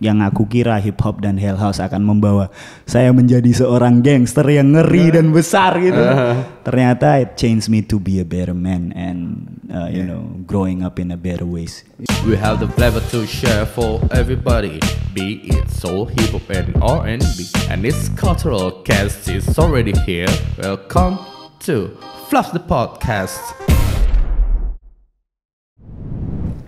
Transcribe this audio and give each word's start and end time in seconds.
yang 0.00 0.24
aku 0.24 0.48
kira 0.48 0.80
hip 0.80 0.96
hop 1.04 1.20
dan 1.20 1.36
hell 1.36 1.60
house 1.60 1.76
akan 1.76 2.02
membawa 2.02 2.48
saya 2.88 3.12
menjadi 3.12 3.52
seorang 3.52 4.00
gangster 4.00 4.48
yang 4.48 4.72
ngeri 4.72 5.12
dan 5.12 5.28
besar 5.28 5.76
gitu. 5.76 6.00
Ternyata 6.64 7.20
it 7.20 7.36
changed 7.36 7.68
me 7.68 7.84
to 7.84 8.00
be 8.00 8.16
a 8.16 8.24
better 8.24 8.56
man 8.56 8.96
and 8.96 9.44
uh, 9.68 9.92
you 9.92 10.00
know 10.00 10.24
growing 10.48 10.80
up 10.80 10.96
in 10.96 11.12
a 11.12 11.20
better 11.20 11.44
ways. 11.44 11.84
We 12.24 12.40
have 12.40 12.64
the 12.64 12.70
flavor 12.72 13.04
to 13.12 13.28
share 13.28 13.68
for 13.68 14.00
everybody, 14.08 14.80
be 15.12 15.44
it 15.52 15.68
soul, 15.68 16.08
hip 16.08 16.32
hop, 16.32 16.48
and 16.48 16.72
R&B. 16.80 17.52
And 17.68 17.84
this 17.84 18.08
cultural 18.16 18.80
cast 18.88 19.28
is 19.28 19.44
already 19.60 19.92
here. 20.08 20.32
Welcome 20.56 21.20
to 21.68 21.92
Fluff 22.32 22.56
the 22.56 22.64
Podcast. 22.64 23.73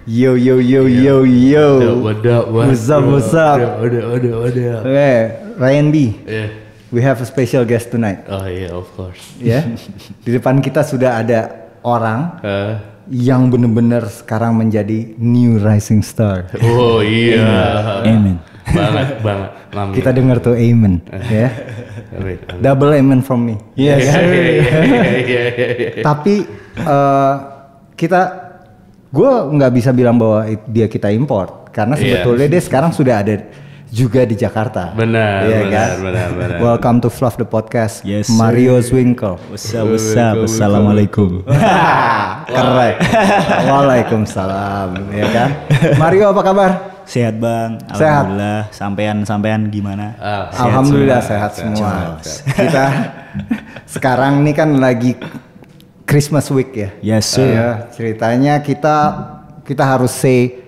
Yo 0.07 0.39
yo 0.39 0.63
yo 0.63 0.87
yo 0.87 1.27
yo. 1.27 1.99
What 1.99 2.23
up, 2.23 2.55
what 2.55 2.71
What's 2.71 2.87
up, 2.87 3.03
what's 3.11 3.35
up? 3.35 3.59
What 3.59 3.91
up, 3.91 4.07
what 4.07 4.23
up, 4.23 4.39
what 4.39 4.55
up? 4.55 4.87
Okay, 4.87 5.19
Ryan 5.59 5.91
B. 5.91 6.15
Yeah. 6.23 6.55
We 6.95 7.03
have 7.03 7.19
a 7.19 7.27
special 7.27 7.67
guest 7.67 7.91
tonight. 7.91 8.23
Oh 8.31 8.47
yeah, 8.47 8.71
of 8.71 8.87
course. 8.95 9.19
Ya. 9.43 9.67
Di 10.23 10.31
depan 10.31 10.63
kita 10.63 10.87
sudah 10.87 11.27
ada 11.27 11.75
orang 11.83 12.39
Uh, 12.39 12.79
yang 13.11 13.51
benar-benar 13.51 14.07
sekarang 14.07 14.55
menjadi 14.55 15.19
new 15.19 15.59
rising 15.59 16.07
star. 16.07 16.55
oh 16.63 17.03
iya. 17.03 18.07
Amen. 18.07 18.39
banget, 18.63 19.09
banget. 19.27 19.51
Amin. 19.75 19.95
Kita 19.99 20.15
dengar 20.15 20.39
tuh 20.39 20.55
amen, 20.55 21.03
ya. 21.27 21.51
Amin, 22.15 22.39
amin. 22.47 22.63
Double 22.63 22.95
amen 22.95 23.27
from 23.27 23.43
me. 23.43 23.59
Yes. 23.75 24.07
Iya, 24.07 24.23
iya, 24.23 24.43
iya. 25.19 26.03
Tapi 26.07 26.47
eh, 26.79 27.35
kita, 27.99 28.46
gue 29.09 29.31
nggak 29.53 29.73
bisa 29.73 29.91
bilang 29.91 30.17
bahwa 30.17 30.45
it- 30.45 30.67
dia 30.67 30.87
kita 30.87 31.09
import 31.09 31.71
karena 31.71 31.95
Iya. 31.95 32.21
sebetulnya 32.21 32.47
dia 32.49 32.63
sekarang 32.63 32.91
sudah 32.91 33.23
ada 33.23 33.35
juga 33.87 34.27
di 34.27 34.35
Jakarta. 34.35 34.91
Benar, 34.93 35.47
Iya 35.47 35.59
benar, 35.63 35.71
kan? 35.71 35.89
benar, 36.03 36.29
benar. 36.35 36.57
Welcome 36.59 36.99
to 36.99 37.09
Fluff 37.09 37.39
the 37.39 37.47
Podcast. 37.47 38.03
Yes, 38.03 38.27
Mario 38.29 38.83
Zwinkel. 38.83 39.39
What's 39.47 39.71
up, 39.71 39.87
what's 39.87 40.11
up? 40.13 40.43
Assalamualaikum. 40.43 41.47
Keren. 42.51 42.95
Waalaikumsalam, 43.65 44.91
ya 45.09 45.27
kan? 45.31 45.51
Mario 45.97 46.35
apa 46.35 46.43
kabar? 46.43 46.71
Sehat 47.07 47.39
bang, 47.39 47.79
Sehat. 47.95 48.27
alhamdulillah. 48.27 48.61
Sampean 48.75 49.17
sampean 49.23 49.71
gimana? 49.71 50.19
Ah, 50.19 50.51
Alhamdulillah 50.51 51.23
sehat, 51.23 51.55
semua. 51.55 52.19
Kita 52.43 52.85
sekarang 53.95 54.43
ini 54.43 54.51
kan 54.51 54.75
lagi 54.75 55.15
Christmas 56.07 56.47
week 56.49 56.71
ya. 56.73 56.91
Yes 57.03 57.35
sir. 57.35 57.51
Ya, 57.51 57.69
ceritanya 57.91 58.63
kita 58.63 58.97
kita 59.67 59.83
harus 59.83 60.15
say 60.15 60.63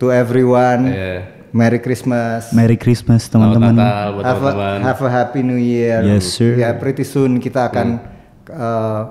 to 0.00 0.08
everyone 0.08 0.88
Iya. 0.88 1.12
Merry 1.50 1.82
Christmas. 1.82 2.54
Merry 2.54 2.78
Christmas 2.78 3.26
teman-teman. 3.26 3.74
Have, 3.74 4.42
a, 4.46 4.78
have 4.80 5.00
a 5.02 5.10
happy 5.10 5.42
new 5.42 5.58
year. 5.58 5.98
Yes, 6.06 6.38
sir. 6.38 6.54
Ya, 6.54 6.70
pretty 6.72 7.02
soon 7.02 7.42
kita 7.42 7.66
akan 7.66 7.98
uh, 8.46 9.02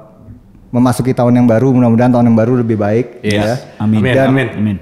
memasuki 0.72 1.12
tahun 1.12 1.36
yang 1.36 1.48
baru. 1.52 1.76
Mudah-mudahan 1.76 2.16
tahun 2.16 2.32
yang 2.32 2.40
baru 2.40 2.64
lebih 2.64 2.80
baik. 2.80 3.20
Yes. 3.22 3.44
Ya. 3.44 3.54
Amin. 3.84 4.00
Amin, 4.02 4.14
Dan- 4.16 4.30
amin. 4.32 4.48
Amin. 4.56 4.78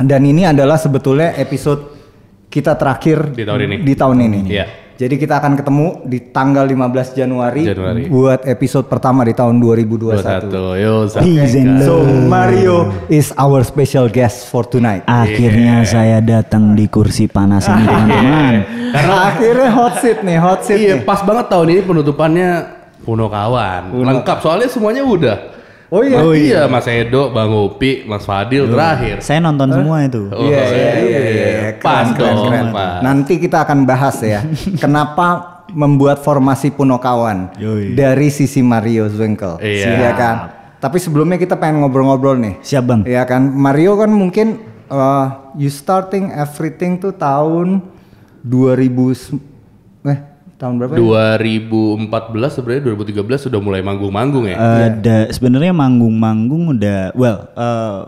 Dan 0.00 0.22
ini 0.22 0.46
adalah 0.46 0.78
sebetulnya 0.78 1.34
episode 1.34 1.98
kita 2.46 2.78
terakhir 2.78 3.34
Di 3.34 3.42
tahun 3.42 3.60
ini. 3.66 3.76
Di 3.82 3.94
tahun 3.98 4.16
ini. 4.22 4.40
Iya. 4.46 4.66
Jadi 5.00 5.16
kita 5.16 5.40
akan 5.40 5.56
ketemu 5.56 6.04
di 6.04 6.28
tanggal 6.28 6.68
15 6.68 7.16
Januari, 7.16 7.64
Januari. 7.64 8.04
buat 8.12 8.44
episode 8.44 8.84
pertama 8.84 9.24
di 9.24 9.32
tahun 9.32 9.56
2021. 9.56 10.52
21. 10.52 10.76
Yo, 10.76 11.08
Peace 11.08 11.56
and 11.56 11.80
So. 11.80 12.04
Mario 12.04 12.92
is 13.08 13.32
our 13.40 13.64
special 13.64 14.12
guest 14.12 14.52
for 14.52 14.60
tonight. 14.68 15.00
Akhirnya 15.08 15.88
saya 15.88 16.20
datang 16.20 16.76
di 16.76 16.84
kursi 16.84 17.32
panas 17.32 17.64
ini 17.72 17.80
teman-teman. 17.80 18.54
Karena 18.92 19.16
akhirnya 19.32 19.68
hot 19.72 19.94
seat 20.04 20.18
nih, 20.20 20.36
hot 20.36 20.60
seat 20.68 20.76
Iya, 20.76 20.94
nih. 21.00 21.08
pas 21.08 21.24
banget 21.24 21.48
tahun 21.48 21.66
ini 21.72 21.80
penutupannya 21.80 22.50
Puno 23.00 23.32
Kawan. 23.32 23.96
Lengkap 24.04 24.38
soalnya 24.44 24.68
semuanya 24.68 25.00
udah. 25.00 25.59
Oh 25.90 26.00
iya. 26.00 26.18
Oh 26.22 26.30
iya, 26.30 26.60
Mas 26.64 26.86
Edo, 26.86 27.34
Bang 27.34 27.50
Upi, 27.50 28.06
Mas 28.06 28.22
Fadil 28.22 28.70
terakhir. 28.70 29.18
Saya 29.20 29.42
nonton 29.42 29.74
semua 29.74 30.06
itu. 30.06 30.30
Oh, 30.30 30.46
Iya, 30.46 30.62
iya, 30.64 30.92
iya, 30.96 31.20
iya. 31.20 31.70
Pas 31.76 32.06
Keren, 32.06 32.14
keren, 32.14 32.30
dong, 32.30 32.46
keren. 32.46 32.66
pas. 32.70 33.02
Nanti 33.02 33.34
kita 33.36 33.66
akan 33.66 33.78
bahas 33.82 34.16
ya, 34.22 34.46
kenapa 34.82 35.26
membuat 35.70 36.22
formasi 36.22 36.70
Punokawan 36.70 37.50
Yoi. 37.58 37.94
dari 37.94 38.30
sisi 38.30 38.62
Mario 38.62 39.10
Zwinkel. 39.10 39.58
Iya. 39.58 40.14
kan? 40.14 40.36
Tapi 40.78 40.96
sebelumnya 40.96 41.36
kita 41.36 41.58
pengen 41.58 41.82
ngobrol-ngobrol 41.82 42.38
nih. 42.38 42.54
Siap 42.62 42.84
bang. 42.86 43.00
Iya 43.04 43.26
kan, 43.26 43.42
Mario 43.44 43.98
kan 43.98 44.08
mungkin 44.08 44.62
uh, 44.86 45.26
you 45.54 45.68
starting 45.68 46.30
everything 46.30 46.96
tuh 46.96 47.12
tahun 47.12 47.82
2000 48.40 48.88
se- 49.12 49.36
eh 49.36 49.49
tahun 50.60 50.76
berapa? 50.76 50.92
ya? 50.92 51.40
2014 51.40 52.56
sebenarnya 52.60 52.82
2013 52.92 53.48
sudah 53.48 53.60
mulai 53.64 53.80
manggung-manggung 53.80 54.44
ya. 54.44 54.56
Ada 54.92 55.32
sebenarnya 55.32 55.72
manggung-manggung 55.72 56.76
udah 56.76 57.16
well 57.16 57.48
eh, 57.56 58.00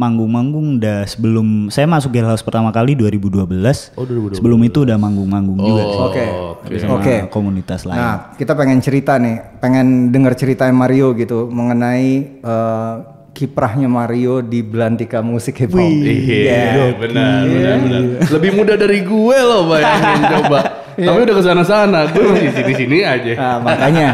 manggung-manggung 0.00 0.80
udah 0.80 1.04
sebelum 1.04 1.68
saya 1.68 1.84
masuk 1.84 2.16
Girl 2.16 2.28
House 2.28 2.40
pertama 2.40 2.72
kali 2.72 2.96
2012. 2.96 3.44
Oh, 4.00 4.08
2012. 4.08 4.40
Sebelum 4.40 4.60
itu 4.64 4.78
udah 4.88 4.96
manggung-manggung 4.96 5.58
juga 5.60 5.82
sih. 5.84 6.00
Oke. 6.00 6.24
oke. 6.64 6.76
Oke. 6.96 7.14
komunitas 7.28 7.84
lain. 7.84 8.00
Nah, 8.00 8.16
kita 8.36 8.56
pengen 8.56 8.80
cerita 8.80 9.20
nih, 9.20 9.60
pengen 9.60 10.08
dengar 10.08 10.32
cerita 10.36 10.64
Mario 10.72 11.12
gitu 11.12 11.52
mengenai 11.52 12.40
uh, 12.40 12.94
kiprahnya 13.36 13.92
Mario 13.92 14.40
di 14.40 14.64
Belantika 14.64 15.20
musik 15.20 15.60
hip 15.60 15.72
hop. 15.76 15.84
Iya, 15.84 16.96
benar, 16.96 17.44
benar, 17.44 17.74
benar. 17.84 18.02
Lebih 18.40 18.50
muda 18.56 18.74
dari 18.80 19.04
gue 19.04 19.38
loh 19.44 19.68
bayangin 19.68 20.22
coba. 20.38 20.79
Tapi 20.94 21.18
udah 21.20 21.34
ke 21.34 21.42
sana-sana, 21.42 22.00
gue 22.08 22.24
masih 22.24 22.50
sini-sini 22.52 22.98
aja. 23.00 23.32
Nah, 23.34 23.56
makanya 23.60 24.06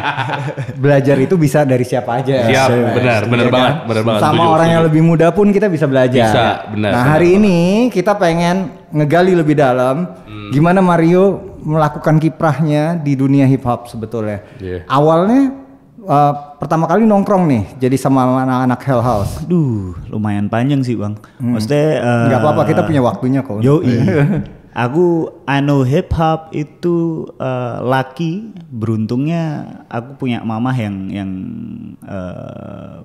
belajar 0.75 1.17
itu 1.17 1.35
bisa 1.35 1.63
dari 1.63 1.83
siapa 1.83 2.19
aja. 2.19 2.45
Siap, 2.45 2.69
Iya 2.69 2.91
benar, 2.93 3.21
kan? 3.23 3.31
benar 3.31 3.49
banget, 3.49 3.75
benar 3.85 4.03
banget, 4.05 4.21
Sama 4.21 4.35
setuju, 4.37 4.55
orang 4.55 4.69
yang 4.69 4.83
lebih 4.85 5.03
muda 5.03 5.27
pun 5.31 5.47
kita 5.49 5.67
bisa 5.67 5.87
belajar. 5.87 6.27
Bisa, 6.29 6.47
benar, 6.71 6.91
Nah, 6.91 7.03
benar 7.03 7.13
hari 7.13 7.29
ini 7.35 7.59
kita 7.89 8.13
pengen 8.15 8.57
ngegali 8.91 9.33
lebih 9.33 9.55
dalam 9.55 9.97
Hmm. 10.27 10.51
gimana 10.51 10.79
Mario 10.79 11.43
melakukan 11.59 12.19
kiprahnya 12.19 12.95
di 12.97 13.15
dunia 13.15 13.45
hip 13.45 13.63
hop 13.63 13.91
sebetulnya. 13.91 14.47
Iya. 14.57 14.87
Awalnya 14.87 15.51
uh, 16.01 16.33
pertama 16.57 16.87
kali 16.87 17.03
nongkrong 17.03 17.45
nih, 17.47 17.63
jadi 17.83 17.97
sama 17.99 18.23
anak-anak 18.39 18.81
Hell 18.87 19.03
House. 19.03 19.43
Aduh, 19.43 19.99
lumayan 20.07 20.47
panjang 20.47 20.87
sih 20.87 20.95
bang. 20.95 21.19
Maksudnya 21.37 21.87
eh, 21.99 22.25
Nggak 22.31 22.39
apa-apa, 22.39 22.63
kita 22.65 22.87
punya 22.87 23.03
waktunya 23.03 23.41
kok. 23.43 23.59
Yoi. 23.59 23.91
aku 24.77 25.33
I 25.49 25.65
know 25.65 25.81
hip 25.89 26.13
hop 26.13 26.53
itu 26.53 27.25
eh, 27.41 27.77
laki. 27.81 28.53
Beruntungnya 28.69 29.65
aku 29.89 30.21
punya 30.21 30.45
mamah 30.45 30.77
yang 30.77 30.97
yang 31.09 31.31
eh, 32.05 33.01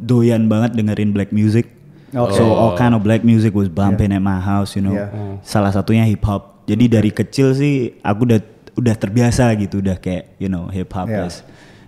doyan 0.00 0.48
banget 0.48 0.72
dengerin 0.72 1.12
black 1.12 1.30
music. 1.30 1.68
Oke. 2.16 2.32
So 2.32 2.48
all 2.56 2.72
kind 2.80 2.96
of 2.96 3.04
black 3.04 3.20
music 3.20 3.52
was 3.52 3.68
bumping 3.68 4.16
at 4.16 4.24
my 4.24 4.40
house, 4.40 4.72
you 4.72 4.80
know. 4.80 4.96
Yeah. 4.96 5.12
Salah 5.44 5.76
satunya 5.76 6.08
hip 6.08 6.24
hop. 6.24 6.64
Jadi 6.64 6.88
dari 6.88 7.12
kecil 7.12 7.52
sih 7.52 8.00
aku 8.00 8.24
udah 8.24 8.40
udah 8.76 8.94
terbiasa 8.96 9.52
gitu, 9.60 9.84
udah 9.84 10.00
kayak 10.00 10.36
you 10.40 10.48
know 10.48 10.68
hip 10.72 10.88
hop 10.96 11.06
Yeah. 11.12 11.28
is 11.28 11.44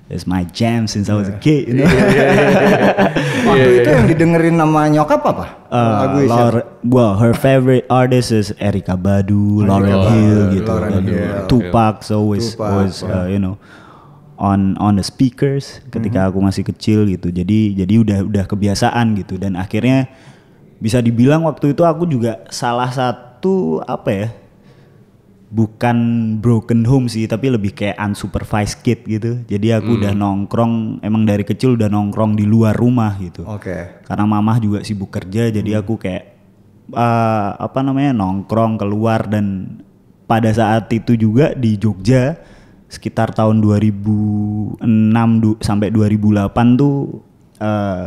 is 0.08 0.24
my 0.24 0.44
jam 0.56 0.88
since 0.88 1.12
I 1.12 1.14
was 1.16 1.28
a 1.28 1.36
kid, 1.36 1.68
you 1.68 1.84
know. 1.84 1.88
Waktu 3.48 3.68
itu 3.80 3.88
yang 3.88 4.06
didengerin 4.08 4.56
nama 4.56 4.88
nyokap 4.88 5.20
apa? 5.20 5.46
Uh, 5.68 5.92
Lagu 6.00 6.18
siapa? 6.24 6.32
Laure- 6.32 6.68
well, 6.84 7.12
her 7.20 7.32
favorite 7.36 7.84
artist 7.92 8.32
is 8.32 8.52
Erika 8.56 8.96
Badu, 8.96 9.64
Lauryn 9.64 10.00
Hill 10.12 10.40
gitu. 10.56 10.68
Lauryn 10.68 10.92
Dan 11.00 11.04
Hill. 11.08 11.44
Tupac's 11.48 12.08
always 12.08 12.56
Tupac, 12.56 12.68
always 12.68 12.96
uh, 13.04 13.28
you 13.28 13.40
know 13.40 13.60
on 14.40 14.78
on 14.80 14.96
the 14.96 15.04
speakers 15.04 15.84
ketika 15.92 16.32
aku 16.32 16.40
masih 16.40 16.64
kecil 16.64 17.04
gitu. 17.04 17.28
Jadi 17.28 17.76
jadi 17.76 17.94
udah 18.00 18.18
udah 18.24 18.44
kebiasaan 18.48 19.12
gitu 19.20 19.36
dan 19.36 19.60
akhirnya 19.60 20.08
bisa 20.78 21.02
dibilang 21.04 21.44
waktu 21.44 21.76
itu 21.76 21.82
aku 21.84 22.08
juga 22.08 22.44
salah 22.48 22.88
satu 22.88 23.84
apa 23.84 24.08
ya? 24.08 24.28
Bukan 25.48 25.96
broken 26.38 26.84
home 26.84 27.08
sih 27.08 27.24
tapi 27.24 27.48
lebih 27.48 27.72
kayak 27.72 27.96
unsupervised 27.96 28.80
kid 28.80 29.00
gitu. 29.04 29.40
Jadi 29.44 29.72
aku 29.72 29.96
udah 29.96 30.12
nongkrong 30.12 31.00
emang 31.00 31.24
dari 31.24 31.40
kecil 31.42 31.72
udah 31.74 31.88
nongkrong 31.88 32.36
di 32.36 32.44
luar 32.44 32.76
rumah 32.76 33.16
gitu. 33.16 33.44
Oke. 33.44 34.04
karena 34.04 34.24
mamah 34.24 34.56
juga 34.58 34.78
sibuk 34.80 35.08
kerja 35.08 35.48
jadi 35.48 35.80
aku 35.80 35.96
kayak 35.96 36.24
eh, 36.90 37.50
apa 37.56 37.80
namanya 37.80 38.12
nongkrong 38.12 38.76
keluar. 38.76 39.24
Dan 39.24 39.78
pada 40.28 40.52
saat 40.52 40.92
itu 40.92 41.16
juga 41.16 41.56
di 41.56 41.80
Jogja 41.80 42.36
sekitar 42.88 43.32
tahun 43.32 43.60
2006 43.60 44.84
du- 45.40 45.60
sampai 45.60 45.88
2008 45.88 46.76
tuh 46.76 47.24
eh, 47.58 48.04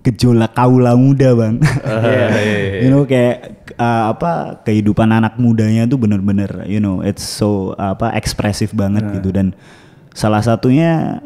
gejolak 0.00 0.52
kaula 0.52 0.96
muda 0.96 1.32
bang. 1.34 1.54
You 2.82 2.88
know 2.88 3.04
kayak 3.04 3.36
eh, 3.70 4.04
apa 4.08 4.62
kehidupan 4.62 5.10
anak 5.10 5.36
mudanya 5.36 5.84
tuh 5.84 5.96
bener-bener 5.96 6.64
you 6.64 6.78
know 6.78 7.00
it's 7.00 7.20
so 7.22 7.76
apa 7.76 8.12
ekspresif 8.14 8.72
banget 8.72 9.04
gitu. 9.12 9.28
Dan 9.30 9.52
salah 10.10 10.40
satunya 10.40 11.20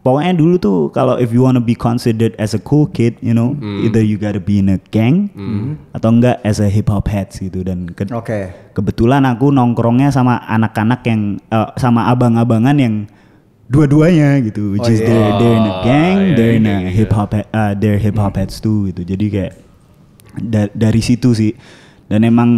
pokoknya 0.00 0.32
dulu 0.32 0.54
tuh 0.56 0.78
kalau 0.88 1.20
if 1.20 1.28
you 1.28 1.44
wanna 1.44 1.60
be 1.60 1.76
considered 1.76 2.32
as 2.36 2.50
a 2.50 2.60
cool 2.60 2.88
kid, 2.88 3.20
you 3.20 3.36
know, 3.36 3.52
either 3.84 4.00
you 4.00 4.16
gotta 4.16 4.40
be 4.40 4.56
in 4.56 4.68
a 4.68 4.80
gang 4.88 5.28
atau 5.92 6.08
enggak 6.08 6.40
as 6.40 6.58
a 6.58 6.66
hip 6.66 6.88
hop 6.88 7.04
heads 7.06 7.36
gitu. 7.36 7.60
Dan 7.60 7.92
ke- 7.92 8.08
Oke. 8.08 8.72
kebetulan 8.72 9.28
aku 9.28 9.52
nongkrongnya 9.52 10.08
sama 10.08 10.40
anak-anak 10.40 11.04
yang 11.04 11.20
eh, 11.44 11.68
sama 11.76 12.08
abang-abangan 12.08 12.76
yang 12.80 12.94
dua-duanya 13.68 14.40
gitu 14.40 14.72
which 14.72 14.88
Oh, 14.88 14.92
is 14.92 15.00
iya. 15.00 15.08
they're, 15.08 15.32
they're 15.36 15.56
in 15.56 15.64
a 15.64 15.72
Oh, 15.72 15.80
gang 15.84 16.16
iya, 16.18 16.34
they're 16.34 16.56
in 16.56 16.64
iya, 16.64 16.72
a 16.72 16.82
iya. 16.84 16.90
hip 16.90 17.12
hop 17.12 17.30
uh, 17.32 17.72
they're 17.76 18.00
hip 18.00 18.16
hop 18.16 18.34
heads 18.34 18.58
too 18.58 18.88
gitu. 18.88 19.04
Jadi 19.04 19.24
kayak 19.28 19.52
da- 20.40 20.72
dari 20.72 21.00
situ 21.00 21.36
sih. 21.36 21.52
Dan 22.08 22.24
emang 22.24 22.50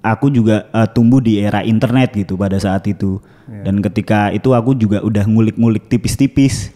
aku 0.00 0.32
juga 0.32 0.66
uh, 0.72 0.88
tumbuh 0.88 1.20
di 1.20 1.38
era 1.38 1.60
internet 1.60 2.16
gitu 2.16 2.34
pada 2.34 2.56
saat 2.56 2.88
itu. 2.88 3.20
Dan 3.44 3.84
ketika 3.84 4.32
itu 4.32 4.56
aku 4.56 4.72
juga 4.72 5.04
udah 5.04 5.28
ngulik-ngulik 5.28 5.86
tipis-tipis. 5.86 6.72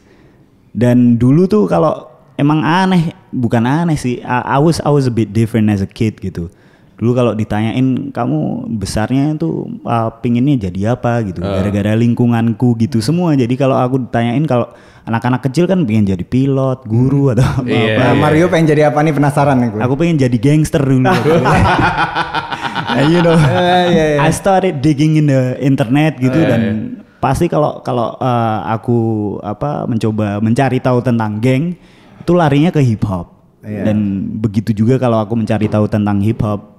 Dan 0.76 1.16
dulu 1.16 1.48
tuh 1.48 1.64
kalau 1.64 2.12
emang 2.36 2.60
aneh 2.60 3.16
bukan 3.32 3.64
aneh 3.64 3.96
sih 3.96 4.20
I, 4.20 4.56
I 4.56 4.58
was 4.60 4.76
I 4.84 4.92
was 4.92 5.08
a 5.08 5.14
bit 5.14 5.32
different 5.32 5.72
as 5.72 5.80
a 5.80 5.88
kid 5.88 6.20
gitu 6.20 6.52
dulu 6.96 7.12
kalau 7.12 7.32
ditanyain 7.36 8.08
kamu 8.08 8.66
besarnya 8.80 9.36
itu 9.36 9.68
uh, 9.84 10.08
pinginnya 10.24 10.68
jadi 10.68 10.96
apa? 10.96 11.20
gitu. 11.28 11.44
Gara-gara 11.44 11.92
lingkunganku 11.92 12.72
gitu 12.80 13.04
semua. 13.04 13.36
Jadi 13.36 13.52
kalau 13.54 13.76
aku 13.76 14.08
ditanyain 14.08 14.44
kalau 14.48 14.72
anak-anak 15.04 15.44
kecil 15.44 15.68
kan 15.68 15.84
pengen 15.84 16.08
jadi 16.08 16.24
pilot 16.24 16.88
guru 16.88 17.36
atau 17.36 17.44
apa, 17.44 17.68
Iya, 17.68 17.94
Nah, 18.00 18.12
Mario 18.16 18.48
pengen 18.48 18.66
jadi 18.72 18.88
apa 18.88 19.04
nih? 19.04 19.12
Penasaran 19.12 19.56
nih 19.60 19.68
gue. 19.76 19.80
aku 19.84 19.94
pengen 19.94 20.16
jadi 20.18 20.36
gangster 20.40 20.82
dulu. 20.82 21.04
Nah, 22.86 23.04
you 23.04 23.20
know. 23.20 23.36
Eh, 23.36 23.84
iya, 23.92 24.04
iya. 24.16 24.20
I 24.24 24.32
started 24.32 24.80
digging 24.80 25.20
in 25.20 25.28
the 25.28 25.60
internet 25.60 26.16
gitu 26.16 26.40
dan 26.48 26.96
pasti 27.20 27.44
kalau 27.44 27.84
kalau 27.84 28.16
uh, 28.16 28.64
aku 28.72 28.98
apa 29.44 29.84
mencoba 29.84 30.40
mencari 30.40 30.80
tahu 30.80 31.04
tentang 31.04 31.36
geng 31.36 31.76
itu 32.24 32.32
larinya 32.32 32.72
ke 32.72 32.80
hip 32.80 33.04
hop. 33.04 33.36
Iya. 33.66 33.82
dan 33.90 33.98
begitu 34.38 34.70
juga 34.70 34.94
kalau 34.94 35.18
aku 35.18 35.34
mencari 35.34 35.66
tahu 35.66 35.90
tentang 35.90 36.22
hip 36.22 36.38
hop 36.38 36.75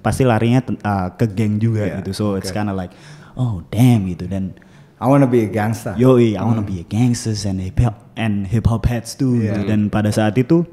pasti 0.00 0.22
larinya 0.22 0.62
uh, 0.84 1.14
ke 1.14 1.26
geng 1.30 1.58
juga 1.58 1.84
Iya, 1.86 1.94
gitu 2.02 2.10
so 2.14 2.24
it's 2.38 2.54
kind 2.54 2.70
of 2.70 2.76
like 2.78 2.94
oh 3.38 3.62
damn 3.70 4.06
gitu 4.06 4.26
dan 4.26 4.54
I 4.98 5.06
wanna 5.06 5.30
be 5.30 5.46
a 5.46 5.50
gangster. 5.50 5.94
Yoi, 5.94 6.34
I 6.34 6.42
wanna 6.42 6.66
be 6.66 6.82
a 6.82 6.86
gangsters 6.86 7.46
and 7.46 7.62
hip 7.62 7.78
hop 7.78 8.10
and 8.18 8.50
hip 8.50 8.66
hop 8.66 8.82
heads 8.90 9.14
too. 9.14 9.38
Iya. 9.38 9.54
gitu. 9.54 9.70
Dan 9.70 9.80
pada 9.94 10.10
saat 10.10 10.34
itu 10.34 10.66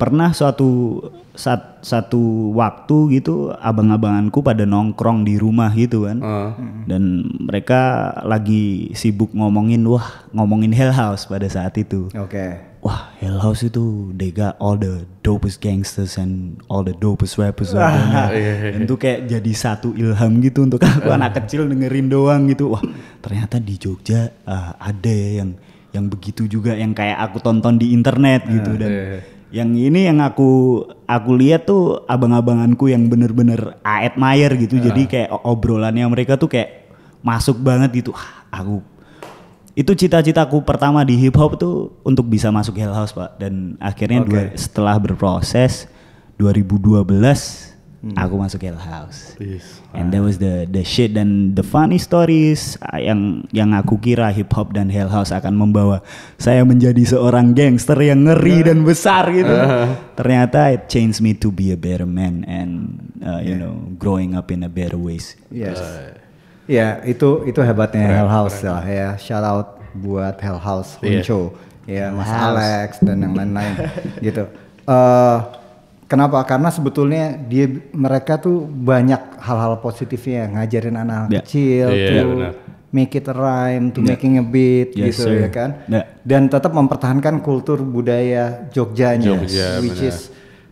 pernah 0.00 0.32
suatu 0.32 1.00
saat 1.36 1.84
satu 1.84 2.56
waktu 2.56 3.20
gitu 3.20 3.52
abang-abanganku 3.52 4.40
pada 4.40 4.64
nongkrong 4.64 5.28
di 5.28 5.36
rumah 5.36 5.68
gitu 5.76 6.08
kan. 6.08 6.24
Uh, 6.24 6.50
Dan 6.88 7.28
mereka 7.36 8.12
lagi 8.24 8.88
sibuk 8.96 9.28
ngomongin 9.36 9.84
wah 9.84 10.24
ngomongin 10.32 10.72
Hell 10.72 10.96
House 10.96 11.28
pada 11.28 11.44
saat 11.52 11.76
itu. 11.76 12.08
Oke. 12.16 12.75
Wah, 12.86 13.10
Hell 13.18 13.42
House 13.42 13.66
itu 13.66 14.14
they 14.14 14.30
got 14.30 14.54
all 14.62 14.78
the 14.78 15.02
dopest 15.26 15.58
gangsters 15.58 16.14
and 16.14 16.62
all 16.70 16.86
the 16.86 16.94
dopest 16.94 17.34
rappers 17.34 17.74
out 17.74 17.90
there. 17.90 18.70
Dan 18.78 18.86
itu 18.86 18.94
kayak 18.94 19.26
jadi 19.26 19.52
satu 19.58 19.90
ilham 19.98 20.38
gitu 20.38 20.62
untuk 20.62 20.78
aku 20.86 21.10
anak 21.18 21.34
kecil 21.42 21.66
dengerin 21.66 22.06
doang 22.06 22.46
gitu. 22.46 22.78
Wah, 22.78 22.84
ternyata 23.18 23.58
di 23.58 23.74
Jogja 23.74 24.30
ah, 24.46 24.78
ada 24.78 25.10
ya 25.10 25.42
yang 25.42 25.58
yang 25.90 26.06
begitu 26.06 26.46
juga 26.46 26.78
yang 26.78 26.94
kayak 26.94 27.18
aku 27.26 27.42
tonton 27.42 27.74
di 27.74 27.90
internet 27.90 28.46
gitu 28.46 28.78
dan 28.78 29.18
yang 29.50 29.74
ini 29.74 30.06
yang 30.06 30.22
aku 30.22 30.82
aku 31.10 31.30
lihat 31.34 31.66
tuh 31.66 32.06
abang-abanganku 32.06 32.86
yang 32.86 33.10
bener-bener 33.10 33.82
I 33.82 34.06
admire 34.06 34.54
gitu. 34.54 34.78
Jadi 34.78 35.10
kayak 35.10 35.34
obrolannya 35.42 36.06
mereka 36.06 36.38
tuh 36.38 36.46
kayak 36.46 36.86
masuk 37.18 37.58
banget 37.58 37.98
gitu. 37.98 38.14
Wah, 38.14 38.46
aku 38.54 38.78
itu 39.76 39.92
cita-citaku 39.92 40.64
pertama 40.64 41.04
di 41.04 41.20
hip 41.20 41.36
hop 41.36 41.60
tuh 41.60 41.92
untuk 42.00 42.24
bisa 42.26 42.48
masuk 42.48 42.80
Hell 42.80 42.96
House 42.96 43.12
pak. 43.12 43.36
Dan 43.36 43.76
akhirnya 43.76 44.24
Oke. 44.24 44.32
dua- 44.32 44.52
setelah 44.56 44.96
berproses 44.96 45.84
2012 46.40 47.76
aku 48.16 48.34
masuk 48.38 48.62
Hell 48.62 48.78
House. 48.78 49.34
Yes. 49.36 49.82
and 49.96 50.12
that 50.12 50.20
was 50.20 50.36
the 50.36 50.68
the 50.68 50.84
shit 50.84 51.16
dan 51.16 51.56
the 51.56 51.64
funny 51.64 51.96
stories 51.96 52.76
ah, 52.84 53.00
yang 53.00 53.48
yang 53.50 53.72
aku 53.72 53.96
kira 53.96 54.28
hip 54.28 54.52
hop 54.52 54.76
dan 54.76 54.92
Hell 54.92 55.08
House 55.08 55.32
akan 55.32 55.56
membawa 55.56 56.04
saya 56.36 56.62
menjadi 56.62 57.00
seorang 57.16 57.56
gangster 57.56 57.96
yang 57.98 58.28
ngeri 58.28 58.68
dan 58.68 58.84
besar 58.84 59.28
gitu. 59.32 59.50
Ternyata 60.14 60.72
it 60.72 60.86
changed 60.86 61.20
me 61.20 61.32
to 61.32 61.48
be 61.48 61.72
a 61.72 61.78
better 61.80 62.04
man 62.06 62.44
and 62.46 63.00
uh, 63.24 63.40
you 63.40 63.56
know 63.56 63.76
growing 63.96 64.36
up 64.36 64.52
in 64.52 64.60
a 64.62 64.70
better 64.70 65.00
ways. 65.00 65.34
Yes. 65.48 65.80
Ya 66.66 66.98
itu 67.02 67.46
itu 67.46 67.60
hebatnya 67.60 68.02
Hell 68.02 68.26
House 68.28 68.58
lah 68.60 68.82
ya. 68.82 69.14
Shout 69.16 69.42
out 69.42 69.78
buat 69.94 70.34
Hell 70.38 70.58
House 70.58 70.98
Iya. 70.98 71.22
Honcho, 71.22 71.40
ya 71.86 72.10
Mas 72.10 72.26
House. 72.26 72.42
Alex 72.52 72.90
dan 73.00 73.22
yang 73.22 73.32
lain-lain 73.32 73.74
gitu. 74.26 74.44
Eh 74.84 75.38
kenapa? 76.04 76.42
Karena 76.42 76.68
sebetulnya 76.68 77.38
dia 77.38 77.66
mereka 77.90 78.36
tuh 78.36 78.66
banyak 78.66 79.38
hal-hal 79.38 79.78
positifnya 79.78 80.50
ngajarin 80.52 80.96
anak 80.96 81.22
Ya. 81.28 81.40
kecil 81.40 81.86
Iya, 81.88 82.08
tuh 82.10 82.30
make 82.90 83.14
it 83.14 83.26
a 83.26 83.34
rhyme, 83.34 83.90
to 83.90 84.00
Ya. 84.00 84.14
making 84.14 84.38
a 84.38 84.44
beat 84.44 84.90
Yes, 84.92 85.14
gitu 85.14 85.30
sir. 85.30 85.46
ya 85.46 85.50
kan. 85.50 85.70
Ya. 85.86 86.02
Dan 86.22 86.46
tetap 86.46 86.70
mempertahankan 86.70 87.40
kultur 87.40 87.78
budaya 87.78 88.66
Jogjanya, 88.70 89.38
Jogja, 89.38 89.78
which 89.78 90.02
benar. 90.02 90.10
is 90.10 90.18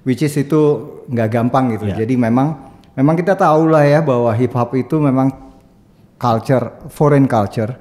which 0.02 0.20
is 0.20 0.35
itu 0.35 0.61
nggak 1.06 1.29
gampang 1.31 1.70
gitu. 1.70 1.87
Ya. 1.87 2.02
Jadi 2.02 2.19
memang 2.19 2.58
memang 2.93 3.14
kita 3.14 3.35
tahu 3.35 3.70
lah 3.70 3.82
ya 3.82 4.02
bahwa 4.02 4.31
hip 4.32 4.50
hop 4.52 4.75
itu 4.75 4.99
memang 4.99 5.31
culture 6.25 6.88
foreign 6.88 7.29
culture 7.29 7.76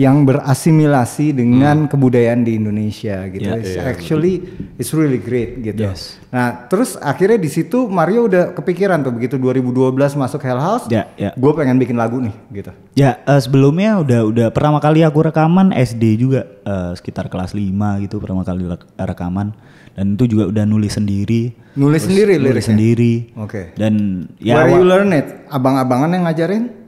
yang 0.00 0.24
berasimilasi 0.24 1.36
dengan 1.36 1.84
kebudayaan 1.84 2.40
di 2.40 2.56
Indonesia 2.56 3.28
gitu. 3.28 3.44
Ya. 3.44 3.60
It's 3.60 3.76
Iya, 3.76 3.82
actually 3.84 4.34
it's 4.80 4.90
really 4.96 5.20
great 5.20 5.60
gitu. 5.60 5.84
Yes. 5.84 6.16
Nah, 6.32 6.64
terus 6.72 6.96
akhirnya 6.96 7.36
di 7.36 7.50
situ 7.52 7.84
Mario 7.86 8.24
udah 8.24 8.56
kepikiran 8.56 9.04
tuh 9.04 9.12
begitu 9.12 9.36
2012 9.36 10.16
masuk 10.16 10.40
Hell 10.40 10.62
House. 10.62 10.88
Ya, 10.88 11.12
ya. 11.20 11.36
Gue 11.36 11.52
pengen 11.52 11.76
bikin 11.76 12.00
lagu 12.00 12.22
nih 12.24 12.32
gitu. 12.56 12.72
Ya 12.96 13.20
eh, 13.20 13.40
sebelumnya 13.44 14.00
udah 14.00 14.20
udah 14.32 14.46
pertama 14.48 14.80
kali 14.80 15.04
aku 15.04 15.20
rekaman 15.28 15.76
SD 15.76 16.16
juga 16.16 16.48
eh, 16.64 16.92
sekitar 16.96 17.28
kelas 17.28 17.52
5 17.52 18.04
gitu 18.08 18.16
pertama 18.16 18.46
kali 18.46 18.64
rekaman 18.96 19.52
dan 19.94 20.18
itu 20.18 20.24
juga 20.26 20.50
udah 20.50 20.64
nulis 20.66 20.98
sendiri. 20.98 21.54
Nulis 21.78 22.02
sendiri 22.06 22.38
nulis 22.38 22.50
liriknya? 22.50 22.66
sendiri. 22.66 23.14
Oke. 23.38 23.62
Dan 23.78 24.26
ya 24.42 24.62
Where 24.62 24.74
you 24.74 24.82
learn 24.86 25.10
it? 25.14 25.46
Abang-abangan 25.50 26.10
yang 26.10 26.26
ngajarin? 26.26 26.83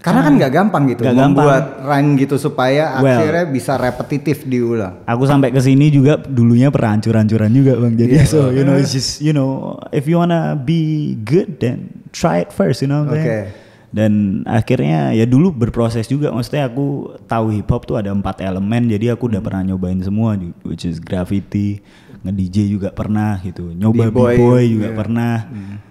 Karena 0.00 0.24
kan 0.24 0.32
nggak 0.34 0.48
gampang 0.50 0.82
gitu 0.88 1.04
gampang. 1.04 1.28
membuat 1.36 1.64
rhyme 1.84 2.16
gitu 2.16 2.34
supaya 2.34 2.96
Well. 2.98 3.20
akhirnya 3.20 3.44
bisa 3.46 3.76
repetitif 3.76 4.42
diulang. 4.42 5.04
aku 5.04 5.22
sampai 5.24 5.52
ke 5.52 5.60
sini 5.60 5.88
juga 5.88 6.16
dulunya 6.16 6.68
pernah 6.68 6.96
hancur-hancuran 6.96 7.52
juga 7.52 7.76
bang. 7.76 7.94
Jadi 7.94 8.14
Iya. 8.16 8.24
so 8.24 8.48
you 8.48 8.64
know 8.64 8.74
it's 8.74 8.90
just 8.90 9.20
you 9.20 9.30
know 9.30 9.50
if 9.90 10.04
you 10.04 10.16
wanna 10.16 10.56
be 10.56 10.80
good 11.20 11.60
then 11.60 11.92
try 12.10 12.40
it 12.40 12.48
first 12.48 12.80
you 12.80 12.88
know. 12.88 13.04
Oke. 13.04 13.52
Dan 13.90 14.40
akhirnya 14.46 15.10
ya 15.10 15.26
dulu 15.26 15.50
berproses 15.50 16.06
juga. 16.06 16.30
Maksudnya 16.30 16.64
aku 16.64 16.86
tahu 17.26 17.50
hip 17.52 17.66
hop 17.66 17.84
tuh 17.84 17.98
ada 17.98 18.08
empat 18.08 18.38
elemen. 18.38 18.86
Jadi 18.86 19.10
aku 19.10 19.26
Hmm. 19.26 19.34
udah 19.34 19.42
pernah 19.42 19.62
nyobain 19.66 19.98
semua, 19.98 20.38
which 20.62 20.86
is 20.86 20.96
graffiti, 20.96 21.82
nge 22.20 22.32
DJ 22.36 22.56
juga 22.68 22.88
pernah 22.92 23.40
gitu. 23.40 23.72
Nyoba 23.72 24.12
B-boy, 24.12 24.34
b-boy 24.36 24.62
juga 24.68 24.88
iya. 24.92 24.96
pernah. 24.96 25.36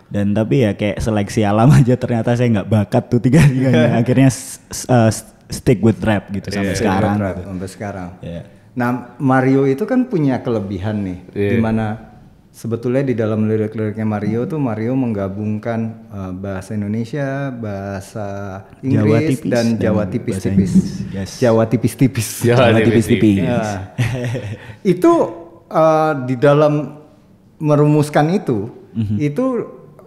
Dan 0.10 0.34
tapi 0.34 0.66
ya 0.66 0.74
kayak 0.74 0.98
seleksi 1.02 1.46
alam 1.46 1.70
aja 1.80 1.94
ternyata 1.98 2.34
saya 2.34 2.50
nggak 2.62 2.70
bakat 2.70 3.04
tuh 3.10 3.22
tiga 3.22 3.42
tiganya. 3.46 3.94
akhirnya 4.02 4.30
uh, 4.90 5.12
stick 5.50 5.82
with 5.82 6.02
rap 6.06 6.30
gitu 6.30 6.50
sampai 6.54 6.74
Iya, 6.74 6.80
sekarang. 6.80 7.16
Rap 7.18 7.36
gitu. 7.42 7.48
sampai 7.50 7.70
sekarang. 7.70 8.10
Ya. 8.22 8.42
Nah, 8.78 9.18
Mario 9.18 9.66
itu 9.66 9.84
kan 9.84 10.08
punya 10.08 10.40
kelebihan 10.46 11.02
nih, 11.04 11.20
Iya. 11.34 11.52
di 11.52 11.58
mana 11.60 11.86
sebetulnya 12.54 13.04
di 13.06 13.18
dalam 13.18 13.50
lirik-liriknya 13.50 14.06
Mario 14.06 14.46
tuh 14.46 14.62
Mario 14.62 14.94
menggabungkan 14.94 15.80
uh, 16.14 16.32
bahasa 16.38 16.78
Indonesia, 16.78 17.50
bahasa 17.50 18.28
Jawa 18.80 19.20
Inggris 19.20 19.42
tipis 19.42 19.52
dan 19.52 19.66
Jawa 19.82 20.04
tipis-tipis. 20.06 20.72
Inggris. 20.74 21.14
Yes. 21.14 21.30
Jawa 21.42 21.64
tipis-tipis. 21.66 22.28
Jawa 22.46 22.58
Jawa 22.70 22.80
tipis-tipis. 22.86 23.36
tipis-tipis. 23.42 23.46
Ya. 23.46 23.84
itu 24.86 25.14
uh, 25.70 26.14
di 26.26 26.36
dalam 26.36 27.00
merumuskan 27.58 28.30
itu, 28.32 28.70
Mhm. 28.92 29.16
itu 29.18 29.46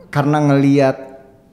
karena 0.08 0.38
ngeliat 0.42 0.96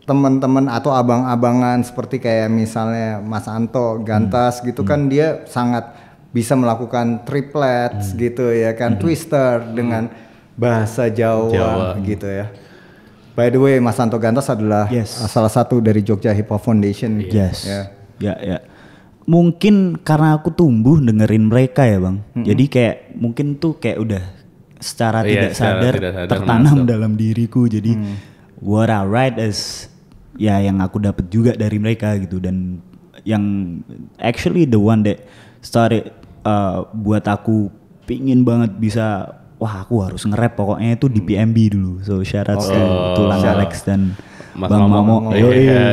teman-teman 0.04 0.66
atau 0.66 0.90
abang-abangan 0.90 1.86
seperti 1.86 2.18
kayak 2.18 2.50
misalnya 2.50 3.22
Mas 3.22 3.46
Anto 3.46 4.02
Gantas 4.02 4.60
Mhm. 4.60 4.66
gitu 4.68 4.82
kan 4.82 5.06
dia 5.06 5.46
sangat 5.46 5.94
bisa 6.30 6.54
melakukan 6.54 7.22
triplets 7.24 8.14
Mhm. 8.14 8.18
gitu 8.18 8.46
ya 8.50 8.74
kan, 8.74 8.98
twister 8.98 9.62
dengan 9.70 10.10
bahasa 10.56 11.08
Jawa, 11.08 11.54
Jawa. 11.54 11.88
gitu 12.02 12.26
ya. 12.26 12.50
By 13.34 13.48
the 13.48 13.62
way, 13.62 13.80
Mas 13.80 13.96
Anto 13.96 14.18
Gantas 14.18 14.50
adalah 14.50 14.90
Yes. 14.90 15.14
salah 15.30 15.48
satu 15.48 15.80
dari 15.80 16.02
Jogja 16.02 16.34
Hip 16.34 16.50
Hop 16.50 16.60
Foundation. 16.60 17.22
Yes. 17.22 17.64
Ya. 17.64 17.82
Ya, 18.20 18.34
ya. 18.44 18.58
Mungkin 19.28 20.00
karena 20.02 20.38
aku 20.40 20.52
tumbuh 20.56 20.98
dengerin 20.98 21.52
mereka 21.52 21.86
ya, 21.86 22.00
Bang. 22.02 22.24
Jadi 22.34 22.64
kayak 22.66 22.96
mungkin 23.20 23.60
tuh 23.60 23.78
kayak 23.78 24.00
udah 24.00 24.24
secara 24.80 25.22
Iya, 25.28 25.30
tidak 25.30 25.52
secara 25.54 25.70
sadar 25.76 25.94
tidak 26.00 26.14
sadar 26.16 26.30
tertanam 26.32 26.78
masuk. 26.84 26.90
dalam 26.90 27.12
diriku. 27.20 27.62
Jadi 27.68 27.92
what 28.64 28.88
I 28.90 29.04
write 29.06 29.38
is 29.38 29.90
ya 30.40 30.58
yang 30.64 30.80
aku 30.80 31.04
dapat 31.04 31.28
juga 31.28 31.52
dari 31.54 31.78
mereka 31.78 32.16
gitu 32.16 32.40
dan 32.40 32.80
yang 33.28 33.44
actually 34.18 34.64
the 34.64 34.80
one 34.80 35.04
that 35.04 35.20
started 35.60 36.16
uh, 36.48 36.88
buat 36.96 37.28
aku 37.28 37.68
pingin 38.08 38.48
banget 38.48 38.72
bisa 38.80 39.36
wah 39.60 39.84
aku 39.84 40.00
harus 40.08 40.24
nge-rap 40.24 40.56
pokoknya 40.56 40.96
itu 40.96 41.12
di 41.12 41.20
PMB 41.20 41.58
dulu 41.76 41.94
so 42.00 42.24
shout 42.24 42.48
out 42.48 42.64
to 42.64 42.80
Tulang 43.20 43.44
Alex 43.44 43.84
dan 43.84 44.16
Mas 44.60 44.68
Bang 44.68 44.86
Mamo. 44.86 45.00
Mamo 45.24 45.30
Iya, 45.32 45.42
Yoi. 45.42 45.56
iya. 45.56 45.84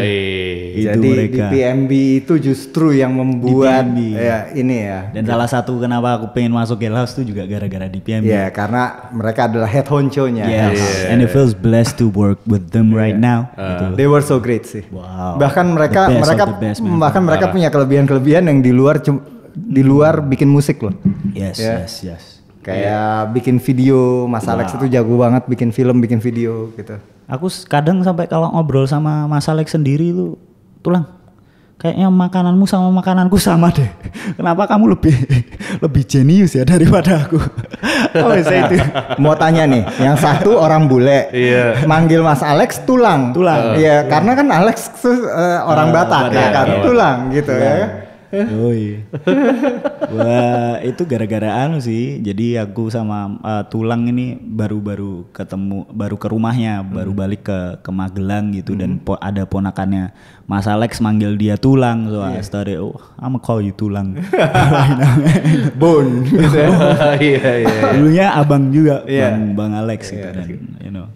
itu 0.76 0.84
Jadi 0.92 1.00
di 1.00 1.08
mereka 1.08 1.44
PMB 1.48 1.90
itu 2.20 2.34
justru 2.36 2.92
yang 2.92 3.14
membuat 3.14 3.86
ya 3.96 4.50
ini 4.52 4.76
ya. 4.82 5.08
dan 5.08 5.24
salah 5.24 5.46
satu 5.46 5.78
kenapa 5.78 6.20
aku 6.20 6.26
pengen 6.30 6.52
masuk 6.52 6.76
Gale 6.76 6.98
House 6.98 7.14
itu 7.14 7.32
juga 7.32 7.46
gara-gara 7.46 7.86
di 7.86 7.96
PMB 7.96 8.26
Ya 8.26 8.50
karena 8.50 9.08
mereka 9.08 9.46
adalah 9.46 9.64
head 9.64 9.86
honcho-nya. 9.86 10.44
Yes, 10.44 10.76
and 11.06 11.22
it 11.22 11.30
feels 11.30 11.54
blessed 11.54 11.96
to 11.96 12.10
work 12.10 12.36
with 12.44 12.68
them 12.70 12.90
right 12.90 13.16
now. 13.16 13.48
gitu. 13.54 13.94
They 13.94 14.04
were 14.04 14.20
so 14.20 14.36
great 14.36 14.66
sih. 14.66 14.84
Wow. 14.90 15.38
Bahkan 15.38 15.64
mereka 15.70 16.00
The 16.06 16.12
best 16.12 16.24
mereka 16.26 16.42
of 16.42 16.50
the 16.50 16.58
best, 16.60 16.78
man. 16.82 16.98
bahkan 16.98 17.22
mereka 17.22 17.44
punya 17.48 17.68
kelebihan-kelebihan 17.70 18.44
yang 18.44 18.58
di 18.58 18.70
luar 18.70 19.00
di 19.54 19.80
luar 19.80 20.20
bikin 20.20 20.46
musik 20.46 20.82
loh. 20.82 20.92
Yes, 21.32 21.56
Ya. 21.56 21.80
yes, 21.80 21.92
yes. 22.04 22.22
Kayak 22.60 23.30
bikin 23.32 23.56
video, 23.56 24.26
Mas 24.26 24.44
Alex 24.44 24.74
itu 24.74 24.90
jago 24.90 25.16
banget 25.16 25.46
bikin 25.46 25.70
film, 25.70 25.96
bikin 25.98 26.18
video 26.18 26.68
gitu. 26.74 26.98
Aku 27.26 27.50
kadang 27.66 28.06
sampai 28.06 28.30
kalau 28.30 28.50
ngobrol 28.54 28.86
sama 28.86 29.26
Mas 29.26 29.50
Alex 29.50 29.74
sendiri 29.74 30.14
lu 30.14 30.38
tulang 30.78 31.16
kayaknya 31.76 32.08
makananmu 32.08 32.64
sama 32.64 32.88
makananku 32.88 33.36
sama 33.36 33.68
deh. 33.68 33.88
Kenapa 34.38 34.64
kamu 34.64 34.96
lebih 34.96 35.14
lebih 35.84 36.02
jenius 36.08 36.56
ya 36.56 36.64
daripada 36.64 37.28
aku? 37.28 37.36
oh, 38.24 38.32
saya 38.40 38.70
itu. 38.70 38.76
Mau 39.20 39.36
tanya 39.36 39.68
nih, 39.68 39.84
yang 40.00 40.16
satu 40.16 40.56
orang 40.56 40.88
bule, 40.88 41.28
Iya. 41.36 41.84
manggil 41.84 42.24
Mas 42.24 42.40
Alex 42.40 42.82
tulang. 42.88 43.36
Tulang. 43.36 43.76
Iya, 43.76 44.08
karena 44.08 44.32
kan 44.32 44.48
Alex 44.48 44.88
tuh 44.98 45.28
eh, 45.28 45.58
orang 45.62 45.92
Batak 45.92 46.32
ya 46.32 46.48
kan, 46.50 46.66
tulang 46.80 47.18
gitu 47.30 47.52
ya. 47.52 48.06
Yoi. 48.44 48.84
Wah, 50.06 50.78
itu 50.80 51.02
gara-gara 51.02 51.64
anu 51.64 51.78
sih. 51.78 52.20
Jadi 52.20 52.54
aku 52.54 52.88
sama 52.88 53.40
uh, 53.40 53.64
Tulang 53.66 54.06
ini 54.06 54.36
baru-baru 54.36 55.26
ketemu, 55.30 55.88
baru 55.88 56.14
ke 56.14 56.28
rumahnya, 56.28 56.80
baru 56.80 57.10
balik 57.10 57.42
ke 57.44 57.58
ke 57.80 57.90
Magelang 57.90 58.52
gitu 58.52 58.74
dan 58.74 58.98
po- 58.98 59.18
ada 59.18 59.42
ponakannya 59.42 60.12
Mas 60.44 60.64
Alex 60.64 61.00
manggil 61.00 61.34
dia 61.34 61.56
Tulang. 61.56 62.06
So 62.06 62.20
I 62.20 62.38
started, 62.40 62.78
oh, 62.78 62.94
I'm 63.16 63.38
call 63.38 63.58
you 63.58 63.72
Tulang. 63.72 64.14
Bone. 65.80 66.24
gitu 66.24 66.54
ya. 66.54 66.68
Iya, 67.16 67.50
iya. 67.62 67.78
Dulunya 67.92 68.26
abang 68.32 68.70
juga, 68.70 69.02
Iya. 69.04 69.32
Bang, 69.32 69.42
Bang 69.54 69.72
Alex 69.74 70.10
gitu 70.10 70.26
dan 70.26 70.46
you 70.80 70.90
know. 70.90 71.06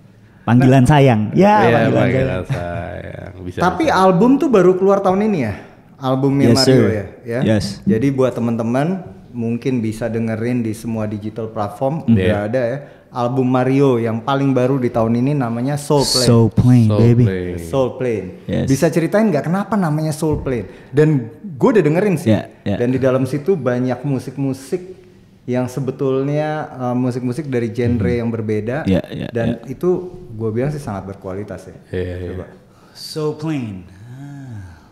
Panggilan 0.40 0.82
sayang. 0.82 1.30
Ya, 1.32 1.62
Iya, 1.62 1.78
panggilan 1.86 1.86
sayang. 1.86 1.94
panggilan 1.94 2.42
sayang. 2.48 3.32
Bisa. 3.40 3.58
Tapi 3.62 3.84
album 3.88 4.36
tuh 4.36 4.48
baru 4.48 4.74
keluar 4.74 5.00
tahun 5.00 5.24
ini 5.24 5.38
ya? 5.40 5.54
Albumnya 6.00 6.50
Yes, 6.50 6.56
Mario 6.58 6.74
sir. 6.74 6.88
ya? 6.88 7.04
ya? 7.22 7.40
Yes. 7.46 7.64
Jadi 7.84 8.08
buat 8.10 8.32
teman-teman 8.32 9.04
mungkin 9.30 9.78
bisa 9.78 10.08
dengerin 10.08 10.60
di 10.60 10.72
semua 10.72 11.06
digital 11.06 11.46
platform 11.48 12.02
udah 12.04 12.18
Iya. 12.18 12.48
ada 12.48 12.62
ya. 12.66 12.78
Album 13.10 13.46
Mario 13.46 13.98
yang 13.98 14.22
paling 14.22 14.54
baru 14.54 14.78
di 14.78 14.86
tahun 14.86 15.18
ini 15.18 15.34
namanya 15.34 15.74
Soul 15.74 16.06
Plane. 16.06 16.26
So 16.26 16.36
plain, 16.46 16.86
So 16.86 16.96
baby. 16.96 17.24
play. 17.26 17.46
Soul 17.58 17.88
Plane. 17.94 18.28
Yes. 18.46 18.66
Bisa 18.66 18.86
ceritain 18.86 19.26
nggak 19.26 19.44
kenapa 19.44 19.74
namanya 19.74 20.14
Soul 20.14 20.40
Plane? 20.40 20.88
Dan 20.88 21.26
gue 21.42 21.68
udah 21.68 21.82
dengerin 21.82 22.14
sih. 22.16 22.30
Yeah, 22.30 22.46
yeah. 22.62 22.78
Dan 22.78 22.94
di 22.94 23.02
dalam 23.02 23.26
situ 23.26 23.58
banyak 23.58 23.98
musik-musik 24.06 25.02
yang 25.42 25.66
sebetulnya 25.66 26.70
uh, 26.70 26.94
musik-musik 26.94 27.50
dari 27.50 27.74
genre 27.74 28.06
yang 28.08 28.30
berbeda. 28.30 28.86
Yeah, 28.86 29.02
yeah, 29.10 29.30
dan 29.34 29.58
itu 29.66 29.90
gue 30.30 30.50
bilang 30.54 30.70
sih 30.70 30.78
sangat 30.78 31.10
berkualitas 31.10 31.66
ya. 31.66 31.76
Iya, 31.90 32.14
iya. 32.14 32.28
Coba. 32.30 32.46
So 32.94 33.34
plain. 33.34 33.89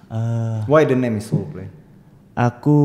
Eh, 0.08 0.58
Why 0.64 0.88
the 0.88 0.96
name 0.96 1.20
is 1.20 1.28
Soul 1.28 1.44
Plane? 1.48 1.72
aku 2.38 2.78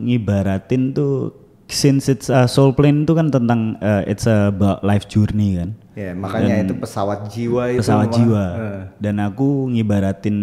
ngibaratin 0.00 0.96
tuh 0.96 1.36
since 1.68 2.08
it's 2.08 2.32
a 2.32 2.48
soul 2.48 2.72
plane 2.72 3.04
itu 3.04 3.12
kan 3.12 3.28
tentang 3.28 3.76
uh, 3.78 4.00
it's 4.08 4.24
about 4.24 4.80
life 4.80 5.04
journey 5.04 5.60
kan. 5.60 5.76
Ya, 5.92 6.16
makanya 6.16 6.64
itu 6.64 6.74
pesawat 6.80 7.28
jiwa 7.28 7.76
itu. 7.76 7.84
pesawat 7.84 8.08
mah, 8.08 8.16
jiwa. 8.16 8.44
eh. 8.56 8.80
dan 8.96 9.20
aku 9.20 9.68
ngibaratin 9.68 10.36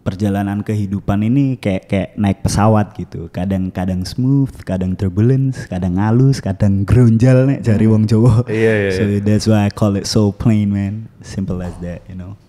perjalanan 0.00 0.64
kehidupan 0.64 1.20
ini 1.22 1.60
kayak 1.60 1.84
kayak 1.84 2.08
naik 2.16 2.40
pesawat 2.40 2.96
gitu. 2.96 3.28
Kadang-kadang 3.28 4.08
smooth 4.08 4.56
kadang 4.64 4.96
turbulence 4.96 5.68
kadang 5.68 6.00
halus 6.00 6.40
kadang 6.40 6.88
gronjal 6.88 7.44
nek 7.44 7.60
jari 7.60 7.84
wong 7.86 8.08
Jawa. 8.08 8.40
Iya, 8.48 8.88
iya, 8.88 8.90
so 8.90 9.02
that's 9.20 9.44
why 9.44 9.68
I 9.68 9.70
call 9.70 10.00
it 10.00 10.08
soul 10.08 10.32
plane 10.32 10.72
man. 10.72 11.12
Simple 11.20 11.60
as 11.60 11.76
that 11.84 12.02
you 12.08 12.16
know. 12.16 12.40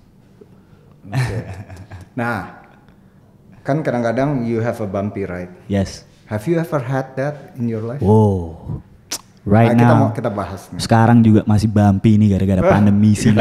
Nah, 2.17 2.65
kan 3.67 3.83
kadang-kadang 3.83 4.47
you 4.47 4.63
have 4.63 4.79
a 4.79 4.87
bumpy 4.87 5.27
ride. 5.27 5.51
yes 5.67 6.07
Have 6.27 6.43
you 6.43 6.55
ever 6.55 6.79
had 6.79 7.15
that 7.15 7.51
in 7.55 7.67
your 7.67 7.83
life? 7.83 7.99
wow 7.99 8.79
right 9.43 9.71
Nah, 9.71 9.79
kita 9.79 9.91
now 9.91 9.99
mau 10.01 10.11
kita 10.11 10.27
bahas 10.27 10.67
nih. 10.71 10.79
Sekarang 10.79 11.19
juga 11.19 11.43
masih 11.43 11.67
bumpy 11.67 12.15
nih 12.15 12.35
gara-gara 12.35 12.61
pandemi 12.75 13.11
sih. 13.11 13.31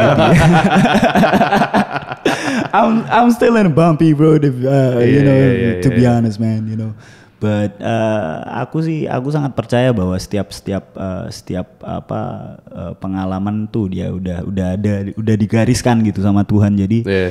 I'm 2.73 3.03
I'm 3.07 3.29
still 3.31 3.55
in 3.55 3.67
a 3.67 3.73
bumpy 3.73 4.13
road 4.13 4.43
if 4.43 4.55
uh, 4.59 4.99
you 5.01 5.19
Iya, 5.19 5.21
know 5.23 5.35
iya, 5.35 5.51
iya, 5.51 5.71
to 5.81 5.89
be 5.89 6.03
iya. 6.03 6.15
honest 6.15 6.37
man, 6.37 6.67
you 6.67 6.77
know. 6.77 6.91
But 7.37 7.77
uh, 7.77 8.41
aku 8.65 8.81
sih 8.81 9.05
aku 9.05 9.29
sangat 9.29 9.53
percaya 9.53 9.93
bahwa 9.93 10.17
setiap 10.17 10.49
setiap 10.49 10.89
uh, 10.97 11.29
setiap 11.29 11.69
apa 11.85 12.21
uh, 12.65 12.93
pengalaman 12.97 13.69
tuh 13.69 13.93
dia 13.93 14.09
udah 14.09 14.41
udah 14.41 14.67
ada 14.73 14.93
udah 15.13 15.35
digariskan 15.37 16.01
gitu 16.01 16.23
sama 16.23 16.41
Tuhan. 16.43 16.73
Jadi 16.73 17.05
Iya. 17.05 17.29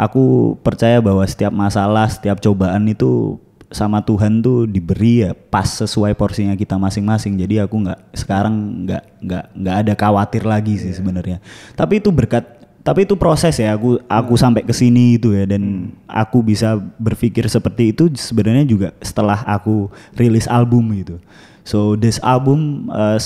Aku 0.00 0.56
percaya 0.64 0.96
bahwa 1.04 1.20
setiap 1.28 1.52
masalah, 1.52 2.08
setiap 2.08 2.40
cobaan 2.40 2.88
itu 2.88 3.36
sama 3.70 4.02
Tuhan 4.02 4.42
tuh 4.42 4.66
diberi 4.66 5.22
ya 5.28 5.30
pas 5.36 5.68
sesuai 5.68 6.16
porsinya 6.16 6.56
kita 6.56 6.80
masing-masing. 6.80 7.36
Jadi 7.36 7.60
aku 7.60 7.76
nggak 7.84 8.16
sekarang 8.16 8.88
nggak 8.88 9.02
nggak 9.20 9.44
nggak 9.54 9.76
ada 9.86 9.92
khawatir 9.94 10.42
lagi 10.48 10.80
sih 10.80 10.96
sebenarnya. 10.96 11.38
Tapi 11.76 12.00
itu 12.00 12.08
berkat 12.08 12.58
tapi 12.80 13.04
itu 13.04 13.12
proses 13.12 13.60
ya 13.60 13.76
aku 13.76 14.00
aku 14.08 14.40
sampai 14.40 14.64
ke 14.64 14.72
sini 14.72 15.20
itu 15.20 15.36
ya 15.36 15.44
dan 15.44 15.92
aku 16.08 16.40
bisa 16.40 16.80
berpikir 16.96 17.44
seperti 17.44 17.92
itu 17.92 18.08
sebenarnya 18.16 18.64
juga 18.64 18.88
setelah 19.04 19.44
aku 19.44 19.92
rilis 20.16 20.48
album 20.48 20.90
gitu. 20.96 21.20
So 21.62 21.94
this 21.94 22.16
album 22.24 22.88
uh, 22.88 23.20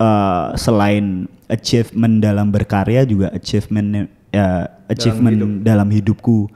uh, 0.00 0.56
selain 0.56 1.28
achievement 1.52 2.24
dalam 2.24 2.48
berkarya 2.48 3.04
juga 3.04 3.28
achievement 3.36 4.08
uh, 4.34 4.64
achievement 4.90 5.64
dalam, 5.64 5.88
hidupku 5.90 6.50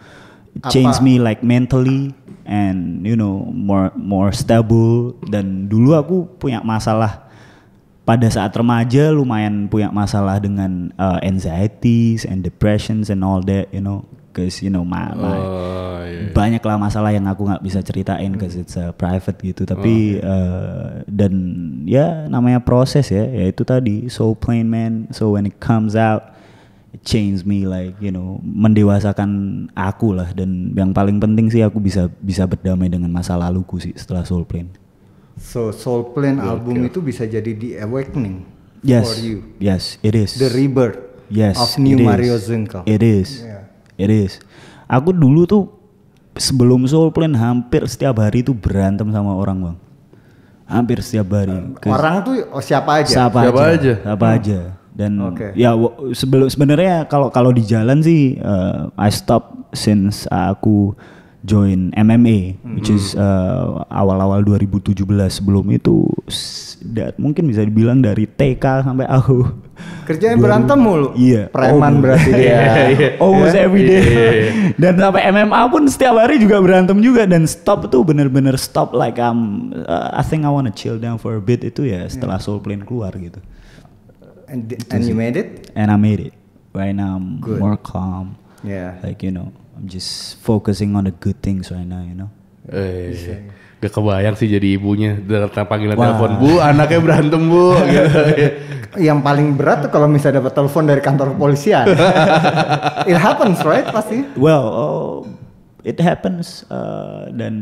It 0.55 0.71
changed 0.71 1.03
me 1.03 1.19
like 1.19 1.43
mentally 1.43 2.15
and 2.47 3.03
you 3.03 3.19
know 3.19 3.51
more 3.51 3.91
more 3.99 4.31
stable. 4.31 5.19
Dan 5.27 5.67
dulu 5.67 5.99
aku 5.99 6.17
punya 6.39 6.63
masalah 6.63 7.27
pada 8.07 8.31
saat 8.31 8.55
remaja 8.55 9.11
lumayan 9.11 9.67
punya 9.67 9.91
masalah 9.91 10.39
dengan 10.39 10.95
uh, 10.95 11.19
anxieties 11.25 12.23
and 12.23 12.47
depressions 12.47 13.11
and 13.11 13.27
all 13.27 13.41
that 13.43 13.67
you 13.73 13.81
know 13.81 14.05
cause 14.37 14.61
you 14.61 14.69
know 14.69 14.85
my, 14.85 15.09
my 15.17 15.39
Oh, 15.41 16.03
iya. 16.05 16.31
banyak 16.37 16.61
lah 16.61 16.77
masalah 16.77 17.17
yang 17.17 17.25
aku 17.25 17.49
nggak 17.49 17.65
bisa 17.65 17.81
ceritain 17.81 18.35
cause 18.37 18.55
it's 18.55 18.77
uh, 18.77 18.93
private 18.95 19.41
gitu. 19.41 19.67
Tapi 19.67 20.21
uh, 20.21 21.03
dan 21.11 21.35
ya 21.89 22.31
namanya 22.31 22.63
proses 22.63 23.11
ya 23.11 23.25
ya 23.27 23.51
itu 23.51 23.67
tadi. 23.67 24.07
So 24.07 24.39
plain 24.39 24.71
man. 24.71 25.11
So 25.11 25.35
when 25.35 25.49
it 25.51 25.59
comes 25.59 25.99
out 25.99 26.34
it 26.95 27.03
changed 27.03 27.43
me 27.43 27.67
like 27.67 27.99
you 27.99 28.15
know 28.15 28.39
mendewasakan 28.41 29.67
aku 29.75 30.15
lah 30.15 30.31
dan 30.31 30.71
yang 30.73 30.95
paling 30.95 31.19
penting 31.19 31.51
sih 31.51 31.67
aku 31.67 31.83
bisa 31.83 32.07
bisa 32.23 32.47
berdamai 32.47 32.87
dengan 32.87 33.11
masa 33.11 33.35
laluku 33.35 33.83
sih 33.83 33.93
setelah 33.99 34.23
Soul 34.23 34.47
Plane 34.47 34.71
So 35.35 35.75
Soul 35.75 36.15
Plane 36.15 36.39
album 36.39 36.87
itu 36.87 37.03
bisa 37.03 37.27
jadi 37.27 37.51
the 37.59 37.83
awakening 37.83 38.47
yes 38.87 39.11
for 39.11 39.19
you. 39.19 39.39
yes 39.59 39.99
it 40.07 40.15
is 40.15 40.39
The 40.39 40.55
rebirth 40.55 41.15
Yes, 41.33 41.57
of 41.57 41.81
new. 41.81 41.97
Mario 42.05 42.37
Zunkel. 42.37 42.85
It 42.85 43.01
is. 43.01 43.41
Yeah. 43.41 43.65
It 43.97 44.11
is. 44.13 44.39
Aku 44.85 45.11
dulu 45.11 45.49
tuh 45.49 45.73
sebelum 46.37 46.85
Soul 46.85 47.11
Plane 47.15 47.33
hampir 47.35 47.81
setiap 47.89 48.21
hari 48.21 48.45
tuh 48.45 48.53
berantem 48.53 49.09
sama 49.09 49.33
orang, 49.33 49.59
Bang. 49.73 49.79
Hampir 50.69 51.01
setiap 51.01 51.33
hari. 51.33 51.57
Orang 51.89 52.15
tuh 52.25 52.35
oh, 52.53 52.61
siapa 52.61 53.05
aja? 53.05 53.09
siapa, 53.09 53.49
Siapa 53.49 53.63
aja, 53.65 53.73
aja? 53.73 53.95
Siapa 54.05 54.27
aja. 54.31 54.61
Dan 54.95 55.19
Oke. 55.19 55.51
ya 55.59 55.75
sebelum 56.15 56.47
sebenarnya 56.47 57.11
kalau 57.11 57.27
kalau 57.29 57.51
di 57.51 57.67
jalan 57.67 57.99
sih 57.99 58.39
uh, 58.39 58.95
I 58.95 59.11
stop 59.11 59.75
since 59.75 60.31
aku 60.31 60.95
join 61.43 61.91
MMA 61.93 62.57
which 62.79 62.89
is 62.89 63.13
uh, 63.13 63.85
awal-awal 63.91 64.41
2017 64.41 65.03
sebelum 65.29 65.67
itu 65.69 66.07
da- 66.81 67.13
mungkin 67.19 67.45
bisa 67.45 67.61
dibilang 67.61 68.01
dari 68.01 68.25
TK 68.25 68.87
sampai 68.87 69.05
aku 69.05 69.45
Kerjanya 70.07 70.39
berantem 70.39 70.79
mulu. 70.79 71.11
Iya. 71.19 71.51
Preman 71.51 71.99
Oh, 71.99 72.01
berarti 72.01 72.31
dia. 72.31 72.61
Almost 73.25 73.57
Ya? 73.57 73.67
every 73.67 73.83
day. 73.83 74.07
dan 74.83 74.95
sampai 74.95 75.27
MMA 75.27 75.61
pun 75.67 75.83
setiap 75.91 76.15
hari 76.15 76.39
juga 76.39 76.63
berantem 76.63 77.03
juga 77.03 77.27
dan 77.27 77.43
stop 77.45 77.91
tuh 77.91 78.07
bener-bener 78.07 78.55
stop 78.55 78.95
like 78.95 79.19
um 79.19 79.73
uh, 79.75 80.15
I 80.15 80.23
think 80.23 80.47
I 80.47 80.53
wanna 80.53 80.71
chill 80.71 80.97
down 80.97 81.19
for 81.19 81.35
a 81.35 81.43
bit 81.43 81.67
itu 81.67 81.89
ya 81.89 82.07
setelah 82.07 82.39
Soul 82.39 82.63
Plane 82.63 82.87
keluar 82.87 83.11
gitu. 83.19 83.43
And, 84.55 84.71
and 84.95 85.03
you 85.03 85.19
made 85.19 85.35
it? 85.35 85.75
And 85.75 85.91
I 85.91 85.99
made 85.99 86.23
it. 86.23 86.35
Right 86.71 86.95
now 86.95 87.19
I'm 87.19 87.43
Good. 87.43 87.59
more 87.59 87.75
calm. 87.75 88.39
Yeah. 88.63 88.95
Like 89.03 89.27
you 89.27 89.35
know, 89.35 89.51
I'm 89.75 89.91
just 89.91 90.39
focusing 90.39 90.95
on 90.95 91.11
the 91.11 91.15
good 91.15 91.43
things 91.43 91.75
right 91.75 91.83
now, 91.83 92.07
you 92.07 92.15
know. 92.15 92.31
Eh, 92.71 93.51
Gak 93.83 94.01
kebayang 94.01 94.33
sih 94.39 94.49
jadi 94.49 94.81
ibunya 94.81 95.19
dengan 95.19 95.51
panggilan 95.53 95.99
Wah. 95.99 96.17
telepon 96.17 96.33
bu 96.41 96.51
anaknya 96.63 96.99
berantem 97.03 97.43
bu 97.51 97.75
gitu. 97.93 98.21
Yang 98.97 99.19
paling 99.27 99.49
berat 99.59 99.79
tuh 99.85 99.91
kalau 99.91 100.07
misalnya 100.07 100.39
dapat 100.39 100.55
telepon 100.55 100.87
dari 100.87 101.03
kantor 101.03 101.35
kepolisian. 101.35 101.85
It 103.11 103.19
happens, 103.19 103.59
right? 103.67 103.85
Pasti. 103.91 104.23
Well, 104.39 104.65
oh, 104.71 105.15
it 105.83 105.99
happens 105.99 106.63
uh, 106.71 107.29
dan 107.35 107.53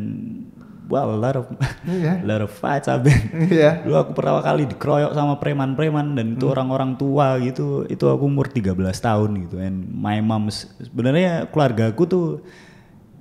well 0.92 1.08
a 1.08 1.16
lot 1.16 1.34
of 1.34 1.48
Iya. 1.82 2.20
a 2.20 2.26
lot 2.28 2.44
of 2.44 2.52
fights 2.52 2.84
I've 2.84 3.00
been. 3.00 3.48
Iya. 3.48 3.80
Dulu 3.80 3.96
aku 3.98 4.12
pertama 4.12 4.38
kali 4.38 4.68
dikeroyok 4.68 5.12
sama 5.12 5.40
preman-preman 5.40 6.12
dan 6.12 6.36
itu 6.36 6.44
orang-orang 6.44 6.94
tua 6.94 7.40
gitu. 7.40 7.88
Itu 7.88 8.06
aku 8.06 8.28
umur 8.28 8.46
13 8.46 8.76
tahun 9.00 9.30
gitu. 9.42 9.56
And 9.56 9.88
my 9.88 10.20
mom 10.20 10.52
sebenarnya 10.52 11.48
keluarga 11.48 11.88
aku 11.88 12.04
tuh 12.04 12.26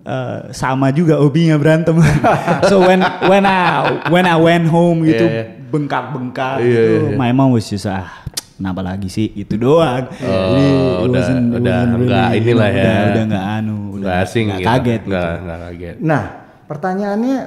uh, 0.03 0.51
sama 0.51 0.91
juga 0.91 1.15
hobinya 1.15 1.55
berantem. 1.55 1.95
so 2.69 2.83
when 2.83 2.99
when 3.25 3.43
I 3.43 3.57
when 4.09 4.25
I 4.25 4.35
went 4.35 4.67
home 4.67 5.01
gitu 5.03 5.23
Iya, 5.23 5.31
iya. 5.31 5.45
bengkak-bengkak 5.71 6.55
Iya, 6.59 6.67
gitu, 6.67 6.91
iya. 7.07 7.17
my 7.17 7.31
mom 7.31 7.55
was 7.55 7.65
just 7.65 7.87
ah 7.87 8.11
kenapa 8.53 8.83
lagi 8.83 9.07
sih 9.07 9.31
itu 9.33 9.55
doang. 9.55 10.05
Jadi 10.11 10.65
Oh, 10.69 11.07
udah- 11.07 11.17
wasn't- 11.17 11.49
udah 11.51 11.77
wasn't 11.81 12.01
nggak 12.03 12.27
really- 12.29 12.39
inilah 12.43 12.69
ya. 12.69 12.77
Udah, 12.77 12.99
udah 13.01 13.23
nggak 13.25 13.45
anu, 13.51 13.77
udah 13.91 14.01
Nggak 14.03 14.17
asing 14.21 14.43
nggak 14.43 14.59
gitu. 14.59 14.69
kaget. 14.69 15.01
Nggak 15.01 15.25
gitu. 15.25 15.41
nggak 15.41 15.59
kaget. 15.61 15.95
Nah, 15.97 16.23
pertanyaannya 16.67 17.37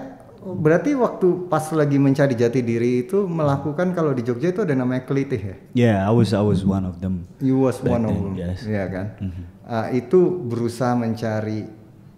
berarti 0.45 0.93
waktu 0.93 1.49
pas 1.49 1.65
lagi 1.73 1.97
mencari 1.97 2.37
jati 2.37 2.61
diri 2.61 3.09
itu 3.09 3.25
melakukan 3.25 3.97
kalau 3.97 4.13
di 4.13 4.21
Jogja 4.21 4.53
itu 4.53 4.61
ada 4.61 4.77
namanya 4.77 5.09
kelitih 5.09 5.41
ya? 5.41 5.57
Yeah, 5.73 5.97
I 6.05 6.13
was 6.13 6.37
I 6.37 6.45
was 6.45 6.61
one 6.61 6.85
of 6.85 7.01
them. 7.01 7.25
You 7.41 7.57
was 7.65 7.81
Back 7.81 7.97
one 7.97 8.05
of 8.05 8.13
then, 8.13 8.23
them, 8.29 8.37
yes. 8.37 8.61
Iya 8.69 8.85
kan? 8.93 9.07
Ah, 9.65 9.89
itu 9.89 10.21
berusaha 10.45 10.93
mencari 10.93 11.65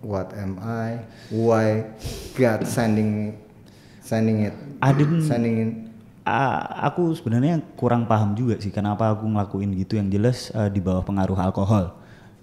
what 0.02 0.34
am 0.34 0.58
I, 0.58 1.06
why 1.30 1.94
God 2.34 2.66
sending 2.66 3.38
sending 4.02 4.50
it, 4.50 4.54
I 4.82 4.90
didn't- 4.90 5.22
sending 5.22 5.56
it. 5.62 5.70
Ah, 6.26 6.90
aku 6.90 7.14
sebenarnya 7.14 7.62
kurang 7.78 8.10
paham 8.10 8.34
juga 8.34 8.58
sih 8.58 8.74
kenapa 8.74 9.14
aku 9.14 9.30
ngelakuin 9.30 9.70
gitu 9.78 9.94
yang 9.94 10.10
jelas 10.10 10.50
ah, 10.50 10.66
di 10.66 10.82
bawah 10.82 11.06
pengaruh 11.06 11.38
alkohol 11.38 11.94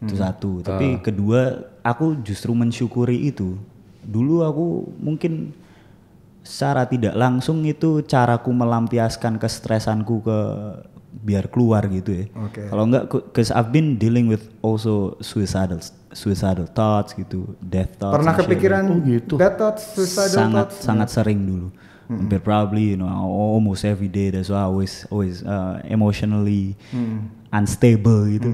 itu 0.03 0.19
satu 0.19 0.59
tapi 0.59 0.99
kedua 0.99 1.63
aku 1.79 2.19
justru 2.23 2.51
mensyukuri 2.51 3.31
itu 3.31 3.55
dulu 4.03 4.43
aku 4.43 4.65
mungkin 4.99 5.55
secara 6.43 6.85
tidak 6.85 7.15
langsung 7.15 7.63
itu 7.63 8.03
caraku 8.03 8.51
melampiaskan 8.51 9.35
kestresanku 9.35 10.21
ke 10.21 10.39
biar 11.13 11.47
keluar 11.47 11.85
gitu 11.87 12.11
ya. 12.11 12.25
Oke. 12.35 12.67
kalau 12.67 12.83
enggak 12.83 13.05
cause 13.31 13.47
I've 13.49 13.69
been 13.69 13.95
dealing 13.95 14.27
with 14.27 14.49
also 14.59 15.15
suicidal 15.19 15.79
suicidal 16.11 16.67
thoughts 16.67 17.13
gitu 17.13 17.53
death 17.59 17.95
thoughts 17.95 18.17
Pernah 18.17 18.33
kepikiran 18.35 18.83
Oh, 18.85 18.99
gitu. 18.99 19.33
bad 19.35 19.55
thoughts, 19.55 19.93
suicidal 19.93 20.29
sangat 20.29 20.67
thoughts? 20.69 20.83
sangat 20.83 21.07
sering 21.09 21.39
dulu. 21.41 21.69
Hampir 22.03 22.41
probably 22.41 22.93
you 22.93 22.99
know 22.99 23.07
almost 23.23 23.87
every 23.87 24.05
day 24.07 24.27
that's 24.27 24.51
why 24.51 24.61
I 24.61 24.67
always 24.67 25.07
always 25.07 25.41
uh, 25.41 25.79
emotionally 25.87 26.75
unstable 27.49 28.27
gitu. 28.27 28.49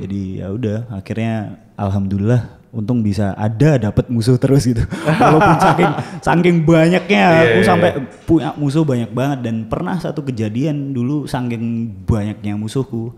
Jadi 0.00 0.40
ya 0.40 0.48
udah 0.50 0.78
akhirnya 0.90 1.34
alhamdulillah 1.74 2.46
untung 2.74 3.00
bisa 3.00 3.32
ada 3.34 3.78
dapat 3.80 4.10
musuh 4.10 4.34
terus 4.34 4.66
gitu. 4.66 4.82
Walaupun 5.22 5.56
saking 5.56 5.90
saking 6.20 6.56
banyaknya 6.62 7.22
aku 7.40 7.60
sampai 7.62 7.90
punya 8.26 8.50
musuh 8.54 8.82
banyak 8.82 9.08
banget. 9.08 9.38
Dan 9.46 9.64
pernah 9.64 9.94
satu 9.96 10.20
kejadian 10.20 10.90
dulu 10.90 11.24
saking 11.24 11.62
banyaknya 12.02 12.58
musuhku. 12.58 13.14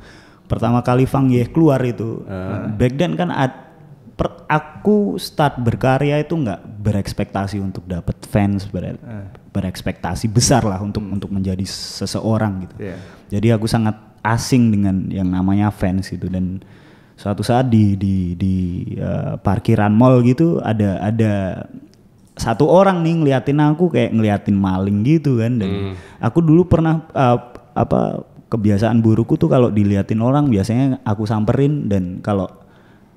Pertama 0.47 0.79
kali 0.79 1.09
Fang 1.09 1.27
Ye 1.27 1.49
keluar 1.49 1.81
itu 1.83 2.23
back 2.71 2.93
then 2.95 3.17
kan 3.17 3.29
ad- 3.29 3.65
per- 4.15 4.47
aku 4.47 5.17
start 5.17 5.59
berkarya 5.59 6.21
itu 6.21 6.33
nggak 6.33 6.63
berekspektasi 6.81 7.59
untuk 7.59 7.83
dapat 7.85 8.15
fans 8.25 8.65
ber- 8.65 8.97
berekspektasi 9.51 10.29
besar 10.29 10.63
lah 10.63 10.79
untuk 10.79 11.03
untuk 11.03 11.29
menjadi 11.29 11.65
seseorang 11.67 12.63
gitu. 12.63 12.75
Iya. 12.79 12.97
jadi 13.27 13.59
aku 13.59 13.67
sangat 13.67 13.97
asing 14.23 14.71
dengan 14.71 15.09
yang 15.09 15.27
namanya 15.27 15.69
fans 15.69 16.09
gitu. 16.09 16.27
Dan 16.27 16.63
suatu 17.17 17.41
saat 17.41 17.73
di 17.73 17.97
di 17.97 18.37
di 18.37 18.55
uh, 19.01 19.41
parkiran 19.41 19.89
mall 19.91 20.21
gitu 20.21 20.61
ada 20.61 21.01
ada 21.01 21.65
satu 22.37 22.69
orang 22.69 23.01
nih 23.01 23.25
ngeliatin 23.25 23.57
aku 23.65 23.89
kayak 23.89 24.13
ngeliatin 24.13 24.55
maling 24.55 25.01
gitu 25.03 25.41
kan. 25.41 25.57
Dan 25.57 25.97
aku 26.21 26.45
dulu 26.45 26.69
pernah 26.69 27.01
uh, 27.17 27.41
apa 27.73 28.21
kebiasaan 28.53 29.01
burukku 29.01 29.41
tuh 29.41 29.49
kalau 29.49 29.73
diliatin 29.73 30.21
orang 30.21 30.53
biasanya 30.53 31.01
aku 31.03 31.25
samperin. 31.25 31.89
Dan 31.89 32.21
kalau 32.21 32.47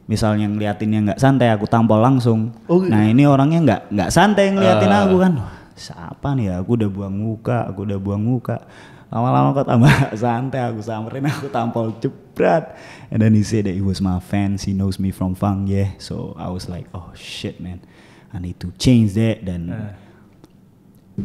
misalnya 0.07 0.47
ngeliatinnya 0.47 1.11
nggak 1.11 1.19
santai 1.19 1.51
aku 1.51 1.67
tampol 1.67 1.99
langsung. 1.99 2.55
Nah 2.71 3.03
ini 3.11 3.27
orangnya 3.27 3.59
nggak 3.59 3.81
nggak 3.91 4.09
santai 4.09 4.55
ngeliatin 4.55 4.93
aku 4.95 5.15
kan. 5.19 5.33
Wah, 5.43 5.55
siapa 5.75 6.27
nih 6.39 6.45
ya? 6.47 6.53
Aku 6.63 6.79
udah 6.79 6.87
buang 6.87 7.15
muka 7.19 7.67
aku 7.67 7.83
udah 7.83 7.99
buang 7.99 8.23
muka 8.23 8.63
lama-lama 9.09 9.57
kok 9.57 9.67
tambah 9.67 9.93
santai 10.21 10.61
aku 10.69 10.81
samperin 10.85 11.25
aku 11.25 11.49
tampol 11.49 11.97
jebret 11.97 12.77
and 13.09 13.25
then 13.25 13.33
he 13.33 13.41
said 13.41 13.65
that 13.65 13.73
he 13.73 13.81
was 13.81 13.97
my 13.97 14.21
fans 14.21 14.63
he 14.63 14.73
knows 14.73 15.01
me 15.01 15.09
from 15.09 15.33
Fang 15.33 15.65
yeah 15.65 15.97
so 15.97 16.37
I 16.37 16.53
was 16.53 16.69
like 16.69 16.85
oh 16.93 17.09
shit 17.17 17.57
man 17.57 17.81
I 18.29 18.37
need 18.37 18.61
to 18.61 18.69
change 18.77 19.17
that 19.17 19.41
dan 19.41 19.73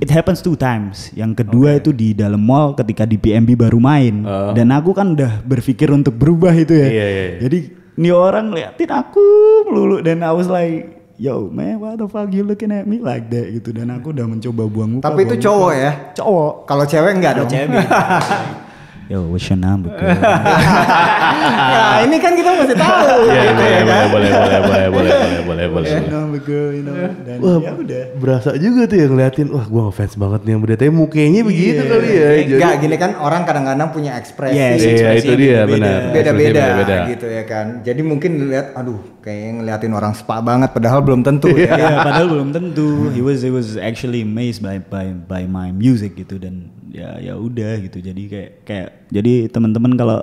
It 0.02 0.10
happens 0.10 0.42
two 0.42 0.58
times. 0.58 1.14
Yang 1.14 1.44
kedua 1.44 1.78
itu 1.78 1.94
di 1.94 2.16
dalam 2.16 2.42
mall 2.42 2.74
ketika 2.74 3.06
di 3.06 3.14
PMB 3.14 3.54
baru 3.54 3.78
main. 3.78 4.26
Dan 4.50 4.74
aku 4.74 4.90
kan 4.90 5.14
udah 5.14 5.38
berpikir 5.46 5.86
untuk 5.94 6.18
berubah 6.18 6.50
itu 6.50 6.74
ya. 6.74 6.88
Iya, 6.88 7.06
iya, 7.06 7.06
iya. 7.06 7.38
Jadi 7.46 7.58
ini 7.94 8.10
orang 8.10 8.50
liatin 8.50 8.90
aku 8.90 9.22
melulu 9.70 10.02
dan 10.02 10.26
I 10.26 10.34
was 10.34 10.50
like, 10.50 11.03
yo 11.20 11.46
man, 11.52 11.78
what 11.78 11.98
the 11.98 12.06
fuck 12.10 12.32
you 12.34 12.42
looking 12.42 12.72
at 12.74 12.88
me 12.88 12.98
like 12.98 13.30
that 13.30 13.46
gitu. 13.52 13.70
Dan 13.70 13.90
aku 13.94 14.10
udah 14.10 14.26
mencoba 14.26 14.62
buang 14.66 14.90
muka. 14.98 15.10
Tapi 15.10 15.20
itu 15.28 15.36
cowok 15.44 15.72
muka. 15.72 15.84
ya? 15.84 15.92
Cowok. 16.18 16.52
Kalau 16.66 16.84
cewek 16.88 17.12
enggak 17.14 17.32
dong? 17.38 17.48
Cewek. 17.50 17.86
yo, 19.10 19.28
what's 19.28 19.44
your 19.46 19.60
number? 19.60 19.92
girl? 19.92 20.00
ya, 21.74 22.04
ini 22.08 22.16
kan 22.18 22.32
kita 22.34 22.50
masih 22.56 22.76
tahu. 22.76 22.96
Iya, 23.28 23.42
gitu 23.48 23.60
boleh, 23.60 23.70
ya 23.70 23.82
kan? 23.84 24.04
boleh, 24.08 24.30
boleh, 24.30 24.30
boleh, 24.30 24.60
boleh, 24.60 24.86
boleh, 24.90 25.12
boleh, 25.14 25.40
boleh, 25.44 25.66
boleh. 25.68 25.90
number, 26.08 26.40
girl? 26.40 26.68
You 26.72 26.82
know. 26.82 26.96
Dan 27.24 27.36
Wah, 27.40 27.58
ya 27.60 27.72
udah. 27.76 28.02
berasa 28.16 28.48
juga 28.56 28.82
tuh 28.88 28.96
ya 28.98 29.06
ngeliatin, 29.08 29.46
wah 29.52 29.66
gua 29.68 29.82
ngefans 29.92 30.14
banget 30.16 30.40
nih 30.42 30.50
yang 30.56 30.62
beda. 30.64 30.74
Tapi 30.80 30.92
mukanya 30.92 31.40
begitu 31.44 31.82
kali 31.84 32.08
ya. 32.10 32.28
Jadi, 32.34 32.52
Enggak, 32.54 32.74
gini 32.80 32.96
kan 32.98 33.10
orang 33.20 33.42
kadang-kadang 33.44 33.88
punya 33.92 34.12
ekspresi. 34.16 34.56
Yes, 34.56 34.78
Iya, 34.80 34.90
ekspresinya 34.90 35.20
itu 35.20 35.32
dia, 35.36 35.58
benar. 35.64 35.98
beda-beda 36.10 36.64
gitu 37.08 37.26
ya 37.28 37.42
kan. 37.44 37.66
Jadi 37.84 38.00
mungkin 38.02 38.30
lihat, 38.50 38.74
aduh, 38.74 39.00
kayak 39.20 39.62
ngeliatin 39.62 39.92
orang 39.94 40.12
spa 40.16 40.40
banget, 40.40 40.72
padahal 40.74 41.00
belum 41.04 41.20
tentu 41.22 41.52
ya. 41.54 41.70
ya 41.76 42.02
padahal 42.02 42.26
belum 42.28 42.48
tentu 42.50 43.08
he 43.14 43.22
was 43.22 43.40
he 43.40 43.48
was 43.52 43.76
actually 43.78 44.20
amazed 44.20 44.60
by 44.60 44.76
by 44.80 45.12
by 45.14 45.42
my 45.46 45.70
music 45.70 46.18
gitu 46.18 46.36
dan 46.36 46.73
ya 46.94 47.18
ya 47.18 47.34
udah 47.34 47.82
gitu 47.82 47.98
jadi 47.98 48.22
kayak 48.24 48.50
kayak 48.62 48.88
jadi 49.10 49.50
teman-teman 49.50 49.92
kalau 49.92 50.22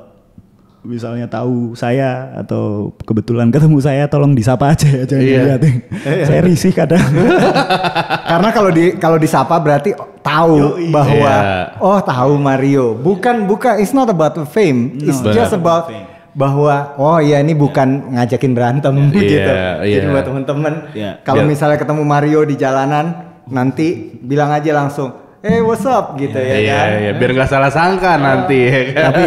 misalnya 0.82 1.28
tahu 1.28 1.76
saya 1.76 2.34
atau 2.34 2.90
kebetulan 2.98 3.52
ketemu 3.52 3.78
saya 3.78 4.08
tolong 4.08 4.32
disapa 4.32 4.72
aja 4.72 4.88
ya 4.88 5.04
jangan 5.04 5.22
Iya. 5.22 5.38
diliatin. 5.38 5.76
saya 6.26 6.42
risih 6.42 6.72
kadang 6.72 7.04
Karena 8.32 8.50
kalau 8.50 8.72
di 8.72 8.96
kalau 8.96 9.20
disapa 9.20 9.60
berarti 9.60 9.92
tahu 10.22 10.56
Yoi. 10.80 10.88
bahwa 10.90 11.34
Iya. 11.36 11.76
oh 11.78 12.00
tahu 12.00 12.40
Mario. 12.40 12.96
Bukan 12.96 13.44
bukan 13.44 13.76
it's 13.78 13.92
not 13.92 14.08
about 14.08 14.40
fame. 14.48 14.96
It's 14.98 15.20
No, 15.20 15.30
just 15.30 15.52
not 15.52 15.60
about 15.60 15.84
fame. 15.86 16.08
bahwa 16.32 16.96
oh 16.96 17.20
ya 17.20 17.38
ini 17.38 17.52
bukan 17.52 18.16
ngajakin 18.16 18.56
berantem 18.56 18.96
Iya, 19.12 19.20
gitu. 19.20 19.52
iya. 19.52 19.96
Jadi 20.00 20.06
buat 20.08 20.26
temen-temen 20.26 20.74
Iya. 20.96 21.12
kalau 21.22 21.44
Iya. 21.44 21.50
misalnya 21.52 21.76
ketemu 21.76 22.02
Mario 22.02 22.42
di 22.42 22.56
jalanan 22.56 23.06
nanti 23.46 23.88
bilang 24.18 24.48
aja 24.50 24.72
langsung, 24.74 25.12
"Eh, 25.42 25.60
what's 25.60 25.84
up?" 25.84 26.14
gitu 26.16 26.34
ya 26.34 26.56
Iya, 26.56 26.78
kan. 26.78 26.90
iya, 27.00 27.12
biar 27.14 27.32
nggak 27.34 27.50
salah 27.50 27.70
sangka 27.70 28.16
nanti. 28.16 28.60
ya 28.64 28.82
kan? 28.88 29.04
tapi 29.08 29.24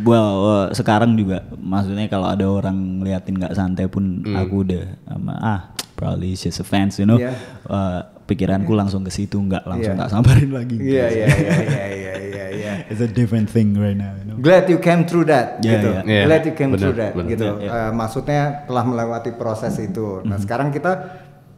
well 0.00 0.30
uh, 0.40 0.66
sekarang 0.70 1.14
juga 1.14 1.42
maksudnya 1.52 2.06
kalau 2.06 2.26
ada 2.26 2.44
orang 2.44 2.76
ngeliatin 2.98 3.34
nggak 3.36 3.52
santai 3.52 3.86
pun 3.86 4.22
Hmm. 4.22 4.36
aku 4.36 4.62
udah 4.62 4.84
ama, 5.06 5.34
ah 5.36 5.60
probably 5.92 6.32
it's 6.32 6.42
just 6.42 6.58
a 6.58 6.64
fans 6.64 6.96
you 6.96 7.04
know 7.04 7.16
Iya. 7.16 7.34
Uh, 7.64 8.00
pikiranku 8.24 8.70
langsung 8.70 9.02
ke 9.02 9.10
situ 9.10 9.36
nggak 9.36 9.64
langsung 9.64 9.92
Iya. 9.92 10.00
tak 10.00 10.08
samperin 10.08 10.50
lagi 10.50 10.76
Iya, 10.76 11.06
iya, 11.08 11.26
iya, 11.26 11.56
iya, 11.58 11.84
iya, 11.90 12.14
iya, 12.16 12.44
iya. 12.52 12.72
it's 12.90 13.00
a 13.00 13.10
different 13.10 13.46
thing 13.46 13.74
right 13.74 13.94
now 13.94 14.14
you 14.14 14.24
know 14.24 14.38
Glad 14.38 14.64
you 14.66 14.78
came 14.78 15.02
through 15.02 15.26
that 15.26 15.58
Iya, 15.58 15.70
gitu. 15.74 15.88
iya. 15.90 16.00
Iya, 16.06 16.22
Glad 16.24 16.42
you 16.42 16.54
came 16.54 16.70
benar, 16.70 16.80
through 16.80 16.96
that 16.96 17.12
benar. 17.12 17.28
gitu. 17.28 17.48
Iya, 17.50 17.60
iya. 17.60 17.70
Eh, 17.82 17.90
maksudnya 17.92 18.40
telah 18.64 18.84
melewati 18.86 19.30
proses 19.32 19.74
itu. 19.76 20.22
Nah, 20.22 20.38
sekarang 20.38 20.70
kita 20.70 20.92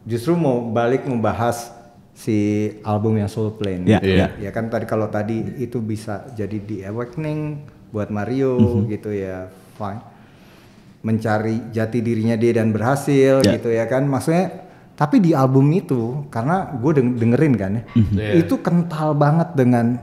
justru 0.03 0.33
mau 0.33 0.59
balik 0.67 1.05
membahas 1.05 1.71
si 2.13 2.37
album 2.81 3.17
yang 3.17 3.27
Soul 3.27 3.57
Plane. 3.57 3.83
Iya, 3.83 3.99
iya. 4.01 4.27
Ya 4.39 4.49
kan 4.49 4.69
tadi 4.69 4.85
kalau 4.85 5.09
tadi 5.09 5.41
itu 5.57 5.81
bisa 5.81 6.29
jadi 6.31 6.57
the 6.61 6.77
awakening 6.85 7.65
buat 7.89 8.07
Mario 8.07 8.57
Mhm. 8.57 8.89
gitu 8.89 9.09
ya. 9.09 9.49
Fine. 9.73 10.01
Mencari 11.03 11.69
jati 11.69 11.99
dirinya 11.99 12.37
dia 12.37 12.55
dan 12.55 12.71
berhasil 12.71 13.43
Iya. 13.43 13.57
gitu 13.57 13.69
ya 13.69 13.85
kan. 13.85 14.05
Maksudnya 14.05 14.63
tapi 14.93 15.19
di 15.19 15.33
album 15.33 15.67
itu 15.73 16.29
karena 16.29 16.69
gue 16.71 16.91
dengerin 17.11 17.53
kan 17.53 17.71
ya. 17.75 17.83
Mhm. 17.91 18.13
Iya. 18.15 18.31
Itu 18.39 18.61
kental 18.61 19.11
banget 19.13 19.51
dengan 19.53 19.99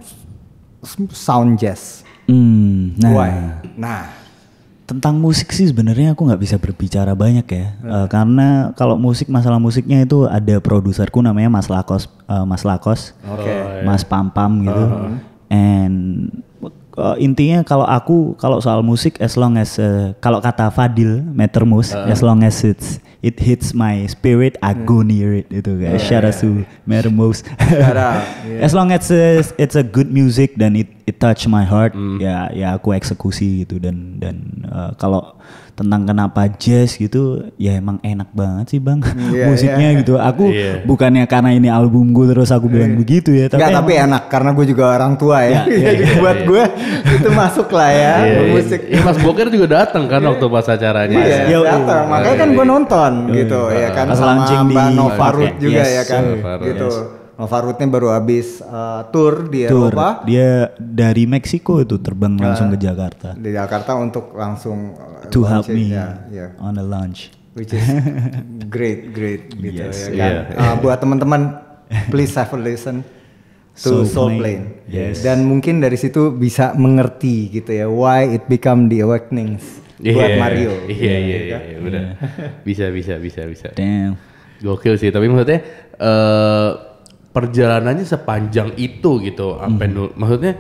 sound 1.11 1.57
jazz. 1.57 2.03
Hmm, 2.27 2.95
nah 2.95 3.11
Why? 3.11 3.31
Nah, 3.75 4.03
tentang 4.91 5.23
musik 5.23 5.55
sih 5.55 5.71
sebenarnya 5.71 6.19
aku 6.19 6.27
nggak 6.27 6.43
bisa 6.43 6.57
berbicara 6.59 7.15
banyak 7.15 7.47
ya, 7.47 7.67
Eh, 7.79 8.07
karena 8.11 8.75
kalau 8.75 8.99
musik 8.99 9.31
masalah 9.31 9.63
musiknya 9.63 10.03
itu 10.03 10.27
ada 10.27 10.59
produserku 10.59 11.23
namanya 11.23 11.47
Mas 11.47 11.71
Lakos, 11.71 12.11
eh, 12.27 12.43
Mas 12.43 12.67
Lakos, 12.67 13.15
Oke. 13.23 13.87
Mas 13.87 14.03
Pam 14.03 14.35
Pam 14.35 14.67
gitu, 14.67 14.85
and 15.47 16.29
eh, 17.01 17.25
intinya 17.25 17.65
kalau 17.65 17.89
aku 17.89 18.37
kalau 18.37 18.61
soal 18.61 18.85
musik 18.85 19.17
as 19.19 19.35
long 19.35 19.57
as 19.57 19.81
eh, 19.81 20.13
kalau 20.21 20.39
kata 20.39 20.69
Fadil 20.69 21.25
Metermus, 21.33 21.97
as 21.97 22.21
long 22.21 22.45
as 22.45 22.61
it's 22.63 23.01
it 23.21 23.41
hits 23.41 23.73
my 23.73 24.05
spirit, 24.09 24.57
I 24.61 24.73
go 24.77 25.01
near 25.01 25.45
it 25.45 25.49
itu 25.49 25.81
guys. 25.81 26.05
Shout 26.05 26.25
out 26.25 26.37
to 26.45 26.65
Metermus. 26.85 27.45
out, 27.97 28.25
As 28.65 28.73
long 28.73 28.93
as 28.93 29.09
it's, 29.11 29.53
it's 29.57 29.77
a 29.77 29.85
good 29.85 30.13
music 30.13 30.57
dan 30.57 30.77
it 30.77 30.89
it 31.09 31.21
touch 31.21 31.49
my 31.49 31.65
heart, 31.65 31.97
ya 32.21 32.53
ya 32.53 32.77
aku 32.77 32.97
eksekusi 32.97 33.65
gitu 33.65 33.81
dan 33.81 34.21
dan 34.21 34.37
uh, 34.69 34.93
kalau 34.97 35.37
tentang 35.81 36.05
kenapa 36.05 36.45
jazz 36.53 36.93
gitu, 36.95 37.41
ya 37.57 37.73
emang 37.75 37.97
enak 38.01 38.29
banget 38.31 38.67
sih 38.69 38.79
bang 38.79 39.01
Iya, 39.01 39.49
musiknya 39.49 39.89
iya. 39.89 39.99
gitu. 39.99 40.15
Aku 40.15 40.45
Iya. 40.47 40.85
bukannya 40.85 41.25
karena 41.25 41.51
ini 41.51 41.67
albumku 41.67 42.29
terus 42.29 42.53
aku 42.53 42.69
bilang 42.69 42.95
begitu 42.95 43.33
ya, 43.33 43.49
tapi, 43.49 43.65
Enggak, 43.65 43.81
tapi 43.81 43.93
emang- 43.95 44.05
enak 44.07 44.23
karena 44.29 44.51
gue 44.53 44.67
juga 44.69 44.85
orang 44.93 45.13
tua 45.17 45.39
ya. 45.41 45.65
Ya, 45.65 45.91
Jadi 45.97 46.05
buat 46.21 46.39
gue 46.45 46.65
itu 47.17 47.29
masuk 47.33 47.69
lah 47.71 47.91
ya 47.91 48.15
Iya, 48.21 48.29
iya. 48.37 48.53
musik. 48.53 48.81
Iya, 48.85 49.01
Mas 49.01 49.19
Boker 49.19 49.47
juga 49.49 49.67
datang 49.75 50.05
kan 50.05 50.21
waktu 50.21 50.45
pas 50.47 50.67
acaranya. 50.67 51.17
Iya, 51.17 51.39
Yo, 51.49 51.61
datang. 51.65 52.05
iya. 52.05 52.13
Makanya 52.13 52.37
kan 52.37 52.49
gue 52.53 52.67
nonton 52.69 53.13
Yo, 53.25 53.35
gitu 53.41 53.61
iya. 53.71 53.81
ya 53.81 53.89
kan 53.97 54.07
Pas 54.07 54.19
sama 54.19 54.45
di 54.45 54.55
Mbak 54.69 54.89
Nova 54.93 55.17
Park 55.17 55.35
Ruth 55.35 55.49
ya? 55.49 55.53
juga 55.57 55.81
Yes, 55.81 55.89
ya 55.91 56.05
kan. 56.05 56.23
Ruth, 56.27 56.61
gitu. 56.69 56.89
yes. 56.93 57.20
Nova 57.41 57.57
Ruth-nya 57.65 57.89
baru 57.89 58.13
habis 58.13 58.61
uh, 58.61 59.09
tour 59.09 59.49
di 59.49 59.65
Tour. 59.65 59.89
Eropa 59.89 60.21
Dia 60.29 60.69
dari 60.77 61.25
Meksiko 61.25 61.81
itu 61.81 61.97
terbang 61.97 62.37
langsung 62.37 62.69
ke 62.69 62.77
Jakarta 62.77 63.33
di 63.33 63.49
Jakarta 63.49 63.97
untuk 63.97 64.37
langsung 64.37 64.93
uh, 64.93 65.25
to 65.33 65.41
help 65.49 65.65
me 65.67 65.89
ya, 65.89 66.21
ya. 66.29 66.47
on 66.61 66.77
the 66.77 66.85
launch. 66.85 67.33
which 67.57 67.73
is 67.73 67.83
great 68.75 69.11
great 69.11 69.49
gitu 69.57 69.89
Yes, 69.89 70.07
ya 70.07 70.15
kan. 70.15 70.33
iya. 70.53 70.55
Uh, 70.55 70.75
buat 70.79 71.01
teman-teman 71.01 71.57
please 72.13 72.31
have 72.37 72.53
a 72.53 72.61
listen 72.61 73.01
to 73.75 73.81
Soul 73.81 74.05
Soul 74.05 74.31
Plane. 74.37 74.39
Plane. 74.39 74.65
Yes. 74.87 75.25
Dan 75.25 75.49
mungkin 75.49 75.81
dari 75.81 75.97
situ 75.97 76.31
bisa 76.31 76.77
mengerti 76.77 77.49
gitu 77.51 77.73
ya 77.73 77.89
why 77.89 78.23
it 78.29 78.45
become 78.47 78.87
the 78.87 79.01
awakenings 79.01 79.81
buat 79.97 80.29
Iya, 80.29 80.37
Mario. 80.37 80.73
Iya 80.87 81.17
iya 81.17 81.17
iya, 81.19 81.39
kan? 81.51 81.61
iya, 81.61 81.77
benar. 81.81 82.05
Bisa 82.65 82.89
bisa 82.89 83.17
bisa 83.17 83.45
bisa. 83.45 83.69
Damn. 83.73 84.17
Gokil 84.61 84.97
sih, 84.97 85.09
tapi 85.09 85.29
maksudnya 85.29 85.61
eh 85.97 86.71
perjalanannya 87.31 88.03
sepanjang 88.03 88.75
itu 88.75 89.23
gitu, 89.23 89.59
sampai 89.59 89.87
Hmm. 89.87 90.11
maksudnya 90.19 90.53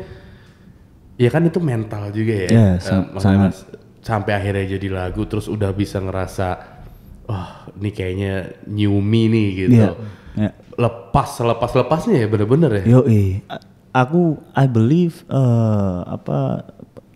ya 1.18 1.28
kan 1.28 1.42
itu 1.44 1.58
mental 1.58 2.14
juga 2.14 2.34
ya. 2.46 2.48
Ya, 2.48 2.50
Eh, 2.50 2.74
sam- 2.78 3.10
maksudnya 3.10 3.20
sangat. 3.20 3.52
Mas, 3.52 3.58
sampai 4.00 4.32
akhirnya 4.32 4.64
jadi 4.78 4.88
lagu 4.88 5.28
terus 5.28 5.44
udah 5.46 5.70
bisa 5.76 6.00
ngerasa 6.00 6.48
wah, 7.28 7.68
ini 7.76 7.90
kayaknya 7.92 8.32
new 8.66 8.98
me 8.98 9.28
nih 9.28 9.48
gitu. 9.66 9.76
Iya. 9.76 9.90
Ya. 10.38 10.50
Lepas 10.78 11.36
lepas 11.42 11.70
lepasnya 11.74 12.24
ya 12.24 12.26
bener-bener 12.26 12.70
ya. 12.80 12.84
Yo, 12.86 13.00
aku 13.92 14.38
I 14.54 14.66
believe 14.70 15.26
eh, 15.26 15.98
apa 16.06 16.64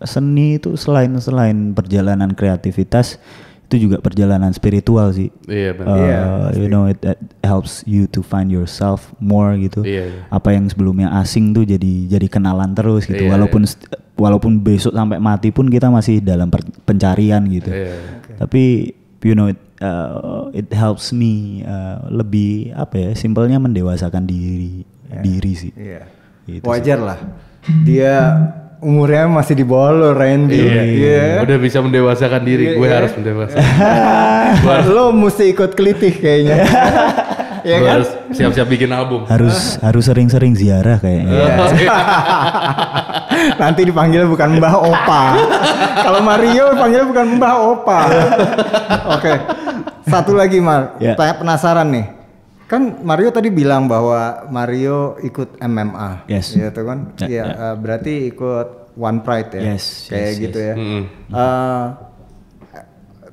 seni 0.03 0.59
itu 0.59 0.75
selain 0.75 1.15
selain 1.17 1.71
perjalanan 1.73 2.35
kreativitas 2.35 3.17
itu 3.65 3.75
juga 3.81 3.97
perjalanan 3.97 4.49
spiritual 4.49 5.09
sih. 5.09 5.33
Iya 5.43 5.69
Eh, 5.69 5.73
benar. 5.73 5.97
Iya, 5.97 6.21
you 6.55 6.67
know 6.67 6.85
it, 6.85 7.01
it 7.01 7.17
helps 7.41 7.81
you 7.83 8.05
to 8.07 8.21
find 8.21 8.47
yourself 8.47 9.09
more 9.17 9.57
gitu. 9.57 9.81
Iya, 9.81 10.05
iya. 10.05 10.21
Apa 10.29 10.53
yang 10.53 10.65
sebelumnya 10.65 11.09
asing 11.15 11.51
tuh 11.51 11.65
jadi 11.65 12.05
jadi 12.07 12.27
kenalan 12.27 12.71
terus 12.71 13.03
gitu. 13.03 13.19
Iya, 13.19 13.33
walaupun 13.33 13.65
st- 13.65 13.89
walaupun 14.15 14.59
besok 14.59 14.93
sampai 14.93 15.17
mati 15.17 15.49
pun 15.49 15.65
kita 15.65 15.89
masih 15.89 16.21
dalam 16.21 16.47
per- 16.47 16.63
pencarian 16.85 17.41
gitu. 17.49 17.67
Iya. 17.67 17.97
Tapi 18.37 18.93
you 19.19 19.33
know 19.33 19.49
it, 19.49 19.57
uh, 19.81 20.47
it 20.53 20.69
helps 20.69 21.09
me 21.09 21.65
uh, 21.65 22.05
lebih 22.07 22.69
apa 22.71 22.95
ya 22.95 23.09
simpelnya 23.11 23.57
mendewasakan 23.57 24.23
diri 24.23 24.85
diri 25.19 25.53
sih. 25.57 25.71
Iya. 25.73 26.05
Gitu 26.45 26.61
Wajar 26.61 27.01
lah. 27.01 27.19
Dia 27.81 28.13
umurnya 28.85 29.25
masih 29.25 29.57
di 29.57 29.65
bawah 29.65 29.89
lo 29.91 30.09
Randy. 30.13 30.61
Iya, 30.61 30.81
Iya. 30.85 31.25
Udah 31.41 31.57
bisa 31.57 31.81
mendewasakan 31.81 32.41
diri, 32.41 32.63
Iya, 32.67 32.77
gue 32.77 32.85
iya. 32.85 32.95
harus 32.95 33.11
mendewasakan. 33.17 33.65
lo 34.93 35.09
mesti 35.09 35.43
ikut 35.49 35.71
kelitih 35.73 36.13
kayaknya. 36.13 36.55
Iya 37.65 37.81
Gue 37.81 37.87
kan? 37.89 37.93
harus 37.97 38.09
siap-siap 38.29 38.67
bikin 38.69 38.93
album. 38.93 39.25
harus 39.25 39.81
harus 39.81 40.05
sering-sering 40.05 40.53
ziarah 40.53 41.01
kayaknya. 41.01 41.33
Iya. 41.33 41.53
Nanti 43.61 43.81
dipanggil 43.83 44.29
bukan 44.29 44.61
Mbah 44.61 44.75
Opa. 44.77 45.23
Kalau 45.97 46.21
Mario 46.21 46.77
dipanggil 46.77 47.09
bukan 47.09 47.25
Mbah 47.41 47.55
Opa. 47.57 47.99
Oke. 49.17 49.33
Satu 50.05 50.37
lagi 50.37 50.61
Mar, 50.61 50.93
Ya. 51.01 51.17
saya 51.17 51.33
penasaran 51.33 51.89
nih. 51.89 52.05
Kan 52.65 52.81
Mario 53.01 53.29
tadi 53.29 53.47
bilang 53.47 53.85
bahwa 53.85 54.19
Mario 54.47 55.21
ikut 55.21 55.57
MMA. 55.59 56.25
Yes. 56.25 56.49
Gitu 56.49 56.81
kan? 56.81 57.13
Ya, 57.21 57.27
Iya, 57.27 57.43
ya. 57.43 57.53
eh, 57.53 57.75
berarti 57.77 58.13
ikut 58.27 58.67
One 58.95 59.21
Pride 59.21 59.49
ya. 59.53 59.61
Yes, 59.71 60.07
Kayak 60.07 60.25
yes, 60.25 60.35
gitu 60.41 60.57
yes. 60.57 60.67
ya. 60.67 60.75
Mm-mm. 60.75 61.03
Eh, 61.29 61.85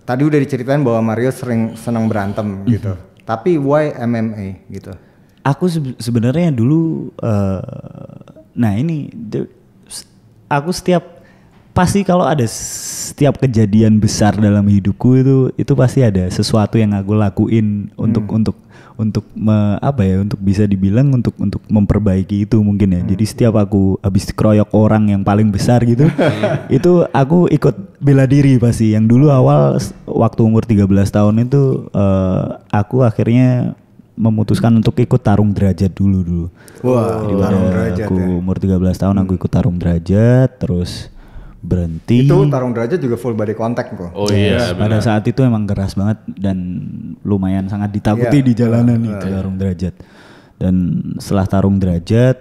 tadi 0.03 0.23
udah 0.23 0.37
diceritain 0.37 0.83
bahwa 0.83 1.01
Mario 1.07 1.31
sering 1.31 1.73
senang 1.75 2.07
berantem 2.07 2.67
gitu. 2.67 2.93
Tapi 3.23 3.57
why 3.57 3.95
MMA 3.95 4.69
gitu? 4.69 4.93
Aku 5.43 5.67
sebe- 5.67 5.97
sebenarnya 5.97 6.51
dulu 6.51 7.09
eh, 7.17 7.63
nah 8.53 8.77
ini 8.77 9.09
aku 10.47 10.71
setiap 10.71 11.25
pasti 11.73 12.05
kalau 12.05 12.23
ada 12.23 12.45
setiap 12.45 13.41
kejadian 13.41 13.97
besar 13.97 14.37
dalam 14.37 14.61
hidupku 14.63 15.17
itu 15.17 15.37
itu 15.57 15.73
pasti 15.73 16.05
ada 16.05 16.29
sesuatu 16.29 16.77
yang 16.77 16.93
aku 16.93 17.17
lakuin 17.17 17.89
untuk 17.97 18.29
untuk 18.29 18.57
untuk 18.95 19.25
me- 19.33 19.79
apa 19.79 20.03
ya 20.03 20.21
untuk 20.21 20.37
bisa 20.39 20.65
dibilang 20.65 21.11
untuk 21.11 21.33
untuk 21.37 21.61
memperbaiki 21.67 22.45
itu 22.45 22.61
mungkin 22.61 22.97
ya. 22.97 23.03
Jadi 23.05 23.25
setiap 23.25 23.55
aku 23.57 23.97
habis 24.01 24.29
dikeroyok 24.29 24.73
orang 24.73 25.13
yang 25.13 25.23
paling 25.23 25.49
besar 25.49 25.81
gitu 25.85 26.09
itu 26.77 27.05
aku 27.09 27.49
ikut 27.49 27.99
bela 27.99 28.25
diri 28.25 28.57
pasti. 28.57 28.93
Yang 28.93 29.17
dulu 29.17 29.27
awal 29.29 29.77
waktu 30.05 30.41
umur 30.43 30.65
13 30.65 30.85
tahun 31.09 31.35
itu 31.45 31.63
eh, 31.91 32.43
aku 32.69 33.05
akhirnya 33.05 33.77
memutuskan 34.13 34.73
untuk 34.77 35.01
ikut 35.01 35.21
tarung 35.21 35.53
derajat 35.53 35.89
dulu 35.89 36.19
dulu. 36.21 36.47
Wah, 36.85 37.25
Jadi 37.25 37.35
tarung 37.39 37.67
derajat 37.73 38.07
aku 38.07 38.17
ya. 38.17 38.27
umur 38.29 38.57
13 38.61 39.03
tahun 39.03 39.17
aku 39.21 39.33
ikut 39.37 39.51
tarung 39.51 39.77
derajat 39.81 40.51
terus 40.61 41.12
berhenti. 41.63 42.27
Itu 42.27 42.43
tarung 42.51 42.75
derajat 42.75 42.99
juga 42.99 43.15
full 43.15 43.33
body 43.33 43.55
contact 43.55 43.95
kok. 43.95 44.11
Oh 44.13 44.27
iya, 44.29 44.59
Yes, 44.59 44.75
pada 44.75 44.99
saat 44.99 45.23
itu 45.25 45.41
emang 45.41 45.63
keras 45.65 45.95
banget 45.95 46.19
dan 46.35 46.59
lumayan 47.23 47.71
sangat 47.71 47.95
ditakuti 47.95 48.43
Iya. 48.43 48.47
di 48.47 48.53
jalanan 48.53 48.99
itu 48.99 49.27
tarung 49.31 49.57
derajat. 49.57 49.95
Dan 50.59 50.75
setelah 51.17 51.47
tarung 51.47 51.79
derajat, 51.79 52.37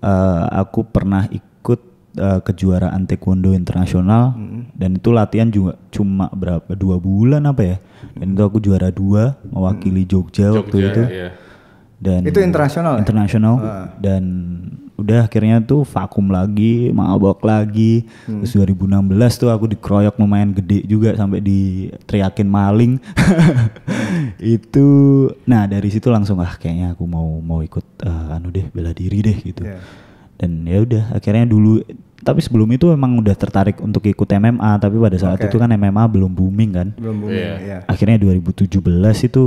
eh, 0.00 0.44
aku 0.54 0.86
pernah 0.86 1.26
ikut 1.26 1.80
eh, 2.14 2.40
kejuaraan 2.42 3.06
taekwondo 3.06 3.54
internasional 3.54 4.34
dan 4.74 4.96
itu 4.96 5.10
latihan 5.10 5.46
juga 5.46 5.78
cuma 5.88 6.26
berapa 6.30 6.74
dua 6.74 6.98
bulan 6.98 7.42
apa 7.44 7.62
ya? 7.62 7.76
Dan 8.14 8.34
itu 8.34 8.42
aku 8.42 8.58
juara 8.58 8.90
dua 8.90 9.38
mewakili 9.46 10.02
Jogja, 10.02 10.50
waktu 10.50 10.78
Jogja, 10.78 10.90
itu. 10.94 11.02
iya. 11.10 11.28
Dan 11.98 12.22
Itu 12.22 12.38
internasional 12.38 12.98
ya? 12.98 13.00
internasional 13.02 13.54
dan 13.98 14.22
udah 14.98 15.30
akhirnya 15.30 15.62
tuh 15.62 15.86
vakum 15.86 16.26
lagi, 16.28 16.90
mabok 16.90 17.46
lagi. 17.46 18.02
Hmm. 18.26 18.42
Terus 18.42 18.58
2016 18.58 19.38
tuh 19.38 19.48
aku 19.48 19.70
dikeroyok 19.70 20.18
lumayan 20.18 20.50
gede 20.50 20.82
juga 20.84 21.14
sampai 21.14 21.38
diteriakin 21.38 22.48
maling. 22.50 22.98
itu 24.42 24.86
nah 25.46 25.64
dari 25.70 25.88
situ 25.88 26.10
langsung 26.10 26.42
ah 26.42 26.50
kayaknya 26.58 26.98
aku 26.98 27.06
mau 27.06 27.38
mau 27.38 27.62
ikut 27.62 27.86
eh, 28.02 28.34
anu 28.34 28.50
deh 28.50 28.66
bela 28.74 28.90
diri 28.90 29.22
deh 29.22 29.38
gitu. 29.38 29.62
Iya. 29.62 29.78
Dan 30.38 30.66
ya 30.66 30.78
udah 30.82 31.04
akhirnya 31.14 31.46
dulu 31.46 31.82
tapi 32.18 32.42
sebelum 32.42 32.66
itu 32.74 32.90
emang 32.90 33.14
udah 33.22 33.34
tertarik 33.38 33.78
untuk 33.78 34.02
ikut 34.02 34.26
MMA 34.26 34.82
tapi 34.82 34.98
pada 34.98 35.14
saat 35.14 35.38
Oke. 35.38 35.46
itu 35.46 35.56
kan 35.56 35.70
MMA 35.70 36.02
belum 36.10 36.34
booming 36.34 36.70
kan 36.74 36.88
Belum 36.98 37.22
booming 37.22 37.38
Iya. 37.38 37.54
ya. 37.62 37.78
akhirnya 37.86 38.18
2017 38.18 38.66
itu 39.22 39.42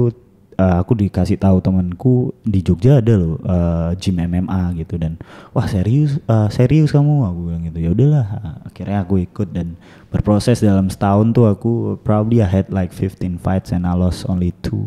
uh, 0.61 0.75
aku 0.77 0.93
dikasih 0.93 1.41
tahu 1.41 1.57
temanku 1.57 2.37
di 2.45 2.61
Jogja 2.61 3.01
ada 3.01 3.17
loh 3.17 3.41
uh, 3.41 3.89
gym 3.97 4.21
MMA 4.21 4.77
gitu 4.85 5.01
dan 5.01 5.17
wah 5.57 5.65
serius 5.65 6.21
uh, 6.29 6.47
serius 6.53 6.93
kamu 6.93 7.25
aku 7.25 7.39
bilang 7.49 7.63
gitu 7.65 7.79
ya 7.81 7.89
udahlah 7.91 8.27
akhirnya 8.69 9.01
aku 9.01 9.25
ikut 9.25 9.49
dan 9.49 9.73
berproses 10.13 10.61
dalam 10.61 10.87
setahun 10.93 11.33
tuh 11.33 11.49
aku 11.49 11.71
probably 12.05 12.45
I 12.45 12.49
had 12.49 12.69
like 12.69 12.93
15 12.93 13.41
fights 13.41 13.73
and 13.73 13.89
I 13.89 13.97
lost 13.97 14.29
only 14.29 14.53
two 14.61 14.85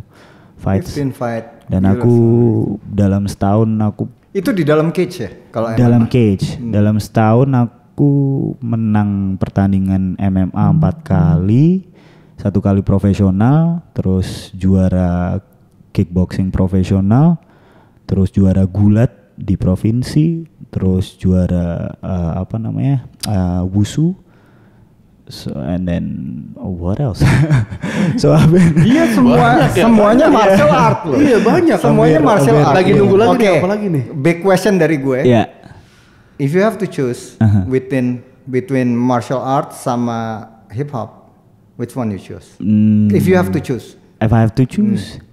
fights 0.62 0.94
15 0.94 1.10
fight. 1.10 1.44
dan 1.66 1.82
Gila. 1.82 1.98
aku 1.98 2.14
dalam 2.86 3.26
setahun 3.26 3.68
aku 3.82 4.06
itu 4.34 4.50
di 4.54 4.62
dalam 4.66 4.94
cage 4.94 5.16
ya 5.18 5.30
kalau 5.50 5.74
dalam 5.74 6.06
MMA? 6.06 6.12
cage 6.12 6.46
Hmm. 6.58 6.70
dalam 6.70 6.96
setahun 7.02 7.50
aku 7.50 8.12
menang 8.62 9.38
pertandingan 9.38 10.18
MMA 10.18 10.64
empat 10.74 11.06
kali 11.06 11.86
satu 12.34 12.58
kali 12.58 12.82
profesional 12.82 13.86
terus 13.94 14.50
juara 14.58 15.38
kickboxing 15.94 16.50
profesional 16.50 17.38
terus 18.04 18.28
juara 18.28 18.66
gulat 18.66 19.08
di 19.34 19.54
provinsi 19.54 20.42
terus 20.68 21.14
juara 21.14 21.94
eh, 21.96 22.32
apa 22.36 22.58
namanya 22.58 23.06
eh, 23.24 23.62
wusu 23.64 24.12
So 25.24 25.56
and 25.56 25.88
then 25.88 26.04
oh, 26.60 26.68
what 26.68 27.00
else? 27.00 27.24
so 28.20 28.36
I've 28.36 28.52
been 28.52 28.76
Iya 28.84 29.08
semua 29.08 29.72
semuanya 29.72 30.28
martial 30.28 30.68
art 30.68 31.00
loh. 31.08 31.16
Iya, 31.16 31.40
banyak. 31.40 31.80
Semuanya 31.80 32.20
Hampir- 32.20 32.28
martial 32.28 32.54
hampir. 32.60 32.68
art. 32.68 32.76
Lagi 32.76 32.90
nunggu 32.92 33.16
lagi 33.16 33.32
nih, 33.32 33.40
Oke, 33.40 33.48
apa 33.56 33.68
lagi 33.72 33.86
nih? 33.88 34.04
Big 34.12 34.38
question 34.44 34.76
dari 34.76 35.00
gue. 35.00 35.24
ya 35.24 35.48
If 36.36 36.52
you 36.52 36.60
have 36.60 36.76
to 36.76 36.84
choose 36.84 37.40
Uh-huh. 37.40 37.64
between 37.64 38.20
between 38.44 38.92
martial 38.92 39.40
arts 39.40 39.80
sama 39.80 40.44
hip 40.68 40.92
hop, 40.92 41.32
which 41.80 41.96
one 41.96 42.12
you 42.12 42.20
choose? 42.20 42.60
mm, 42.60 43.08
If 43.08 43.24
you 43.24 43.40
have 43.40 43.48
to 43.56 43.64
choose. 43.64 43.96
if 44.20 44.28
I 44.28 44.44
have 44.44 44.52
to 44.60 44.68
choose, 44.68 45.24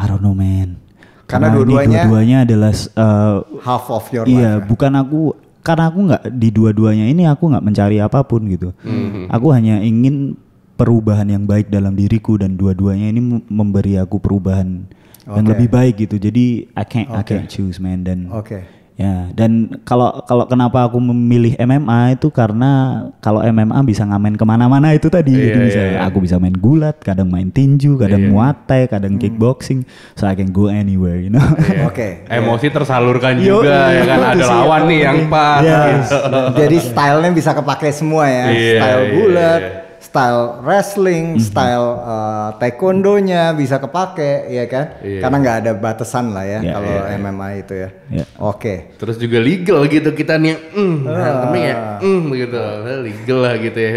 I 0.00 0.08
don't 0.08 0.18
know 0.18 0.32
man. 0.32 0.80
Karena 1.28 1.46
ini 1.46 1.62
dua-duanya- 1.62 2.02
dua-duanya 2.02 2.38
adalah 2.42 2.72
uh, 2.96 3.36
half 3.60 3.86
of 3.86 4.08
your 4.10 4.24
iya 4.24 4.56
life. 4.56 4.64
ya? 4.64 4.66
bukan 4.66 4.92
aku 4.96 5.20
karena 5.60 5.84
aku 5.86 5.98
nggak 6.02 6.22
di 6.32 6.48
dua-duanya 6.48 7.06
ini 7.06 7.22
aku 7.24 7.44
nggak 7.46 7.62
mencari 7.62 8.00
apa 8.00 8.24
pun 8.24 8.48
gitu. 8.48 8.72
Hmm. 8.80 9.28
Aku 9.28 9.52
hanya 9.52 9.78
ingin 9.78 10.34
perubahan 10.74 11.28
yang 11.28 11.44
baik 11.44 11.68
dalam 11.68 11.92
diriku 11.92 12.34
dan 12.34 12.56
dua-duanya 12.56 13.06
ini 13.06 13.20
mem- 13.20 13.46
memberi 13.46 13.94
aku 13.94 14.16
perubahan 14.16 14.88
yang 15.22 15.44
Oke. 15.44 15.52
lebih 15.52 15.68
baik 15.68 15.94
gitu. 16.00 16.16
Jadi 16.16 16.66
I 16.72 16.82
can't 16.82 17.12
I 17.12 17.20
Oke. 17.20 17.30
can't 17.30 17.46
choose 17.46 17.76
man 17.76 18.02
dan 18.02 18.32
Oke. 18.32 18.64
Ya, 19.00 19.32
dan 19.32 19.80
kalau 19.88 20.20
kalau 20.28 20.44
kenapa 20.44 20.84
aku 20.84 21.00
memilih 21.00 21.56
MMA 21.56 22.20
itu 22.20 22.28
karena 22.28 23.00
kalau 23.24 23.40
MMA 23.40 23.80
bisa 23.80 24.04
ngamen 24.04 24.36
ke 24.36 24.44
mana-mana 24.44 24.92
itu 24.92 25.08
tadi. 25.08 25.32
Iya, 25.32 25.56
Jadi 25.56 25.58
bisa 25.72 25.80
iya, 25.80 25.90
iya. 25.96 25.98
aku 26.04 26.20
bisa 26.20 26.36
main 26.36 26.52
gulat, 26.52 27.00
kadang 27.00 27.32
main 27.32 27.48
tinju, 27.48 27.96
kadang 27.96 28.28
Iya. 28.28 28.30
muay 28.30 28.52
thai, 28.68 28.84
Hmm. 28.84 28.92
kadang 28.92 29.14
kickboxing, 29.16 29.88
so 30.12 30.28
I 30.28 30.36
can 30.36 30.52
go 30.52 30.68
anywhere, 30.68 31.16
you 31.16 31.32
know. 31.32 31.40
Oke. 31.88 32.28
Emosi 32.28 32.68
tersalurkan 32.68 33.40
Yo, 33.40 33.64
juga 33.64 33.88
ya 33.88 34.04
kan 34.04 34.20
ada 34.36 34.44
lawan 34.44 34.80
yang 34.84 34.88
nih 34.92 35.00
yang 35.00 35.16
penting. 35.16 35.32
pas. 35.32 35.62
Yes. 35.64 36.04
gitu. 36.12 36.40
Jadi 36.60 36.76
stylenya 36.84 37.30
bisa 37.32 37.50
kepake 37.56 37.88
semua 37.96 38.28
ya. 38.28 38.44
Iya, 38.52 38.76
style 38.76 39.00
iya, 39.00 39.12
bulat, 39.16 39.60
iya. 39.64 39.89
Style 40.10 40.58
wrestling, 40.66 41.38
Mhm. 41.38 41.42
style 41.46 41.88
uh, 42.02 42.50
taekwondonya 42.58 43.54
bisa 43.54 43.78
kepake, 43.78 44.50
ya 44.50 44.66
kan? 44.66 44.98
Iya. 44.98 45.22
Karena 45.22 45.36
nggak 45.38 45.56
ada 45.62 45.72
batasan 45.72 46.34
lah 46.34 46.42
ya 46.42 46.58
Iya, 46.58 46.72
kalau 46.74 46.90
iya, 46.90 47.14
MMA 47.14 47.48
itu 47.62 47.74
ya. 47.78 47.88
Iya. 48.10 48.24
Oke. 48.42 48.74
Terus 48.98 49.16
juga 49.16 49.38
legal 49.38 49.86
gitu 49.86 50.10
kita 50.10 50.34
nih, 50.34 50.74
mm, 50.74 50.96
berantemnya 51.06 51.62
ya, 51.62 51.76
mm, 52.02 52.22
gitu, 52.34 52.58
legal 53.06 53.38
lah 53.38 53.54
gitu 53.54 53.78
ya. 53.78 53.90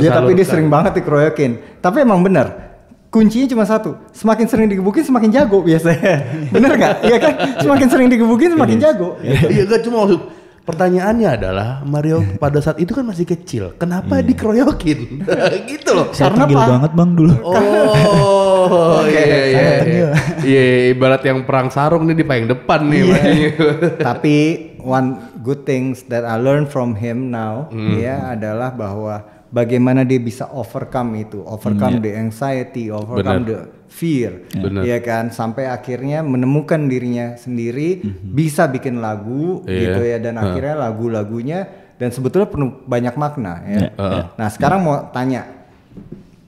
Ya 0.00 0.10
tapi 0.10 0.32
dia 0.32 0.46
sering 0.48 0.72
banget 0.72 0.96
dikeroyokin. 0.96 1.60
Tapi 1.84 1.96
emang 2.00 2.24
bener. 2.24 2.72
Kuncinya 3.12 3.44
cuma 3.44 3.68
satu, 3.68 4.00
semakin 4.16 4.48
sering 4.48 4.72
digebukin 4.72 5.04
semakin 5.04 5.28
jago 5.28 5.60
biasanya. 5.60 6.24
Bener 6.56 6.72
nggak? 6.72 6.94
Iya 7.04 7.16
kan? 7.20 7.34
Semakin 7.60 7.86
sering 7.92 8.08
digebukin 8.08 8.56
semakin 8.56 8.80
jago. 8.80 9.20
Iya 9.20 9.68
gak 9.68 9.84
cuma 9.84 10.08
maksud 10.08 10.20
pertanyaannya 10.62 11.28
adalah 11.28 11.68
Mario 11.82 12.22
pada 12.42 12.58
saat 12.58 12.78
itu 12.78 12.92
kan 12.92 13.02
masih 13.02 13.24
kecil, 13.24 13.74
kenapa 13.76 14.20
dikeroyokin? 14.20 15.26
gitu 15.70 15.90
loh. 15.92 16.06
Saya 16.10 16.30
Karena 16.30 16.44
apa? 16.48 16.62
banget 16.78 16.92
bang 16.92 17.10
dulu. 17.12 17.34
Oh, 17.42 19.02
iya 19.04 19.22
iya 19.22 19.40
iya. 19.44 19.66
tenggil. 19.82 20.08
Iya, 20.42 20.62
ibarat 20.92 21.22
yang 21.22 21.42
perang 21.42 21.68
sarung 21.68 22.06
nih 22.06 22.16
di 22.16 22.24
paling 22.24 22.46
depan 22.46 22.80
nih 22.86 23.00
majunya. 23.04 23.50
Tapi 24.08 24.34
one 24.78 25.08
good 25.40 25.62
things 25.62 26.06
that 26.06 26.22
I 26.22 26.38
learned 26.38 26.66
from 26.66 26.94
him 26.94 27.30
now 27.30 27.70
Hmm. 27.70 27.94
ya 27.96 28.34
adalah 28.34 28.70
bahwa 28.70 29.22
bagaimana 29.48 30.02
dia 30.02 30.18
bisa 30.18 30.48
overcome 30.50 31.20
itu, 31.20 31.42
overcome 31.42 31.98
the 31.98 32.14
anxiety, 32.14 32.88
overcome 32.88 33.42
Hmm, 33.42 33.46
Benar. 33.46 33.66
the 33.66 33.81
fear, 33.92 34.48
Benar. 34.56 34.88
ya 34.88 34.98
kan, 35.04 35.28
sampai 35.28 35.68
akhirnya 35.68 36.24
menemukan 36.24 36.88
dirinya 36.88 37.36
sendiri, 37.36 38.00
bisa 38.24 38.64
bikin 38.66 39.04
lagu 39.04 39.60
Iya. 39.68 39.76
gitu 39.78 40.00
ya, 40.00 40.16
dan 40.18 40.40
akhirnya 40.40 40.80
lagu-lagunya 40.80 41.68
dan 42.00 42.08
sebetulnya 42.08 42.48
penuh 42.48 42.82
banyak 42.88 43.14
makna 43.14 43.60
ya. 43.62 43.78
Iya, 43.78 43.88
iya. 43.94 44.22
Nah 44.34 44.48
sekarang 44.48 44.80
mau 44.80 44.96
tanya, 45.12 45.44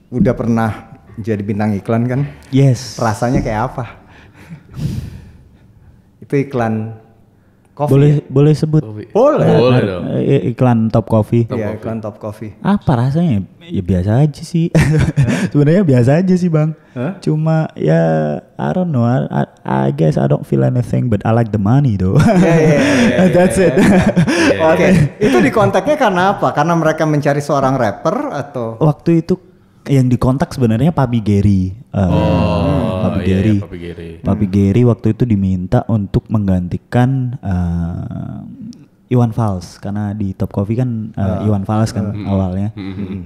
udah 0.09 0.33
pernah 0.33 0.71
jadi 1.15 1.39
bintang 1.39 1.77
iklan 1.77 2.09
kan? 2.09 2.21
Yes. 2.49 2.97
Rasanya 2.97 3.39
kayak 3.39 3.61
apa? 3.71 3.85
itu 6.25 6.35
iklan 6.41 6.97
kopi. 7.75 7.91
Boleh 7.91 8.11
boleh 8.31 8.53
sebut. 8.55 8.81
Boleh. 8.81 9.05
Boleh 9.11 9.81
dong. 9.83 10.03
Eh, 10.15 10.55
iklan 10.55 10.87
Top 10.87 11.11
Coffee. 11.11 11.43
Iya, 11.51 11.75
iklan 11.75 11.99
Top 11.99 12.15
Coffee. 12.17 12.55
Apa 12.63 12.95
rasanya? 12.95 13.43
Ya 13.59 13.83
biasa 13.83 14.23
aja 14.23 14.41
sih. 14.41 14.71
Sebenarnya 15.51 15.83
biasa 15.83 16.23
aja 16.23 16.33
sih 16.39 16.47
bang. 16.47 16.71
Hah? 16.95 17.19
Cuma 17.19 17.67
ya 17.75 18.39
I 18.55 18.69
don't 18.71 18.95
know. 18.95 19.03
I, 19.03 19.27
I, 19.27 19.43
I 19.67 19.91
guess 19.91 20.15
I 20.15 20.31
don't 20.31 20.47
feel 20.47 20.63
anything, 20.63 21.11
but 21.11 21.19
I 21.27 21.35
like 21.35 21.51
the 21.51 21.59
money 21.59 21.99
though. 21.99 22.15
Iya, 22.15 22.55
iya, 22.55 22.55
iya, 22.55 22.79
iya, 23.19 23.35
That's 23.35 23.59
it. 23.59 23.75
Oke, 24.55 24.87
itu 25.19 25.37
di 25.43 25.51
kontaknya 25.51 25.99
karena 25.99 26.39
apa? 26.39 26.55
Karena 26.55 26.79
mereka 26.79 27.03
mencari 27.03 27.43
seorang 27.43 27.75
rapper 27.75 28.31
atau 28.31 28.79
Waktu 28.79 29.27
itu 29.27 29.35
yang 29.87 30.09
dikontak 30.09 30.49
sebenarnya 30.49 30.89
Papi 30.89 31.19
Gary. 31.21 31.73
Uh, 31.93 33.05
Papi 33.05 33.19
iya, 33.21 33.27
Gary. 33.29 33.55
Papi 33.61 33.77
Gary. 33.77 34.09
Papi 34.19 34.45
Gary 34.49 34.81
waktu 34.83 35.13
itu 35.13 35.23
diminta 35.23 35.85
untuk 35.85 36.25
menggantikan 36.27 37.37
uh, 37.39 38.41
Iwan 39.05 39.29
Fals 39.29 39.77
karena 39.77 40.17
di 40.17 40.33
Top 40.33 40.49
Coffee 40.49 40.81
kan 40.81 41.13
uh, 41.13 41.45
Iwan 41.45 41.63
Fals 41.63 41.93
kan 41.93 42.11
awalnya. 42.25 42.73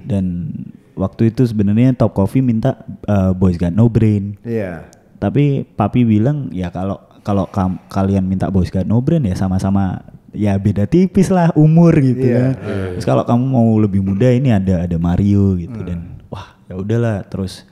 Dan 0.04 0.52
waktu 1.00 1.32
itu 1.32 1.48
sebenarnya 1.48 1.96
Top 1.96 2.12
Coffee 2.12 2.44
minta 2.44 2.84
uh, 3.08 3.32
Boys 3.32 3.56
Got 3.56 3.72
No 3.72 3.88
Brain. 3.88 4.36
Iya. 4.44 4.92
Tapi 5.20 5.64
Papi 5.64 6.04
bilang 6.04 6.52
ya 6.52 6.68
kalau 6.72 7.00
kalau 7.24 7.48
kam- 7.48 7.80
kalian 7.88 8.28
minta 8.28 8.52
Boys 8.52 8.68
Got 8.68 8.84
No 8.84 9.00
Brain 9.00 9.24
ya 9.24 9.36
sama-sama 9.36 10.04
ya 10.30 10.54
beda 10.60 10.86
tipis 10.86 11.32
lah 11.32 11.50
umur 11.56 11.96
gitu 11.96 12.28
Iya. 12.28 12.36
kan. 12.36 12.52
Terus 13.00 13.06
kalau 13.08 13.24
kamu 13.24 13.44
mau 13.48 13.68
lebih 13.80 14.04
muda 14.04 14.28
ini 14.28 14.52
ada 14.52 14.84
ada 14.84 14.98
Mario 15.00 15.56
gitu 15.56 15.80
dan 15.88 16.00
wah 16.00 16.19
ya 16.70 16.78
udahlah 16.78 17.26
terus 17.26 17.66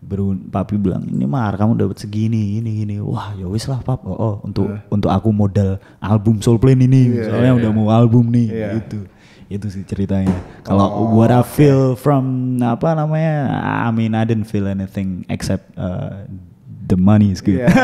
baru 0.00 0.32
papi 0.32 0.80
bilang 0.80 1.04
ini 1.04 1.28
mar 1.28 1.54
kamu 1.54 1.76
dapat 1.76 2.00
segini 2.00 2.58
ini 2.58 2.82
ini. 2.82 2.96
Wah 2.98 3.36
ya 3.36 3.46
wis 3.46 3.68
lah 3.68 3.84
pap. 3.84 4.00
Oh, 4.02 4.16
oh, 4.16 4.34
untuk 4.42 4.66
untuk 4.88 5.12
aku 5.12 5.28
modal 5.30 5.76
album 6.00 6.40
Soul 6.40 6.58
Plane 6.58 6.82
ini 6.82 7.20
soalnya 7.22 7.54
udah 7.54 7.70
mau 7.70 7.88
album 7.92 8.32
nih 8.32 8.48
Iya. 8.48 8.68
gitu. 8.80 9.00
Itu 9.50 9.66
sih 9.68 9.84
ceritanya. 9.84 10.34
Kalau 10.64 11.10
what 11.12 11.28
I 11.28 11.44
feel 11.44 11.94
from 11.94 12.56
apa 12.64 12.96
namanya 12.96 13.60
I 13.86 13.90
mean 13.92 14.16
I 14.16 14.24
didn't 14.24 14.48
feel 14.48 14.66
anything 14.66 15.28
except 15.28 15.68
uh, 15.76 16.24
the 16.88 16.96
money 16.96 17.30
is 17.30 17.44
good. 17.44 17.60
Iya. 17.60 17.68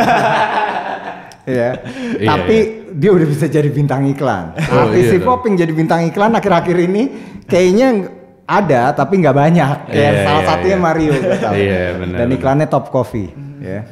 Iya. 1.46 1.78
Iya, 2.18 2.26
Tapi 2.26 2.56
dia 2.98 3.10
udah 3.14 3.22
bisa 3.22 3.46
jadi 3.46 3.70
bintang 3.70 4.02
iklan. 4.10 4.50
Oh, 4.66 4.90
Artis 4.90 5.06
iya 5.06 5.14
hip 5.14 5.22
hop 5.30 5.46
yang 5.46 5.54
jadi 5.54 5.72
bintang 5.78 6.02
iklan 6.10 6.34
akhir-akhir 6.34 6.74
ini 6.90 7.02
kayaknya 7.46 8.10
ada 8.46 8.94
tapi 8.94 9.18
nggak 9.18 9.36
banyak. 9.36 9.76
Iya, 9.90 10.10
salah 10.22 10.42
iya, 10.42 10.48
satunya 10.48 10.78
iya. 10.78 10.86
Mario 10.86 11.12
tahu. 11.18 11.54
Iya, 11.58 11.82
benar, 11.98 12.16
Dan 12.22 12.28
iklannya 12.32 12.66
Top 12.70 12.86
Coffee. 12.94 13.30
Ya. 13.58 13.82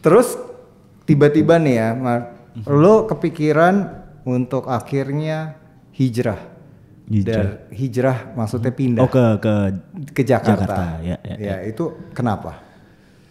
Terus 0.00 0.40
tiba-tiba 1.04 1.60
nih 1.60 1.74
ya, 1.76 1.88
Mar, 1.92 2.20
lo 2.64 3.04
kepikiran 3.04 3.74
untuk 4.24 4.66
akhirnya 4.66 5.60
hijrah. 5.92 6.40
Hijrah. 7.10 7.68
Hijrah 7.74 8.18
maksudnya 8.38 8.70
pindah 8.70 9.02
oh 9.02 9.10
ke 9.10 9.24
ke 9.42 9.54
ke 10.14 10.22
Jakarta. 10.22 10.62
Jakarta, 10.62 10.84
ya, 11.02 11.16
ya, 11.26 11.36
Ya, 11.36 11.56
itu 11.66 11.92
kenapa? 12.14 12.69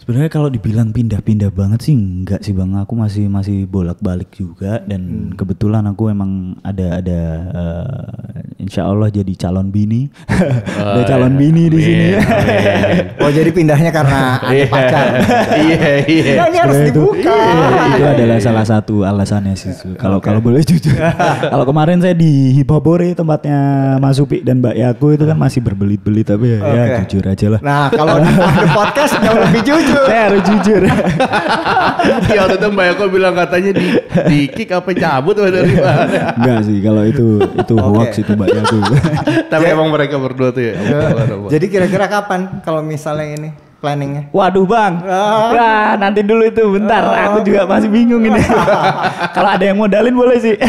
Sebenarnya 0.10 0.34
kalau 0.34 0.50
dibilang 0.50 0.90
pindah-pindah 0.90 1.54
banget 1.54 1.86
sih 1.86 1.94
enggak 1.94 2.42
sih 2.42 2.50
bang. 2.50 2.74
Aku 2.82 2.98
masih 2.98 3.30
masih 3.30 3.70
bolak-balik 3.70 4.34
juga 4.34 4.82
dan 4.82 5.06
Hmm. 5.06 5.30
kebetulan 5.38 5.86
aku 5.86 6.10
emang 6.10 6.58
ada 6.66 6.98
ada 6.98 7.20
eh, 7.46 8.58
insya 8.58 8.90
Allah 8.90 9.14
jadi 9.14 9.30
calon 9.38 9.70
bini. 9.70 10.10
ada 10.82 11.06
calon 11.06 11.38
bini 11.38 11.70
di 11.70 11.78
sini. 11.78 12.08
Amin. 12.18 13.06
Oh 13.22 13.30
jadi 13.30 13.54
pindahnya 13.54 13.94
karena 13.94 14.42
ada 14.42 14.50
Iya. 14.50 14.66
pacar. 14.66 15.06
Iya, 15.62 15.78
iya. 16.10 16.34
Ya, 16.34 16.44
ini 16.48 16.58
harus 16.58 16.78
itu, 16.80 16.88
dibuka. 16.90 17.30
iya, 17.30 17.86
itu 17.94 18.04
adalah 18.10 18.38
salah 18.42 18.66
satu 18.66 19.06
alasannya 19.06 19.54
sih. 19.54 19.78
Kalau 19.94 20.18
kalau 20.18 20.42
boleh 20.42 20.66
jujur. 20.66 20.98
kalau 21.44 21.70
kemarin 21.70 22.02
saya 22.02 22.18
di 22.18 22.58
Hipobore 22.58 23.14
tempatnya 23.14 23.60
Mas 24.02 24.18
Upi 24.18 24.42
dan 24.42 24.58
Mbak 24.58 24.74
Yaku 24.74 25.08
itu 25.14 25.30
kan 25.30 25.38
masih 25.38 25.62
berbelit-belit 25.62 26.26
tapi 26.26 26.50
ya, 26.50 26.60
ya 26.66 26.84
Oke. 26.98 26.98
jujur 27.06 27.30
aja 27.30 27.48
lah. 27.54 27.60
Nah 27.62 27.94
kalau 27.94 28.18
di 28.18 28.32
podcast 28.74 29.14
jauh 29.22 29.42
lebih 29.46 29.62
jujur. 29.62 29.99
Saya 30.08 30.22
harus 30.30 30.42
jujur. 30.48 30.82
Iya 32.30 32.40
waktu 32.46 32.58
itu 32.62 32.68
Mbak 32.72 32.86
Eko 32.96 33.06
bilang 33.12 33.34
katanya 33.36 33.72
di, 33.76 33.86
di 34.30 34.40
kick 34.48 34.72
apa 34.72 34.92
cabut 34.96 35.36
apa 35.36 35.50
dari 35.52 35.74
mana. 35.76 36.20
Enggak 36.38 36.60
sih 36.68 36.78
kalau 36.80 37.04
itu 37.04 37.28
itu 37.44 37.74
hoax 37.76 38.12
itu 38.22 38.32
Mbak 38.38 38.50
Yaku. 38.54 38.80
Tapi 39.52 39.66
emang 39.68 39.90
mereka 39.92 40.16
berdua 40.16 40.56
tuh 40.56 40.64
ya. 40.64 40.74
Jadi 41.52 41.66
kira-kira 41.68 42.08
kapan 42.08 42.64
kalau 42.64 42.80
misalnya 42.86 43.36
ini 43.36 43.50
planningnya? 43.80 44.28
Waduh 44.36 44.68
bang, 44.68 44.94
Wah, 45.08 45.96
nanti 45.96 46.20
dulu 46.22 46.44
itu 46.44 46.62
bentar, 46.68 47.00
aku 47.32 47.48
juga 47.48 47.64
masih 47.66 47.88
bingung 47.88 48.22
ini. 48.28 48.44
Kalau 49.36 49.50
ada 49.56 49.64
yang 49.64 49.80
modalin 49.80 50.12
boleh 50.12 50.38
sih. 50.38 50.56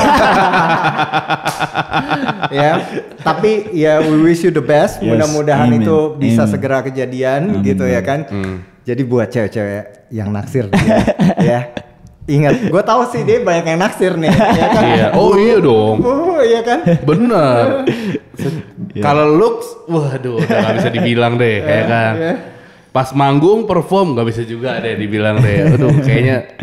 ya, 2.55 2.79
tapi 3.21 3.75
ya 3.75 3.99
we 4.01 4.31
wish 4.31 4.47
you 4.47 4.55
the 4.55 4.63
best. 4.63 5.03
Yes, 5.03 5.11
Mudah-mudahan 5.11 5.75
itu 5.75 6.15
bisa 6.17 6.47
amin. 6.47 6.53
segera 6.55 6.79
kejadian 6.87 7.59
Amin, 7.59 7.67
gitu 7.67 7.85
ya 7.85 8.01
kan. 8.01 8.25
Jadi 8.91 9.03
buat 9.07 9.31
cewek-cewek 9.31 10.11
yang 10.11 10.35
naksir 10.35 10.67
dia, 10.67 10.99
ya 11.55 11.61
Ingat, 12.31 12.71
gue 12.71 12.83
tahu 12.87 13.03
sih 13.11 13.27
dia 13.27 13.43
banyak 13.43 13.75
yang 13.75 13.81
naksir 13.81 14.13
nih, 14.15 14.31
ya 14.31 14.67
kan? 14.71 14.83
Iya. 14.87 15.07
Oh 15.19 15.35
iya 15.35 15.57
dong. 15.59 15.99
Oh 15.99 16.39
iya 16.39 16.63
kan? 16.63 16.79
Bener. 17.03 17.83
Kalau 19.07 19.27
looks, 19.35 19.67
waduh, 19.91 20.39
udah 20.39 20.59
gak 20.63 20.75
bisa 20.79 20.91
dibilang 20.95 21.35
deh, 21.35 21.59
ya 21.81 21.83
kan. 21.91 22.13
iya. 22.15 22.35
Pas 22.91 23.11
manggung 23.15 23.67
perform 23.67 24.15
gak 24.15 24.27
bisa 24.31 24.43
juga 24.47 24.79
deh 24.79 24.95
dibilang 24.95 25.43
deh. 25.43 25.75
Aduh, 25.75 25.91
kayaknya 26.03 26.55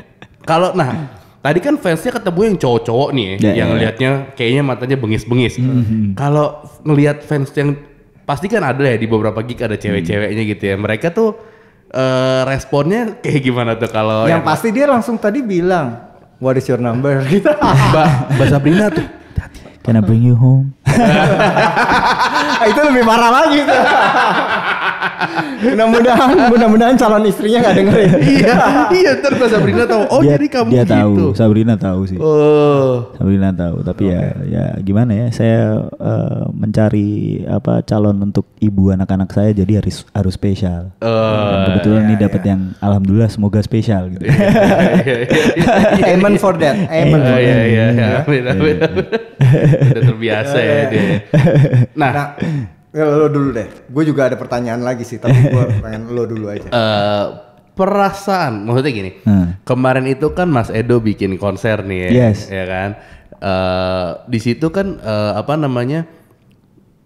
kalau 0.47 0.71
nah 0.71 1.11
tadi 1.43 1.59
kan 1.59 1.75
fansnya 1.75 2.15
ketemu 2.15 2.39
yang 2.47 2.55
cowok-cowok 2.59 3.09
nih, 3.11 3.29
Ya, 3.39 3.51
yang 3.51 3.69
ya, 3.71 3.75
ya. 3.75 3.79
liatnya 3.91 4.11
kayaknya 4.39 4.61
matanya 4.63 4.95
bengis-bengis. 4.95 5.59
Kalau 6.15 6.63
ngelihat 6.87 7.27
fans 7.27 7.51
yang 7.55 7.75
pasti 8.23 8.47
kan 8.47 8.63
ada 8.63 8.83
ya 8.83 8.95
di 8.95 9.07
beberapa 9.07 9.43
gig 9.43 9.59
ada 9.59 9.75
cewek-ceweknya 9.75 10.43
gitu 10.47 10.63
ya. 10.63 10.75
Mereka 10.79 11.11
tuh 11.11 11.35
eh, 11.91 12.41
responnya 12.47 13.19
kayak 13.23 13.41
gimana 13.43 13.71
tuh 13.79 13.89
kalau 13.91 14.27
yang 14.27 14.43
pasti 14.43 14.71
dia 14.71 14.87
langsung 14.87 15.15
tadi 15.19 15.39
bilang, 15.43 15.97
what 16.39 16.55
is 16.57 16.67
your 16.67 16.81
number? 16.81 17.23
Gitu. 17.31 17.47
Mbak 17.47 18.07
Mbak 18.37 18.47
Sabrina 18.51 18.85
tuh 18.91 19.05
Can 19.87 19.95
I 19.95 20.03
bring 20.03 20.19
you 20.19 20.35
home? 20.35 20.75
itu 22.67 22.79
lebih 22.83 23.07
parah 23.07 23.31
lagi 23.31 23.63
mudah-mudahan, 25.57 26.29
mudah-mudahan 26.53 26.95
calon 26.97 27.23
istrinya 27.25 27.57
nggak 27.65 27.75
dengerin. 27.75 28.11
iya, 28.21 28.55
iya 28.93 29.11
ntar 29.17 29.33
Mbak 29.33 29.49
Sabrina 29.49 29.83
tahu. 29.89 30.03
Oh 30.13 30.21
dia, 30.21 30.37
jadi 30.37 30.47
kamu 30.49 30.69
dia 30.69 30.83
gitu. 30.85 30.93
tahu, 30.93 31.13
Sabrina 31.33 31.73
tahu 31.75 32.01
sih. 32.05 32.17
Oh. 32.21 33.09
Sabrina 33.17 33.49
tahu, 33.53 33.81
tapi 33.81 34.13
ya 34.13 34.37
ya 34.45 34.65
gimana 34.81 35.11
ya? 35.17 35.27
Saya 35.33 35.89
eh, 35.89 36.43
mencari 36.53 37.41
apa 37.49 37.81
calon 37.83 38.17
untuk 38.21 38.45
ibu 38.61 38.93
anak-anak 38.93 39.29
saya 39.33 39.49
jadi 39.53 39.81
harus 39.81 40.05
harus 40.13 40.33
spesial. 40.37 40.93
Eh, 41.01 41.07
Dan 41.49 41.59
kebetulan 41.73 42.01
ini 42.11 42.15
dapat 42.21 42.41
yang 42.45 42.61
alhamdulillah 42.77 43.29
semoga 43.31 43.59
spesial 43.65 44.13
gitu. 44.13 44.25
Amen 46.05 46.37
for 46.37 46.53
that. 46.61 46.77
Amen 46.89 47.17
Oh 47.17 47.25
for 47.25 47.39
iya 47.41 47.55
that. 47.57 47.65
iya 47.65 47.85
iya. 47.89 48.09
Udah 49.79 50.03
terbiasa 50.05 50.57
ya 50.57 50.79
dia. 50.87 51.01
Nah, 51.93 52.11
Nah, 52.11 52.27
ya 52.93 53.05
lo 53.05 53.27
dulu 53.27 53.49
deh. 53.51 53.67
Gue 53.85 54.03
juga 54.03 54.25
ada 54.25 54.35
pertanyaan 54.35 54.81
lagi 54.81 55.01
sih, 55.01 55.17
tapi 55.17 55.37
gue 55.43 55.63
pengen 55.83 56.09
lo 56.09 56.23
dulu 56.23 56.47
aja. 56.47 56.67
eh, 56.67 57.25
perasaan 57.71 58.63
maksudnya 58.63 58.89
gini. 58.91 59.11
Hmm. 59.21 59.61
Kemarin 59.61 60.05
itu 60.05 60.31
kan 60.31 60.47
Mas 60.47 60.69
Edo 60.69 60.97
bikin 60.97 61.35
konser 61.35 61.81
nih 61.81 61.99
ya, 61.99 62.09
Yes. 62.25 62.47
ya 62.47 62.65
kan. 62.65 62.89
Eh, 63.33 64.09
di 64.25 64.39
situ 64.39 64.69
kan 64.69 64.97
eh, 64.97 65.31
apa 65.33 65.53
namanya? 65.53 66.09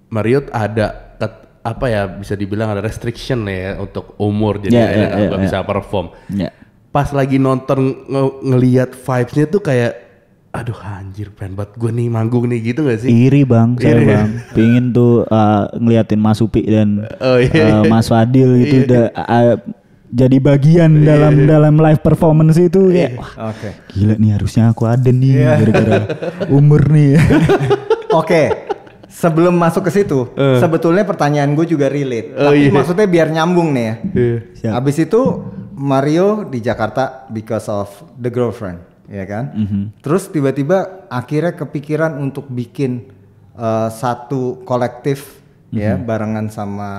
Mariot 0.09 0.47
ada 0.49 1.15
ket- 1.17 1.47
apa 1.61 1.85
ya 1.87 2.03
bisa 2.05 2.33
dibilang 2.33 2.67
ada 2.69 2.81
restriction 2.81 3.45
ya 3.45 3.77
untuk 3.77 4.15
umur 4.17 4.59
jadi 4.59 4.75
akhirnya 4.81 5.07
ya, 5.07 5.15
nggak 5.21 5.29
ya, 5.29 5.37
ya. 5.37 5.45
bisa 5.45 5.57
perform. 5.61 6.07
Ya. 6.29 6.49
pas 6.89 7.07
lagi 7.09 7.39
nonton 7.39 7.79
nge- 8.03 8.37
ngelihat 8.45 8.89
vibes-nya 8.93 9.47
tuh 9.47 9.61
kayak 9.61 10.10
aduh 10.51 10.75
anjir 10.77 11.31
pengen 11.31 11.55
banget 11.55 11.79
gue 11.79 11.91
nih 11.91 12.07
manggung 12.07 12.43
nih 12.45 12.59
gitu 12.61 12.83
gak 12.83 12.99
sih? 12.99 13.09
Iri 13.09 13.41
bang, 13.43 13.79
saya 13.79 13.95
Iri. 13.95 14.05
bang, 14.05 14.29
pingin 14.55 14.85
tuh 14.91 15.23
uh, 15.25 15.71
ngeliatin 15.73 16.19
Mas 16.19 16.39
Upi 16.39 16.61
dan 16.63 17.07
Oh, 17.17 17.39
iya, 17.39 17.79
uh, 17.79 17.81
iya. 17.81 17.87
Mas 17.87 18.07
Fadil 18.07 18.59
itu 18.59 18.83
udah 18.83 19.03
uh, 19.15 19.55
jadi 20.11 20.37
bagian 20.37 20.91
dalam 21.01 21.47
dalam 21.47 21.79
live 21.79 22.03
performance 22.03 22.59
itu 22.59 22.91
kayak 22.91 23.15
wah 23.15 23.47
Oke. 23.47 23.69
gila 23.95 24.19
nih 24.19 24.31
harusnya 24.35 24.67
aku 24.67 24.83
ada 24.83 25.07
nih 25.07 25.31
Iya. 25.39 25.51
gara-gara 25.55 25.99
umur 26.51 26.83
nih. 26.83 27.15
Oke. 28.19 28.43
Sebelum 29.07 29.51
masuk 29.53 29.85
ke 29.85 29.91
situ, 29.93 30.31
sebetulnya 30.57 31.03
pertanyaan 31.03 31.51
gue 31.51 31.63
juga 31.63 31.87
relate. 31.87 32.31
Oh, 32.31 32.47
tapi 32.49 32.67
iya. 32.67 32.71
maksudnya 32.71 33.05
biar 33.05 33.27
nyambung 33.29 33.71
nih 33.71 33.83
ya. 33.83 33.95
Siap. 34.55 34.71
Habis 34.75 34.97
itu 35.03 35.21
Mario 35.71 36.43
di 36.43 36.59
Jakarta 36.59 37.27
because 37.27 37.67
of 37.67 37.87
the 38.15 38.27
girlfriend, 38.27 38.79
ya 39.11 39.27
kan? 39.27 39.43
Terus 39.99 40.31
tiba-tiba 40.31 41.05
akhirnya 41.11 41.51
kepikiran 41.53 42.15
untuk 42.17 42.47
bikin 42.47 43.11
uh, 43.53 43.91
satu 43.91 44.63
kolektif 44.63 45.43
ya 45.69 45.99
barengan 45.99 46.47
sama 46.47 46.91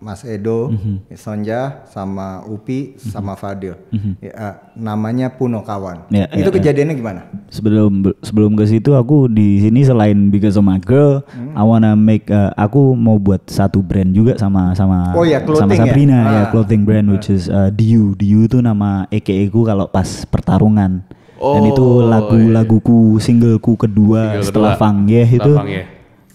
Mas 0.00 0.24
Edo, 0.24 0.72
Sonja, 1.12 1.84
sama 1.84 2.40
Upi, 2.48 2.96
sama 2.96 3.36
Fadil. 3.36 3.76
Ya, 4.24 4.32
uh, 4.32 4.54
namanya 4.72 5.28
Puno 5.28 5.60
Kawan. 5.60 6.08
Ya, 6.08 6.24
itu 6.32 6.48
ya, 6.48 6.48
ya. 6.48 6.56
kejadiannya 6.56 6.94
gimana? 6.96 7.20
sebelum 7.52 8.08
sebelum 8.24 8.56
ke 8.56 8.64
situ 8.64 8.96
aku 8.96 9.28
di 9.28 9.60
sini 9.60 9.84
selain 9.84 10.32
because 10.32 10.56
of 10.56 10.64
my 10.64 10.80
girl, 10.80 11.20
Hmm. 11.36 11.52
I 11.52 11.60
wanna 11.60 11.92
make 12.00 12.32
uh, 12.32 12.48
aku 12.56 12.96
mau 12.96 13.20
buat 13.20 13.44
satu 13.44 13.84
brand 13.84 14.16
juga 14.16 14.40
sama 14.40 14.72
sama 14.72 15.12
Oh 15.12 15.28
ya, 15.28 15.36
sama 15.44 15.68
clothing 15.68 15.76
ya? 15.76 15.84
Sabrina 15.84 16.16
ya, 16.16 16.40
Ah. 16.40 16.46
clothing 16.48 16.82
brand 16.88 17.06
which 17.12 17.28
is 17.28 17.52
uh, 17.52 17.68
Diu. 17.68 18.16
Diu 18.16 18.48
itu 18.48 18.56
nama 18.64 19.04
EKE 19.12 19.52
ku 19.52 19.68
kalau 19.68 19.84
pas 19.84 20.24
pertarungan. 20.24 21.04
Dan 21.40 21.62
itu 21.66 21.80
Oh, 21.80 22.04
lagu-laguku 22.04 22.98
singleku 23.16 23.72
kedua 23.74 24.36
Single 24.36 24.44
setelah 24.44 24.72
kedua. 24.72 24.80
Fang 24.82 24.98
Ye 25.04 25.22
Setelah 25.22 25.34
itu 25.34 25.52
Fang 25.54 25.68
Ye. 25.68 25.82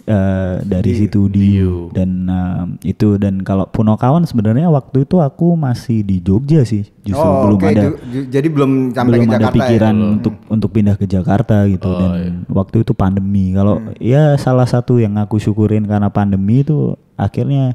uh, 0.05 0.55
dari 0.61 0.91
situ 0.93 1.21
Diu 1.27 1.89
dan 1.89 2.09
um, 2.25 2.67
itu 2.79 3.15
dan 3.15 3.41
kalau 3.41 3.65
Punokawan 3.65 4.21
sebenarnya 4.23 4.65
waktu 4.67 5.01
itu 5.01 5.17
aku 5.17 5.53
masih 5.53 6.01
di 6.01 6.17
Jogja 6.19 6.61
sih 6.61 6.85
justru 7.01 7.21
oh, 7.23 7.45
belum 7.45 7.57
oke. 7.57 7.65
ada 7.67 7.83
Ju- 7.85 7.97
ju- 8.07 8.27
jadi 8.29 8.47
belum 8.47 8.71
sampai 8.91 9.11
belum 9.15 9.23
ke 9.23 9.29
ada 9.31 9.37
Jakarta 9.39 9.55
pikiran 9.55 9.95
ya? 9.95 10.05
untuk 10.11 10.33
untuk 10.47 10.69
pindah 10.71 10.95
ke 10.95 11.05
Jakarta 11.05 11.55
gitu 11.65 11.85
Oh, 11.85 11.97
dan 11.97 12.11
iya. 12.15 12.29
waktu 12.49 12.75
itu 12.81 12.93
pandemi 12.93 13.45
kalau 13.51 13.77
Hmm. 13.77 13.93
ya 13.97 14.33
salah 14.35 14.65
satu 14.65 14.97
yang 14.97 15.17
aku 15.17 15.37
syukurin 15.37 15.83
karena 15.83 16.09
pandemi 16.09 16.61
itu 16.61 16.93
akhirnya 17.15 17.73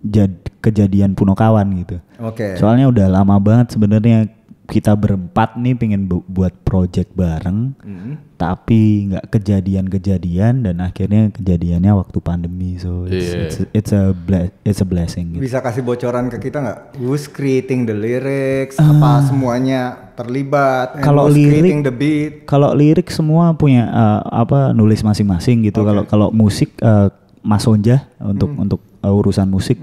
jad, 0.00 0.30
kejadian 0.58 1.14
Punokawan 1.14 1.66
gitu 1.76 2.02
Oke. 2.18 2.54
soalnya 2.54 2.86
udah 2.86 3.06
lama 3.08 3.38
banget 3.38 3.70
sebenarnya 3.70 4.26
kita 4.64 4.94
berempat 4.94 5.54
nih 5.54 5.74
pengen 5.74 6.06
bu- 6.06 6.24
buat 6.24 6.54
project 6.62 7.12
bareng 7.12 7.74
Hmm. 7.76 8.14
tapi 8.36 9.06
nggak 9.06 9.26
kejadian-kejadian 9.28 10.62
dan 10.62 10.78
akhirnya 10.78 11.28
kejadiannya 11.30 11.92
waktu 11.92 12.18
pandemi 12.18 12.74
so 12.74 13.04
it's 13.04 13.28
Iya. 13.28 13.40
it's, 13.40 13.56
it's 13.72 13.92
a 13.92 14.10
ble- 14.12 14.54
it's 14.62 14.78
a 14.78 14.84
blessing 14.84 15.34
gitu. 15.34 15.42
Bisa 15.42 15.58
kasih 15.58 15.80
bocoran 15.80 16.26
ke 16.28 16.38
kita 16.40 16.58
nggak? 16.58 16.78
Who's 16.96 17.26
creating 17.26 17.84
the 17.84 17.92
lyrics? 17.92 18.76
Ah. 18.76 18.88
apa 18.88 19.24
semuanya 19.24 19.80
terlibat? 20.14 20.98
Kalau 21.00 21.26
who's 21.26 21.34
lirik- 21.34 21.50
creating 21.60 21.80
the 21.82 21.92
beat? 21.92 22.32
Kalau 22.44 22.70
lirik 22.72 23.08
semua 23.08 23.52
punya 23.52 23.86
uh, 23.86 24.20
apa 24.24 24.70
nulis 24.70 25.00
masing-masing 25.00 25.62
gitu. 25.64 25.82
Kalau 25.82 26.02
kalau 26.04 26.28
musik 26.30 26.74
uh, 26.78 27.10
Mas 27.40 27.62
Sonja 27.62 28.06
untuk 28.16 28.54
untuk 28.54 28.80
uh, 29.00 29.10
urusan 29.12 29.46
musik 29.46 29.76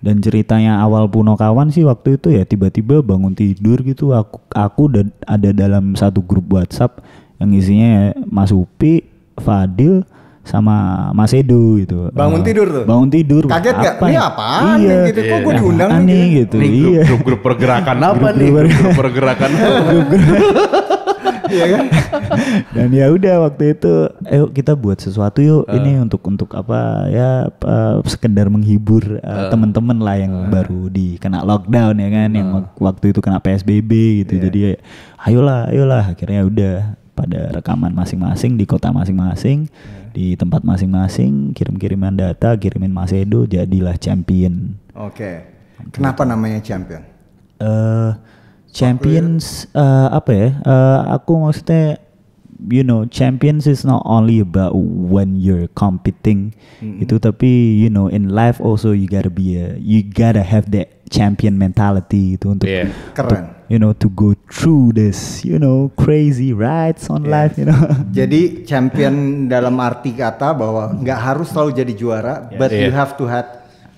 dan 0.00 0.16
ceritanya 0.18 0.80
awal 0.80 1.04
Puno 1.06 1.34
Kawan 1.34 1.68
sih 1.68 1.84
waktu 1.84 2.16
itu 2.16 2.28
ya 2.30 2.42
tiba-tiba 2.42 3.00
bangun 3.00 3.32
tidur 3.32 3.80
gitu 3.80 4.10
aku 4.10 4.40
aku 4.48 4.88
dan 4.88 5.06
ada 5.22 5.50
dalam 5.50 5.92
satu 5.92 6.20
grup 6.20 6.48
WhatsApp 6.50 7.04
yang 7.36 7.52
isinya 7.52 7.88
ya 7.88 8.04
Mas 8.24 8.48
Upi, 8.50 9.04
Fadil 9.36 10.04
sama 10.40 10.76
Mas 11.10 11.30
Edo 11.30 11.76
gitu. 11.76 12.08
Bangun 12.10 12.40
Uh, 12.40 12.44
tidur 12.44 12.66
tuh? 12.66 12.84
Bangun 12.84 13.08
tidur. 13.08 13.42
Kaget 13.44 13.76
nggak? 13.76 13.94
Apa 13.94 14.04
Ini 14.04 14.12
ya? 14.12 14.22
apaan 14.26 14.76
nih 14.76 14.98
gitu? 15.06 15.20
Kok 15.20 15.38
gua 15.38 15.38
Apaan 15.46 15.56
diundang 15.58 15.90
nih 16.00 16.24
gitu? 16.24 16.34
gitu. 16.34 16.54
Nih 16.56 16.68
grup, 16.70 16.80
Iya. 16.90 17.02
grup, 17.04 17.20
grup 17.22 17.40
pergerakan 17.42 17.96
apa 18.02 18.26
nih? 18.30 18.48
Grup- 18.50 18.56
Grup, 18.66 18.80
grup 18.80 18.96
pergerakan 18.98 19.50
apa? 19.52 19.70
Iya 21.50 21.66
kan? 21.68 21.84
dan 22.78 22.88
ya 22.90 23.06
udah 23.10 23.34
waktu 23.44 23.74
itu 23.74 23.92
ayo 24.24 24.46
kita 24.48 24.72
buat 24.72 24.96
sesuatu 24.96 25.42
yuk 25.42 25.66
ini 25.68 25.98
untuk 25.98 26.22
untuk 26.24 26.54
apa 26.54 27.10
ya 27.10 27.30
uh, 27.50 27.98
sekedar 28.06 28.46
menghibur 28.46 29.18
uh, 29.20 29.50
teman-teman 29.50 29.98
lah 29.98 30.16
yang 30.16 30.48
baru 30.48 30.86
di 30.86 31.18
kena 31.18 31.42
lockdown 31.42 31.98
ya 31.98 32.08
kan 32.08 32.30
yang 32.30 32.48
wak- 32.54 32.78
waktu 32.78 33.10
itu 33.10 33.20
kena 33.20 33.42
PSBB 33.42 33.90
gitu. 34.24 34.38
Jadi 34.38 34.58
ya, 34.62 34.72
ayolah 35.20 35.68
ayolah. 35.68 36.04
Akhirnya 36.10 36.46
udah 36.46 36.74
pada 37.12 37.52
rekaman 37.52 37.92
masing-masing 37.92 38.56
di 38.56 38.64
kota 38.64 38.88
masing-masing 38.88 39.68
di 40.10 40.34
tempat 40.34 40.64
masing-masing 40.64 41.52
kirim-kiriman 41.52 42.16
data 42.16 42.56
kirimin 42.56 42.90
Mas 42.90 43.12
Edo 43.12 43.44
jadilah 43.44 43.94
champion. 43.98 44.74
Oke. 44.96 45.44
Kenapa 45.92 46.24
namanya 46.24 46.60
champion? 46.60 47.02
eh 47.60 48.09
champions 48.80 49.68
eh, 49.72 50.08
apa 50.10 50.30
ya? 50.32 50.48
eh, 50.56 51.00
aku 51.12 51.36
maksudnya 51.38 52.00
you 52.68 52.84
know 52.84 53.08
champions 53.08 53.64
is 53.64 53.84
not 53.84 54.04
only 54.04 54.36
about 54.36 54.72
when 55.08 55.36
you're 55.36 55.64
competing 55.72 56.52
itu 56.80 57.16
tapi 57.16 57.48
you 57.76 57.88
know 57.88 58.04
in 58.06 58.32
life 58.32 58.60
also 58.60 58.92
you 58.92 59.04
gotta 59.04 59.32
be 59.32 59.56
a 59.56 59.76
you 59.76 60.00
gotta 60.04 60.40
have 60.40 60.68
that 60.68 60.88
champion 61.08 61.56
mentality 61.56 62.36
itu 62.36 62.52
untuk 62.52 62.68
Iya. 62.68 62.92
Keren. 63.16 63.56
you 63.66 63.80
know 63.80 63.96
to 63.96 64.12
go 64.12 64.36
through 64.52 64.92
this 64.92 65.40
you 65.40 65.56
know 65.56 65.88
crazy 65.96 66.52
rides 66.52 67.08
on 67.08 67.24
life 67.24 67.56
you 67.56 67.64
know 67.64 67.80
Jadi 68.12 68.62
champion 68.62 69.48
dalam 69.48 69.80
arti 69.80 70.12
kata 70.12 70.52
bahwa 70.52 70.92
nggak 70.94 71.16
harus 71.18 71.48
selalu 71.48 71.80
jadi 71.80 71.92
juara, 71.96 72.34
but 72.54 72.68
you 72.70 72.92
Iya. 72.92 72.94
have 72.94 73.16
to 73.16 73.24
have 73.24 73.48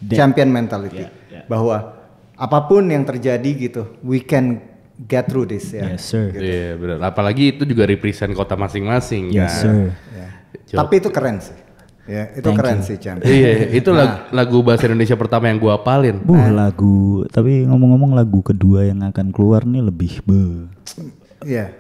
champion 0.09 0.55
mentality. 0.55 1.03
Bahwa 1.51 1.99
apa 2.33 2.59
pun 2.65 2.87
yang 2.89 3.03
terjadi 3.03 3.51
gitu, 3.59 3.83
we 4.03 4.23
can 4.23 4.63
get 4.99 5.25
through 5.25 5.45
this 5.45 5.71
ya. 5.71 5.89
yes 5.89 6.05
sir 6.05 6.31
Iya 6.31 6.77
benar. 6.77 6.99
Apalagi 7.05 7.53
itu 7.53 7.65
juga 7.65 7.85
represent 7.85 8.33
kota 8.33 8.55
masing-masing. 8.55 9.31
yes 9.31 9.51
kan. 9.57 9.63
sir 9.63 9.75
Ya. 10.13 10.29
Jok. 10.69 10.79
Tapi 10.79 10.95
itu 10.99 11.09
keren 11.09 11.37
sih. 11.39 11.59
Ya, 12.03 12.35
itu 12.35 12.43
Thank 12.43 12.59
keren 12.59 12.79
you. 12.79 12.85
sih 12.85 12.97
champion. 12.99 13.31
Iya, 13.31 13.51
itu 13.73 13.91
lag- 13.91 14.27
lagu 14.31 14.59
bahasa 14.59 14.85
Indonesia 14.85 15.15
pertama 15.15 15.47
yang 15.47 15.57
gua 15.57 15.79
apalin. 15.79 16.19
Buh 16.19 16.51
lagu 16.51 17.23
tapi 17.29 17.63
ngomong-ngomong 17.63 18.13
lagu 18.13 18.43
kedua 18.43 18.83
yang 18.83 19.07
akan 19.07 19.31
keluar 19.31 19.63
nih 19.63 19.81
lebih 19.81 20.19
be 20.21 20.67
Iya. 21.43 21.79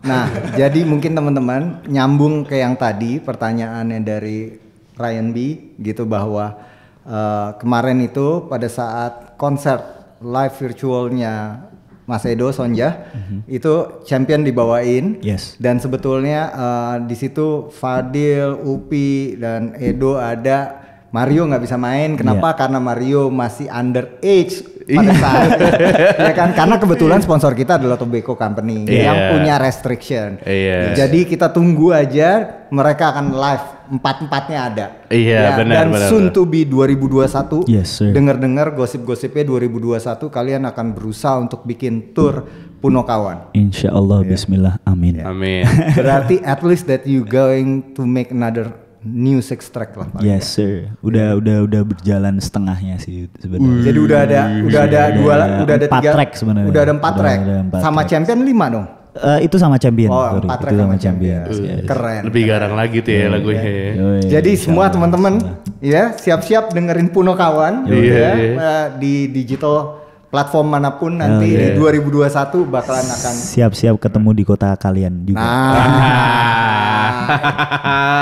Nah, 0.00 0.24
jadi 0.56 0.80
mungkin 0.82 1.12
teman-teman 1.12 1.84
nyambung 1.84 2.40
ke 2.42 2.56
yang 2.56 2.72
tadi 2.72 3.20
pertanyaannya 3.20 4.00
dari 4.00 4.56
Ryan 4.96 5.28
B 5.28 5.36
gitu 5.76 6.08
bahwa 6.08 6.56
eh, 7.02 7.48
kemarin 7.56 8.00
itu 8.00 8.48
pada 8.48 8.64
saat 8.64 9.36
konser 9.36 9.76
live 10.18 10.56
virtualnya 10.56 11.68
Mas 12.10 12.26
Edo 12.26 12.50
Sonja 12.50 13.06
itu 13.46 13.70
champion 14.02 14.42
dibawain 14.42 15.22
Yes. 15.22 15.54
dan 15.56 15.78
sebetulnya 15.78 16.50
eh, 16.50 16.96
di 17.06 17.14
situ 17.14 17.70
Fadil, 17.70 18.58
Upi 18.58 19.38
dan 19.38 19.78
Edo 19.78 20.18
ada 20.18 20.82
Mario 21.10 21.42
nggak 21.42 21.58
bisa 21.60 21.74
main. 21.74 22.14
Kenapa? 22.14 22.54
Karena 22.54 22.78
Mario 22.78 23.30
masih 23.30 23.66
underage 23.66 24.62
pada 24.86 25.10
saat 25.12 25.50
ya 26.22 26.32
kan? 26.32 26.54
Karena 26.54 26.78
kebetulan 26.78 27.18
sponsor 27.18 27.50
kita 27.50 27.78
adalah 27.78 27.94
Tobacco 27.94 28.34
Company 28.34 28.86
yang 28.86 29.18
Iya. 29.18 29.30
punya 29.30 29.54
restriction. 29.58 30.38
Iya. 30.40 30.94
Jadi 30.96 31.26
kita 31.26 31.50
tunggu 31.50 31.90
aja 31.90 32.62
mereka 32.70 33.10
akan 33.10 33.26
live 33.32 33.66
empat-empatnya 33.90 34.58
ada. 34.64 34.86
Iya, 35.06 35.38
Ya, 35.42 35.50
benar, 35.54 35.74
Dan 35.76 35.86
benar, 35.90 36.08
soon 36.08 36.30
to 36.30 36.42
be 36.42 36.62
2021. 36.62 37.66
Yes, 37.66 37.90
sir. 37.92 38.10
Dengar-dengar 38.10 38.72
gosip-gosipnya 38.72 39.42
2021 39.44 39.98
kalian 40.28 40.62
akan 40.64 40.86
berusaha 40.92 41.36
untuk 41.36 41.62
bikin 41.62 42.10
tour 42.10 42.46
Punokawan. 42.80 43.52
Insya 43.52 43.92
Allah 43.92 44.24
Bismillah 44.24 44.80
Amin 44.82 45.20
Amin. 45.20 45.68
Berarti 45.98 46.40
at 46.40 46.62
least 46.62 46.86
that 46.86 47.04
you 47.04 47.20
going 47.22 47.92
to 47.92 48.02
make 48.02 48.30
another 48.30 48.72
new 49.00 49.40
six 49.40 49.68
track 49.68 49.92
lah. 49.94 50.08
Pak. 50.08 50.20
Yes 50.20 50.48
sir 50.50 50.88
udah 51.00 51.36
udah 51.36 51.64
udah 51.64 51.82
berjalan 51.84 52.36
setengahnya 52.36 52.96
sih 52.96 53.28
sebenarnya 53.34 53.84
Jadi 53.84 53.98
udah 53.98 54.18
ada 54.22 54.38
udah 54.60 54.80
ada 54.82 55.00
dua 55.12 55.34
udah 55.60 55.74
ada 55.74 55.86
Empat 55.86 56.00
tiga 56.00 56.10
track 56.14 56.30
sebenarnya. 56.32 56.68
Udah 56.68 56.82
ada 56.82 56.92
empat 56.94 57.12
Udah 57.12 57.20
track. 57.20 57.38
ada 57.38 57.54
empat 57.60 57.80
sama 57.80 58.00
track. 58.00 58.08
champion 58.08 58.38
lima 58.42 58.66
dong. 58.70 58.86
Eh, 59.10 59.42
itu 59.42 59.58
sama 59.58 59.74
champion 59.74 60.08
Oh, 60.08 60.22
sorry. 60.22 60.46
empat 60.46 60.58
itu 60.62 60.76
sama 60.76 60.94
champion. 60.94 61.42
champion 61.50 61.76
Yes. 61.76 61.84
Keren. 61.84 62.20
Lebih 62.30 62.42
garang 62.46 62.74
lagi 62.74 62.98
tuh 63.00 63.10
ya 63.10 63.26
lagunya. 63.26 63.62
Yoi, 63.90 64.20
Jadi 64.22 64.50
semua 64.54 64.86
teman-teman 64.86 65.34
ya 65.78 66.14
siap-siap 66.14 66.70
dengerin 66.70 67.10
Puno 67.10 67.34
Kawan 67.34 67.84
gitu 67.84 68.06
Iya, 68.06 68.14
ya 68.14 68.32
iya. 68.32 68.54
eh, 68.54 68.86
di 69.02 69.26
digital 69.26 69.98
platform 70.30 70.66
mana 70.70 70.94
pun 70.94 71.10
nanti 71.12 71.50
iya. 71.50 71.74
di 71.74 71.76
2021 71.76 72.62
bakalan 72.64 73.02
akan 73.02 73.34
siap-siap 73.34 73.98
ketemu 73.98 74.30
di 74.30 74.44
kota 74.46 74.70
kalian 74.74 75.26
juga 75.26 75.42
Nah, 75.42 75.58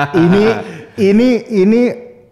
ini 0.18 0.44
ini 0.96 1.28
ini 1.52 1.80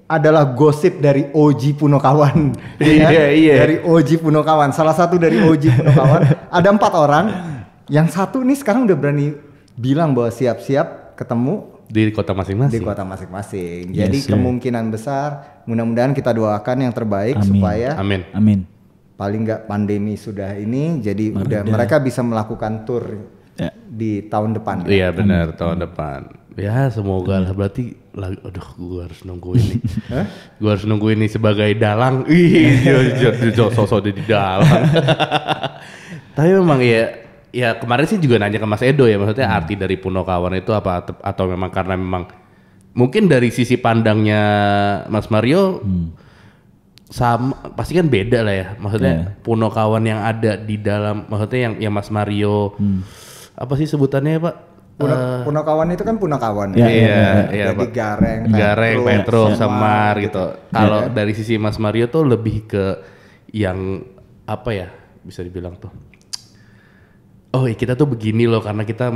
adalah 0.06 0.48
gosip 0.48 0.96
dari 0.96 1.28
OG 1.28 1.74
Punokawan. 1.74 2.54
ya 2.78 3.04
kan? 3.04 3.10
Iya, 3.10 3.24
iya. 3.32 3.54
Dari 3.58 3.76
OG 3.82 4.16
Punokawan. 4.16 4.70
Salah 4.70 4.94
satu 4.94 5.18
dari 5.18 5.36
OG 5.36 5.64
Punokawan. 5.68 6.20
ada 6.56 6.68
empat 6.70 6.92
orang. 6.94 7.26
Yang 7.86 8.08
satu 8.18 8.42
nih 8.42 8.58
sekarang 8.58 8.84
udah 8.84 8.98
berani 8.98 9.34
bilang 9.74 10.10
bahwa 10.10 10.30
siap-siap 10.30 11.14
ketemu 11.14 11.78
Di 11.86 12.10
kota 12.10 12.34
di 12.34 12.38
masing-masing. 12.42 12.82
kota 12.82 13.06
masing-masing. 13.06 13.94
Yes, 13.94 14.10
Jadi 14.10 14.18
sir. 14.26 14.30
kemungkinan 14.34 14.90
besar, 14.90 15.62
mudah-mudahan 15.70 16.10
kita 16.10 16.34
doakan 16.34 16.82
yang 16.82 16.90
terbaik 16.90 17.38
Amin. 17.38 17.46
supaya 17.46 17.94
Amin. 17.94 18.22
amin 18.34 18.60
paling 19.16 19.48
nggak 19.48 19.64
pandemi 19.64 20.12
sudah 20.14 20.52
ini, 20.54 21.00
jadi 21.00 21.32
udah 21.32 21.64
mereka 21.64 21.96
bisa 21.98 22.20
melakukan 22.20 22.84
tour 22.84 23.32
Ya. 23.56 23.72
di 23.72 24.20
tahun 24.28 24.52
depan. 24.52 24.84
Iya 24.84 25.08
benar 25.08 25.56
tahun 25.56 25.80
depan. 25.88 26.28
Ya 26.60 26.92
semoga 26.92 27.40
lah 27.40 27.56
berarti 27.56 27.96
lagi 28.12 28.36
aduh 28.44 28.68
gua 28.76 29.08
harus 29.08 29.24
nungguin 29.24 29.64
nih. 29.64 29.80
gua 30.60 30.76
harus 30.76 30.84
nungguin 30.84 31.24
nih 31.24 31.30
sebagai 31.32 31.72
dalang. 31.80 32.28
Ih, 32.28 32.84
jadi 33.24 33.56
sosok 33.56 34.12
di 34.12 34.20
dalang. 34.28 34.84
Tapi 36.36 36.50
memang 36.52 36.84
ya 36.84 37.25
ya 37.56 37.80
kemarin 37.80 38.04
sih 38.04 38.20
juga 38.20 38.36
nanya 38.36 38.60
ke 38.60 38.68
Mas 38.68 38.84
Edo 38.84 39.08
ya 39.08 39.16
maksudnya 39.16 39.48
arti 39.48 39.72
dari 39.74 39.96
Punokawan 39.96 40.52
itu 40.54 40.70
apa 40.70 41.00
At- 41.00 41.22
atau 41.24 41.48
memang 41.48 41.72
karena 41.72 41.96
memang 41.96 42.28
mungkin 42.92 43.26
dari 43.26 43.48
sisi 43.48 43.80
pandangnya 43.80 44.42
Mas 45.08 45.32
Mario 45.32 45.80
sama 47.06 47.54
pasti 47.72 47.94
kan 47.94 48.10
beda 48.10 48.42
lah 48.42 48.54
ya 48.54 48.66
maksudnya 48.76 49.38
Punokawan 49.40 50.02
yang 50.02 50.20
ada 50.20 50.58
di 50.58 50.76
dalam 50.76 51.24
maksudnya 51.24 51.70
yang 51.70 51.74
yang 51.80 51.92
Mas 51.94 52.10
Mario 52.10 52.74
apa 53.56 53.72
sih 53.74 53.86
sebutannya 53.86 54.36
Pak? 54.36 54.56
Puno, 54.96 55.12
Eh, 55.12 55.44
Punokawan 55.44 55.92
itu 55.92 56.00
kan 56.02 56.16
Punakawan. 56.16 56.72
Ya, 56.72 56.88
iya, 56.88 57.20
iya, 57.52 57.64
Jadi 57.68 57.84
Pak. 57.84 57.92
Gareng, 57.92 58.40
Gareng, 58.48 58.96
Petro, 59.04 59.52
Semar, 59.52 59.60
Semar 59.60 60.14
gitu. 60.24 60.44
Kalau 60.72 61.00
dari 61.12 61.32
sisi 61.36 61.60
Mas 61.60 61.76
Mario 61.76 62.08
tuh 62.08 62.24
lebih 62.24 62.64
ke 62.64 62.84
yang 63.52 64.00
apa 64.48 64.70
ya 64.72 64.88
bisa 65.20 65.44
dibilang 65.44 65.76
tuh. 65.76 65.92
Oh 67.56 67.64
iya, 67.64 67.72
kita 67.72 67.96
tuh 67.96 68.04
begini 68.06 68.44
loh 68.44 68.60
karena 68.60 68.84
kita 68.84 69.08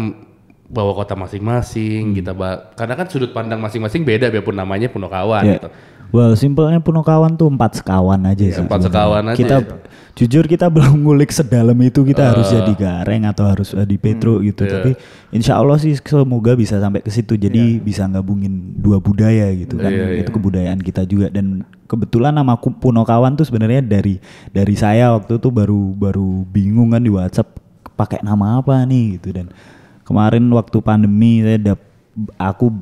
bawa 0.67 0.95
kota 0.95 1.13
masing-masing, 1.15 2.15
kita 2.15 2.31
ba- 2.33 2.73
karena 2.73 2.95
kan 2.95 3.05
sudut 3.05 3.31
pandang 3.31 3.59
masing-masing 3.59 4.01
beda 4.01 4.31
biarpun 4.31 4.55
namanya 4.55 4.87
Punokawan 4.87 5.43
Ya. 5.45 5.59
gitu. 5.59 5.69
Well, 6.11 6.35
simpelnya 6.35 6.83
Punokawan 6.83 7.39
tuh 7.39 7.47
empat 7.47 7.79
sekawan 7.79 8.19
aja 8.25 8.43
sih. 8.43 8.59
empat 8.59 8.83
sekawan 8.83 9.31
aja 9.31 9.39
Kita 9.39 9.57
ya. 9.63 9.79
jujur 10.17 10.43
kita 10.45 10.67
belum 10.67 11.07
ngulik 11.07 11.31
sedalam 11.31 11.79
itu 11.79 12.03
kita 12.03 12.35
harus 12.35 12.51
jadi 12.51 12.73
gareng 12.75 13.31
atau 13.31 13.47
harus 13.47 13.71
di 13.79 13.95
Petro 13.95 14.43
gitu. 14.43 14.67
Tapi 14.67 14.99
insya 15.31 15.55
Allah 15.55 15.79
sih 15.79 15.95
semoga 15.95 16.59
bisa 16.59 16.83
sampai 16.83 16.99
ke 16.99 17.15
situ. 17.15 17.39
Jadi 17.39 17.79
bisa 17.79 18.11
gabungin 18.11 18.75
dua 18.75 18.99
budaya 18.99 19.55
gitu 19.55 19.79
kan. 19.79 19.91
Itu 20.19 20.35
kebudayaan 20.35 20.83
kita 20.83 21.07
juga 21.07 21.31
dan 21.31 21.63
kebetulan 21.87 22.35
nama 22.35 22.59
Punokawan 22.59 23.35
tuh 23.35 23.47
sebenarnya 23.47 23.79
dari 23.79 24.19
dari 24.51 24.75
saya 24.75 25.15
waktu 25.15 25.39
itu 25.39 25.47
baru 25.49 25.95
baru 25.95 26.43
bingung 26.45 26.91
kan 26.91 27.03
di 27.03 27.11
WhatsApp 27.11 27.55
pakai 28.01 28.25
nama 28.25 28.65
apa 28.65 28.81
nih 28.89 29.21
gitu 29.21 29.37
dan 29.37 29.53
kemarin 30.09 30.49
waktu 30.57 30.81
pandemi 30.81 31.45
saya 31.45 31.61
dap 31.61 31.81
aku 32.41 32.73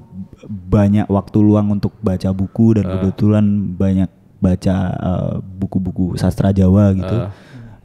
banyak 0.47 1.11
waktu 1.11 1.39
luang 1.43 1.75
untuk 1.75 1.93
baca 1.99 2.31
buku 2.31 2.79
dan 2.79 2.87
kebetulan 2.87 3.45
banyak 3.75 4.11
baca 4.39 4.77
eh, 4.95 5.35
buku-buku 5.43 6.15
sastra 6.15 6.55
Jawa 6.55 6.95
gitu. 6.95 7.17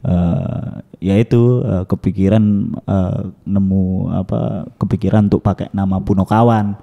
Eh, 0.04 0.72
ya 1.00 1.14
itu 1.16 1.64
eh, 1.64 1.84
kepikiran 1.88 2.44
eh, 2.86 3.20
nemu 3.48 3.84
apa 4.14 4.68
kepikiran 4.78 5.26
untuk 5.32 5.42
pakai 5.42 5.72
nama 5.74 5.98
Punokawan. 5.98 6.76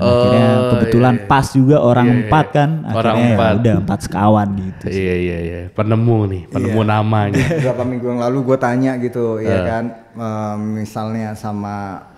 Dan 0.00 0.08
akhirnya 0.08 0.48
kebetulan 0.72 1.14
pas 1.28 1.46
juga 1.52 1.76
orang 1.84 2.08
empat 2.24 2.46
kan 2.56 2.70
Orang 2.88 3.14
akhirnya 3.20 3.20
ya 3.20 3.36
empat. 3.36 3.52
udah 3.60 3.74
empat 3.84 3.98
sekawan 4.08 4.48
gitu. 4.56 4.84
Iya 4.88 5.14
iya 5.20 5.38
iya, 5.44 5.60
penemu 5.70 6.16
nih, 6.32 6.42
penemu 6.48 6.80
namanya. 6.80 7.36
Beberapa 7.60 7.84
minggu 7.84 8.06
yang 8.16 8.20
lalu 8.24 8.38
gue 8.48 8.58
tanya 8.58 8.92
gitu, 8.96 9.38
ya 9.44 9.58
kan, 9.68 9.84
eh, 10.16 10.56
misalnya 10.56 11.36
sama 11.36 12.08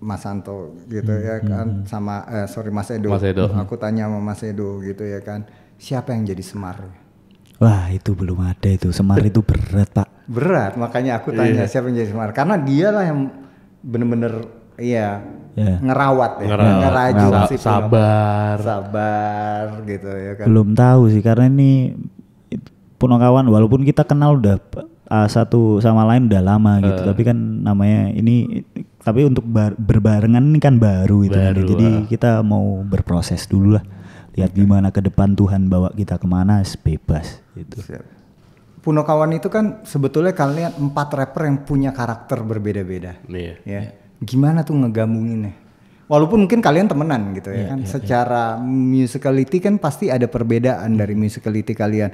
Mas 0.00 0.20
Santo 0.20 0.76
gitu 0.88 1.12
ya 1.12 1.40
kan, 1.40 1.84
sama 1.88 2.24
eh, 2.28 2.46
sorry 2.48 2.68
Mas 2.68 2.92
Edo. 2.92 3.08
Mas 3.08 3.24
Edo. 3.24 3.48
Aku 3.56 3.80
tanya 3.80 4.08
sama 4.08 4.20
Mas 4.20 4.40
Edo 4.44 4.84
gitu 4.84 5.04
ya 5.04 5.24
kan, 5.24 5.48
siapa 5.80 6.12
yang 6.12 6.28
jadi 6.28 6.44
Semar? 6.44 6.76
Wah 7.60 7.92
itu 7.92 8.16
belum 8.16 8.40
ada 8.40 8.68
itu 8.72 8.88
Semar 8.92 9.20
itu 9.20 9.44
berat 9.44 9.92
pak. 9.92 10.08
Berat, 10.24 10.80
makanya 10.80 11.20
aku 11.20 11.32
tanya 11.36 11.68
siapa 11.68 11.88
yang 11.92 12.04
jadi 12.04 12.10
Semar, 12.12 12.32
karena 12.32 12.56
dialah 12.56 13.04
yang 13.04 13.28
bener-bener 13.80 14.59
iya 14.80 15.20
Ya. 15.50 15.76
ngerawat 15.76 16.32
ya, 16.40 16.46
Ngerawat. 16.46 16.78
ngerajut 16.80 17.32
Sa- 17.34 17.42
si 17.44 17.56
Punokawan. 17.58 17.90
sabar. 17.90 18.54
sabar 18.62 19.64
gitu 19.82 20.08
ya 20.08 20.32
kan. 20.34 20.46
Belum 20.46 20.68
tahu 20.72 21.02
sih 21.10 21.20
karena 21.20 21.46
ini 21.46 21.70
Punokawan 22.96 23.44
walaupun 23.44 23.82
kita 23.82 24.04
kenal 24.04 24.36
udah 24.36 24.56
uh, 25.08 25.26
satu 25.26 25.80
sama 25.80 26.06
lain 26.06 26.28
udah 26.28 26.42
lama 26.44 26.78
gitu 26.80 27.02
tapi 27.02 27.22
kan 27.24 27.34
namanya 27.34 28.12
ini 28.12 28.62
tapi 29.00 29.24
untuk 29.24 29.42
bar- 29.42 29.74
berbarengan 29.74 30.44
ini 30.44 30.60
kan 30.60 30.76
baru 30.76 31.24
itu 31.24 31.34
Baru, 31.34 31.64
jadi 31.66 31.86
ah. 31.88 32.06
kita 32.06 32.30
mau 32.40 32.84
berproses 32.84 33.48
dulu 33.48 33.74
lah 33.74 33.84
lihat 34.36 34.52
gimana 34.52 34.92
ke 34.92 35.02
depan 35.02 35.34
Tuhan 35.34 35.66
bawa 35.66 35.90
kita 35.90 36.14
ke 36.14 36.28
mana 36.28 36.62
bebas 36.78 37.42
gitu. 37.56 37.82
Siap. 37.82 38.04
Punokawan 38.80 39.34
itu 39.34 39.50
kan 39.50 39.82
sebetulnya 39.82 40.32
kalian 40.32 40.72
empat 40.78 41.08
rapper 41.12 41.42
yang 41.44 41.58
punya 41.64 41.90
karakter 41.90 42.40
berbeda-beda. 42.40 43.18
Iya. 43.26 43.54
Ya. 43.66 43.80
Gimana 44.20 44.60
tuh 44.62 44.76
ngegabunginnya? 44.76 45.56
Walaupun 46.10 46.42
mungkin 46.42 46.58
kalian 46.58 46.90
temenan 46.90 47.30
gitu 47.38 47.54
ya 47.54 47.70
kan. 47.70 47.86
Secara 47.86 48.58
musicality 48.58 49.62
kan 49.62 49.78
pasti 49.78 50.10
ada 50.10 50.26
perbedaan 50.26 50.98
dari 50.98 51.14
musicality 51.14 51.70
kalian. 51.70 52.10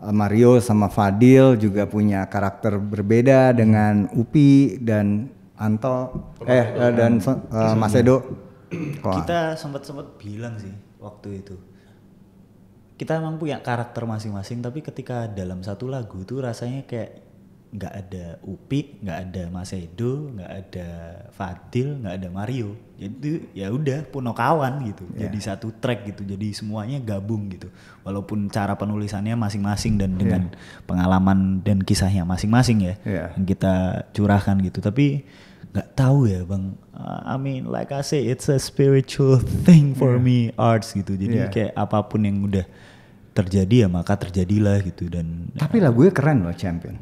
Uh, 0.00 0.14
Mario 0.14 0.62
sama 0.62 0.86
Fadil 0.88 1.58
juga 1.58 1.84
punya 1.90 2.24
karakter 2.30 2.78
berbeda 2.78 3.52
dengan 3.52 4.08
Upi 4.14 4.78
dan 4.80 5.28
Anto 5.60 6.08
eh 6.48 6.72
uh, 6.72 6.92
dan 6.94 7.20
uh, 7.20 7.74
Mas 7.76 7.92
Edo. 7.98 8.24
Kita 9.18 9.58
sempat 9.58 9.84
sempat 9.84 10.16
bilang 10.16 10.56
sih 10.56 10.72
waktu 11.02 11.42
itu. 11.42 11.58
Kita 12.94 13.18
emang 13.18 13.36
punya 13.36 13.58
karakter 13.58 14.06
masing-masing 14.06 14.62
tapi 14.62 14.86
ketika 14.86 15.26
dalam 15.26 15.66
satu 15.66 15.90
lagu 15.90 16.22
itu 16.22 16.38
rasanya 16.38 16.86
kayak 16.86 17.29
nggak 17.70 17.94
ada 17.94 18.24
Upi, 18.42 18.98
nggak 18.98 19.18
ada 19.30 19.42
Mas 19.46 19.70
Edo, 19.70 20.34
nggak 20.34 20.50
ada 20.50 20.88
Fadil, 21.30 22.02
nggak 22.02 22.14
ada 22.18 22.28
Mario. 22.34 22.74
Jadi 22.98 23.54
ya 23.54 23.70
udah 23.70 24.10
Punokawan 24.10 24.82
gitu. 24.90 25.06
Iya. 25.14 25.30
Jadi 25.30 25.38
satu 25.38 25.70
track 25.78 26.10
gitu. 26.10 26.26
Jadi 26.26 26.50
semuanya 26.50 26.98
gabung 26.98 27.46
gitu. 27.46 27.70
Walaupun 28.02 28.50
cara 28.50 28.74
penulisannya 28.74 29.38
masing-masing 29.38 30.02
dan 30.02 30.18
dengan 30.18 30.50
pengalaman 30.84 31.62
dan 31.62 31.78
kisahnya 31.86 32.26
masing-masing 32.26 32.90
ya 32.90 32.94
Iya. 33.06 33.24
yang 33.38 33.46
kita 33.46 33.74
curahkan 34.10 34.58
gitu. 34.66 34.82
Tapi 34.82 35.22
nggak 35.70 35.88
tahu 35.94 36.26
ya 36.26 36.42
bang. 36.42 36.74
I 37.00 37.38
mean 37.38 37.70
like 37.70 37.94
I 37.94 38.02
say 38.02 38.26
it's 38.26 38.50
a 38.50 38.58
spiritual 38.58 39.38
thing 39.62 39.94
for 39.94 40.18
me 40.18 40.50
arts 40.58 40.90
gitu. 40.90 41.14
Jadi 41.14 41.46
Iya. 41.46 41.54
kayak 41.54 41.72
apa 41.78 42.02
pun 42.10 42.26
yang 42.26 42.42
udah 42.42 42.66
terjadi 43.30 43.86
ya 43.86 43.88
maka 43.88 44.18
terjadilah 44.18 44.82
gitu 44.82 45.06
dan 45.06 45.54
Tapi 45.54 45.78
lagunya 45.78 46.10
keren 46.10 46.42
loh 46.42 46.50
Champion. 46.50 46.98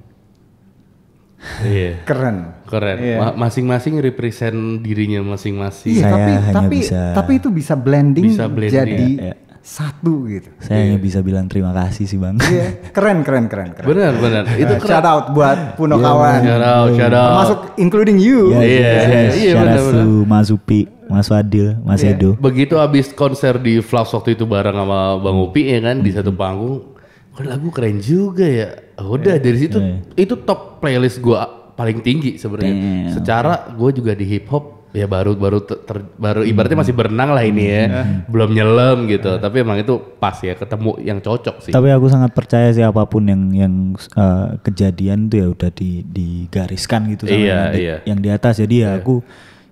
Iya. 1.60 2.02
Keren. 2.02 2.36
Keren. 2.64 2.96
Iya. 2.98 3.16
Ma- 3.16 3.36
Masing-masing 3.40 3.94
represent 3.98 4.56
dirinya 4.80 5.22
masing-masing. 5.24 5.94
Iya, 5.94 6.02
Saya 6.02 6.12
tapi 6.12 6.30
hanya 6.32 6.52
tapi 6.52 6.76
bisa- 6.76 7.14
tapi 7.14 7.32
itu 7.36 7.48
bisa 7.48 7.74
blending, 7.74 8.26
Bisa 8.28 8.46
blending, 8.46 8.74
jadi 8.74 9.06
iya, 9.12 9.22
iya. 9.24 9.34
satu 9.60 10.26
gitu. 10.26 10.48
saya 10.58 10.82
hanya 10.82 10.96
bisa 10.96 11.20
bilang 11.20 11.44
terima 11.44 11.70
kasih 11.72 12.04
sih 12.04 12.16
bang. 12.16 12.34
Iya, 12.42 12.90
keren 12.90 13.22
keren 13.22 13.46
keren 13.46 13.70
keren. 13.70 13.86
Benar, 13.86 14.12
benar. 14.16 14.42
Itu 14.50 14.74
Eh, 14.74 14.80
shout 14.80 15.04
out 15.04 15.30
buat 15.30 15.74
Puno 15.74 15.96
kawan. 15.96 16.40
Shout 16.40 16.64
out, 16.64 16.88
shout 16.92 17.14
out. 17.14 17.30
Termasuk 17.30 17.58
including 17.76 18.18
you. 18.18 18.50
Iya, 18.50 18.64
iya, 18.64 18.90
iya, 19.30 19.52
Shout 19.52 19.62
out 19.62 19.62
benar-benar. 19.62 20.04
to 20.04 20.14
Mas 20.24 20.48
Upi, 20.48 20.80
Mas 21.06 21.28
Wadil, 21.28 21.68
Mas 21.80 22.00
Iya. 22.00 22.12
Edo. 22.12 22.30
Begitu 22.34 22.74
abis 22.76 23.12
konser 23.12 23.56
di 23.56 23.78
Flash 23.78 24.10
waktu 24.10 24.34
itu 24.34 24.42
bareng 24.42 24.74
sama 24.74 24.98
Bang 25.16 25.38
Upi 25.38 25.68
ya 25.68 25.78
kan 25.80 26.00
di 26.00 26.10
satu 26.10 26.32
panggung. 26.32 26.97
Kok 27.38 27.46
lagu 27.46 27.70
keren 27.70 28.02
juga 28.02 28.42
ya. 28.42 28.74
Udah 28.98 29.38
dari 29.38 29.58
situ 29.62 29.78
itu 30.18 30.34
top 30.42 30.82
playlist 30.82 31.22
gua 31.22 31.70
paling 31.78 32.02
tinggi 32.02 32.34
sebenarnya. 32.34 32.74
Damn. 32.74 33.14
Secara 33.14 33.70
gua 33.78 33.94
juga 33.94 34.10
di 34.18 34.26
hip 34.26 34.50
hop 34.50 34.90
ya 34.90 35.04
baru 35.04 35.36
baru 35.36 35.62
ter- 35.62 35.84
ter- 35.84 36.10
baru 36.16 36.42
ibaratnya 36.42 36.80
masih 36.82 36.96
berenang 36.96 37.30
lah 37.30 37.46
ini 37.46 37.62
ya. 37.62 37.82
Belum 38.26 38.50
nyelam 38.50 39.06
gitu. 39.06 39.38
Tapi 39.38 39.62
emang 39.62 39.78
itu 39.78 39.94
pas 40.18 40.34
ya 40.42 40.58
ketemu 40.58 40.98
yang 40.98 41.22
cocok 41.22 41.62
sih. 41.62 41.70
Tapi 41.70 41.94
aku 41.94 42.10
sangat 42.10 42.34
percaya 42.34 42.74
sih 42.74 42.82
apa 42.82 43.06
pun 43.06 43.22
yang 43.30 43.54
yang 43.54 43.74
uh, 44.18 44.58
kejadian 44.58 45.30
itu 45.30 45.38
ya 45.38 45.46
udah 45.54 45.70
di, 45.70 46.02
digariskan 46.02 47.06
gitu 47.14 47.30
sama 47.30 47.38
Iya, 47.38 47.46
yang, 47.46 47.62
di, 47.70 47.78
iya. 47.78 47.96
yang 48.02 48.18
di 48.18 48.28
atas. 48.34 48.58
Jadi 48.58 48.82
ya 48.82 48.98
aku, 48.98 49.22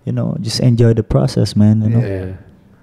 you 0.07 0.15
know, 0.15 0.39
just 0.39 0.63
enjoy 0.63 0.95
the 0.95 1.03
process, 1.03 1.59
man. 1.59 1.83
You 1.83 1.91
know. 1.91 2.05
Iya. 2.05 2.25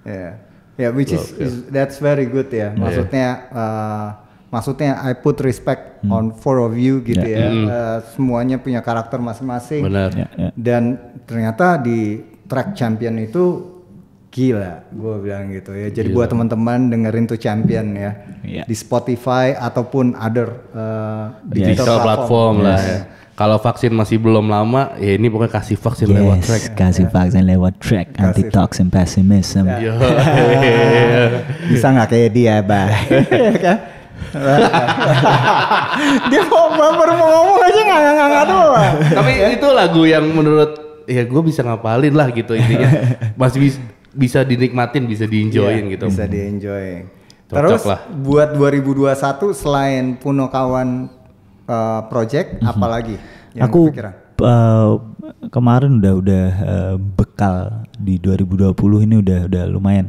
Ya, 0.04 0.28
ya, 0.76 0.88
which 0.92 1.14
is, 1.14 1.32
is- 1.40 1.64
that's 1.72 1.96
very 1.96 2.28
good 2.28 2.52
ya. 2.52 2.76
Maksudnya, 2.76 3.48
uh, 3.48 4.08
maksudnya 4.54 5.02
I 5.02 5.18
put 5.18 5.42
respect 5.42 5.98
Hmm. 6.00 6.12
on 6.12 6.24
four 6.36 6.60
of 6.60 6.76
you 6.76 7.00
gitu 7.00 7.18
ya. 7.18 7.48
Uh, 7.48 7.98
semuanya 8.12 8.56
punya 8.56 8.78
karakter 8.78 9.18
masing-masing. 9.18 9.82
Benar. 9.82 10.12
Ya, 10.12 10.28
ya. 10.36 10.48
Dan 10.54 10.82
ternyata 11.24 11.74
di 11.76 12.20
track 12.44 12.76
champion 12.76 13.16
itu 13.18 13.72
gila, 14.28 14.84
gue 14.90 15.14
bilang 15.18 15.48
gitu 15.48 15.72
ya. 15.72 15.88
Jadi 15.88 16.10
buat 16.10 16.28
teman-teman 16.28 16.86
dengerin 16.86 17.24
tuh 17.24 17.38
champion 17.38 17.94
ya 17.94 18.12
Iya. 18.42 18.62
di 18.62 18.74
Spotify 18.74 19.54
ataupun 19.54 20.12
other 20.12 20.48
uh, 20.70 21.40
digital, 21.46 21.86
Digital 21.88 21.98
platform, 22.02 22.54
lah 22.60 22.76
Yes. 22.76 22.84
ya. 22.84 22.98
Kalau 23.34 23.58
vaksin 23.58 23.90
masih 23.90 24.20
belum 24.20 24.46
lama, 24.46 24.94
ya 24.94 25.16
ini 25.16 25.26
pokoknya 25.26 25.58
kasih 25.58 25.74
vaksin 25.74 26.06
lewat 26.06 26.38
track. 26.44 26.64
Yes, 26.68 26.76
kasih 26.76 27.06
vaksin 27.08 27.42
lewat 27.42 27.74
track 27.80 28.14
anti 28.14 28.46
toxin 28.46 28.86
pessimism. 28.86 29.66
Yo. 29.80 29.90
Bisa 31.70 31.90
nggak 31.90 32.08
kayak 32.10 32.30
dia, 32.30 32.60
Bay? 32.60 32.92
Dia 36.30 36.42
mau 36.46 36.68
baru 36.74 37.14
mau 37.14 37.28
ngomong 37.30 37.60
aja 37.62 37.80
nggak 37.80 38.00
nggak 38.00 38.28
nggak 38.28 38.46
doang. 38.48 38.94
Tapi 39.14 39.32
itu 39.54 39.68
lagu 39.70 40.02
yang 40.04 40.24
menurut 40.26 40.70
ya 41.04 41.22
gue 41.22 41.42
bisa 41.44 41.60
ngapalin 41.62 42.14
lah 42.14 42.28
gitu 42.30 42.52
intinya. 42.54 42.90
Masih 43.40 43.58
bis- 43.60 43.82
bisa 44.14 44.46
dinikmatin, 44.46 45.06
bisa 45.06 45.26
dienjoyin 45.26 45.90
Iya, 45.90 45.92
gitu. 45.98 46.06
Bisa 46.06 46.24
di 46.26 46.38
enjoy. 46.38 46.86
Cocok 47.44 47.58
Terus 47.60 47.82
lah. 47.84 48.00
buat 48.08 48.48
2021 48.56 49.12
selain 49.52 50.04
Puno 50.16 50.48
Kawan 50.48 51.10
uh, 51.68 52.00
project 52.08 52.56
apalagi 52.64 53.20
yang 53.52 53.68
aku 53.68 53.92
uh, 54.40 54.96
kemarin 55.52 56.00
udah 56.00 56.12
udah 56.18 56.44
uh, 56.64 56.94
bekal 56.96 57.84
di 57.94 58.16
2020 58.16 58.72
ini 59.04 59.14
udah 59.20 59.40
udah 59.46 59.64
lumayan 59.68 60.08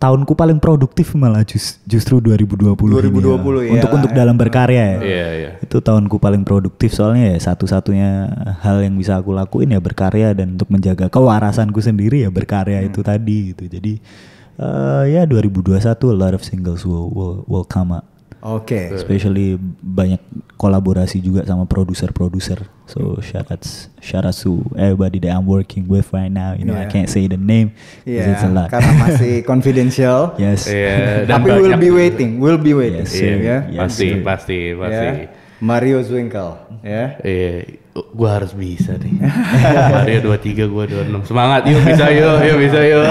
tahunku 0.00 0.32
paling 0.32 0.58
produktif 0.58 1.12
malah 1.12 1.44
jus- 1.44 1.76
justru 1.84 2.24
2020 2.24 2.72
ini 2.72 3.12
2020 3.12 3.68
ya. 3.68 3.70
untuk 3.76 3.90
untuk 4.00 4.10
dalam 4.16 4.34
berkarya 4.34 4.96
ya. 4.96 5.00
Iya, 5.04 5.28
iya. 5.36 5.50
itu 5.60 5.76
tahunku 5.78 6.16
paling 6.16 6.42
produktif 6.42 6.96
soalnya 6.96 7.36
ya 7.36 7.52
satu-satunya 7.52 8.10
hal 8.64 8.80
yang 8.80 8.96
bisa 8.96 9.20
aku 9.20 9.36
lakuin 9.36 9.76
ya 9.76 9.78
berkarya 9.78 10.32
dan 10.32 10.56
untuk 10.56 10.72
menjaga 10.72 11.12
kewarasanku 11.12 11.78
sendiri 11.84 12.24
ya 12.24 12.32
berkarya 12.32 12.80
itu 12.80 13.04
tadi 13.04 13.52
gitu. 13.52 13.68
Jadi 13.68 14.00
uh, 14.58 15.04
ya 15.04 15.28
2021 15.28 15.78
a 15.84 16.16
lot 16.16 16.34
of 16.34 16.42
singles 16.42 16.82
will 16.88 17.12
will, 17.12 17.44
will 17.44 17.68
come 17.68 17.94
up 17.94 18.09
Oke. 18.40 18.96
especially 18.96 19.54
banyak 19.80 20.20
kolaborasi 20.56 21.20
juga 21.20 21.44
sama 21.44 21.64
produser-produser. 21.64 22.64
So 22.84 23.20
shout 23.20 23.48
out 23.48 23.62
shout 24.00 24.24
out 24.24 24.36
to 24.42 24.60
everybody 24.74 25.20
that 25.22 25.32
I'm 25.32 25.44
working 25.44 25.86
with 25.86 26.10
right 26.10 26.28
now. 26.28 26.52
You 26.52 26.64
know 26.64 26.74
I 26.74 26.84
Yeah. 26.84 26.92
can't 26.92 27.08
say 27.08 27.28
the 27.28 27.36
name 27.36 27.72
Iya, 28.02 28.34
it's 28.34 28.42
a 28.42 28.50
lot. 28.50 28.68
karena 28.68 28.92
masih 28.98 29.44
confidential. 29.50 30.34
yes. 30.36 30.66
Iya, 30.66 31.24
dan 31.28 31.40
Tapi 31.40 31.48
we'll 31.54 31.76
be 31.76 31.92
waiting, 31.92 32.40
we'll 32.40 32.60
be 32.60 32.72
waiting. 32.72 33.04
Yes, 33.04 33.14
sir. 33.14 33.36
ya. 33.38 33.58
Yes, 33.68 33.78
pasti, 33.78 34.08
sir. 34.08 34.20
pasti, 34.20 34.58
pasti. 34.74 35.06
Ya. 35.06 35.28
Mario 35.60 36.00
Zwinkel, 36.00 36.56
ya. 36.80 37.20
Iya, 37.20 37.52
gua 38.10 38.30
harus 38.36 38.52
bisa 38.52 38.94
nih. 38.94 39.14
Mario 39.96 40.18
23, 40.30 40.66
gua 40.66 40.84
26. 40.84 41.26
Semangat, 41.26 41.60
yuk 41.64 41.80
bisa 41.82 42.06
yuk, 42.08 42.36
yuk 42.48 42.58
bisa 42.58 42.80
yuk. 42.82 43.04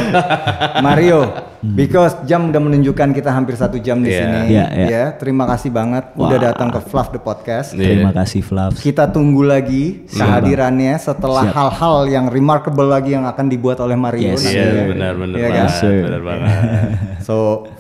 Mario, 0.80 1.20
because 1.80 2.14
jam 2.24 2.50
udah 2.50 2.60
menunjukkan 2.60 3.10
kita 3.12 3.30
hampir 3.30 3.54
satu 3.54 3.78
jam 3.78 4.00
di 4.00 4.10
Iya. 4.10 4.20
sini. 4.20 4.38
Iya, 4.50 4.66
iya. 4.70 4.88
Ya, 4.88 5.06
terima 5.14 5.44
kasih 5.46 5.70
banget 5.70 6.12
udah 6.14 6.38
datang 6.40 6.70
ke 6.70 6.80
Fluff 6.82 7.10
the 7.10 7.20
Podcast. 7.20 7.74
Iya. 7.74 8.00
Terima 8.00 8.12
kasih 8.12 8.42
Flavs. 8.42 8.80
Kita 8.80 9.08
tunggu 9.08 9.42
lagi 9.42 10.06
kehadirannya 10.08 10.96
setelah 10.96 11.48
hal-hal 11.48 12.06
yang 12.06 12.26
remarkable 12.28 12.86
lagi 12.86 13.14
yang 13.14 13.24
akan 13.24 13.46
dibuat 13.48 13.80
oleh 13.80 13.96
Mario. 13.96 14.34
Yes, 14.34 14.46
Iya, 14.46 14.64
ya. 14.64 14.84
benar 14.88 15.14
benar 15.16 15.38
Iya 15.38 15.50
kan? 15.50 15.68
benar 16.04 16.22
banget. 16.22 16.50
So, 17.22 17.36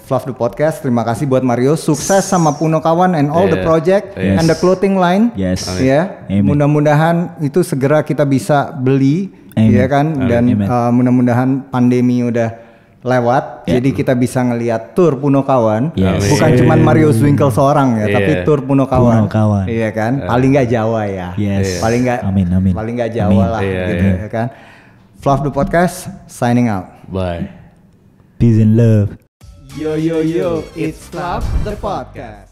Fluff 0.10 0.26
the 0.26 0.34
Podcast, 0.34 0.82
terima 0.82 1.05
kasih 1.05 1.30
buat 1.30 1.45
Mario. 1.45 1.78
Sukses 1.78 2.26
sama 2.26 2.57
Puno 2.57 2.82
Kawan 2.82 3.14
and 3.14 3.30
all 3.30 3.45
the 3.45 3.62
Yes. 3.62 3.66
project 3.70 4.05
Yes. 4.18 4.41
and 4.41 4.49
the 4.49 4.57
clothing 4.57 4.97
line. 4.97 5.30
Yes. 5.38 5.70
Ya, 5.78 6.26
Amin. 6.26 6.49
mudah-mudahan 6.49 7.38
itu 7.39 7.62
segera 7.62 8.01
kita 8.01 8.26
bisa 8.26 8.74
beli, 8.74 9.30
Amin. 9.53 9.70
ya 9.70 9.86
kan? 9.86 10.10
Dan 10.26 10.49
uh, 10.66 10.89
mudah-mudahan 10.89 11.70
pandemi 11.70 12.26
udah 12.26 12.57
lewat, 12.99 13.70
Ya. 13.70 13.78
jadi 13.78 13.89
kita 13.93 14.18
bisa 14.18 14.41
ngelihat 14.41 14.97
tour 14.97 15.14
Puno 15.14 15.45
Kawan. 15.45 15.93
Yes. 15.93 16.26
Bukan 16.26 16.57
cuma 16.57 16.74
Mario 16.74 17.14
Zwinkel 17.14 17.53
seorang 17.53 18.01
ya, 18.01 18.10
Iya. 18.10 18.16
tapi 18.18 18.32
tour 18.49 18.66
Puno 18.66 18.89
Kawan. 18.89 19.14
Puno 19.14 19.30
Kawan. 19.30 19.66
Iya 19.70 19.93
kan? 19.93 20.26
Paling 20.26 20.49
nggak 20.57 20.68
Jawa 20.74 21.01
ya. 21.05 21.28
Yes. 21.38 21.78
Paling 21.78 22.01
nggak. 22.01 22.20
Amin, 22.26 22.49
amin. 22.49 22.74
Paling 22.74 22.93
nggak 22.97 23.12
Jawa 23.14 23.30
Amin. 23.30 23.45
lah, 23.45 23.62
Iya, 23.62 23.84
gitu 23.93 24.05
iya. 24.10 24.16
ya 24.26 24.30
kan? 24.34 24.47
Fluff 25.22 25.45
the 25.45 25.53
Podcast, 25.53 26.10
signing 26.26 26.66
out. 26.66 26.89
Bye. 27.14 27.45
Peace 28.41 28.57
and 28.57 28.74
love. 28.74 29.28
Yo 29.80 29.95
yo 29.95 30.19
yo, 30.19 30.63
it's 30.75 31.07
Fluff 31.07 31.45
the 31.63 31.71
Podcast. 31.77 32.48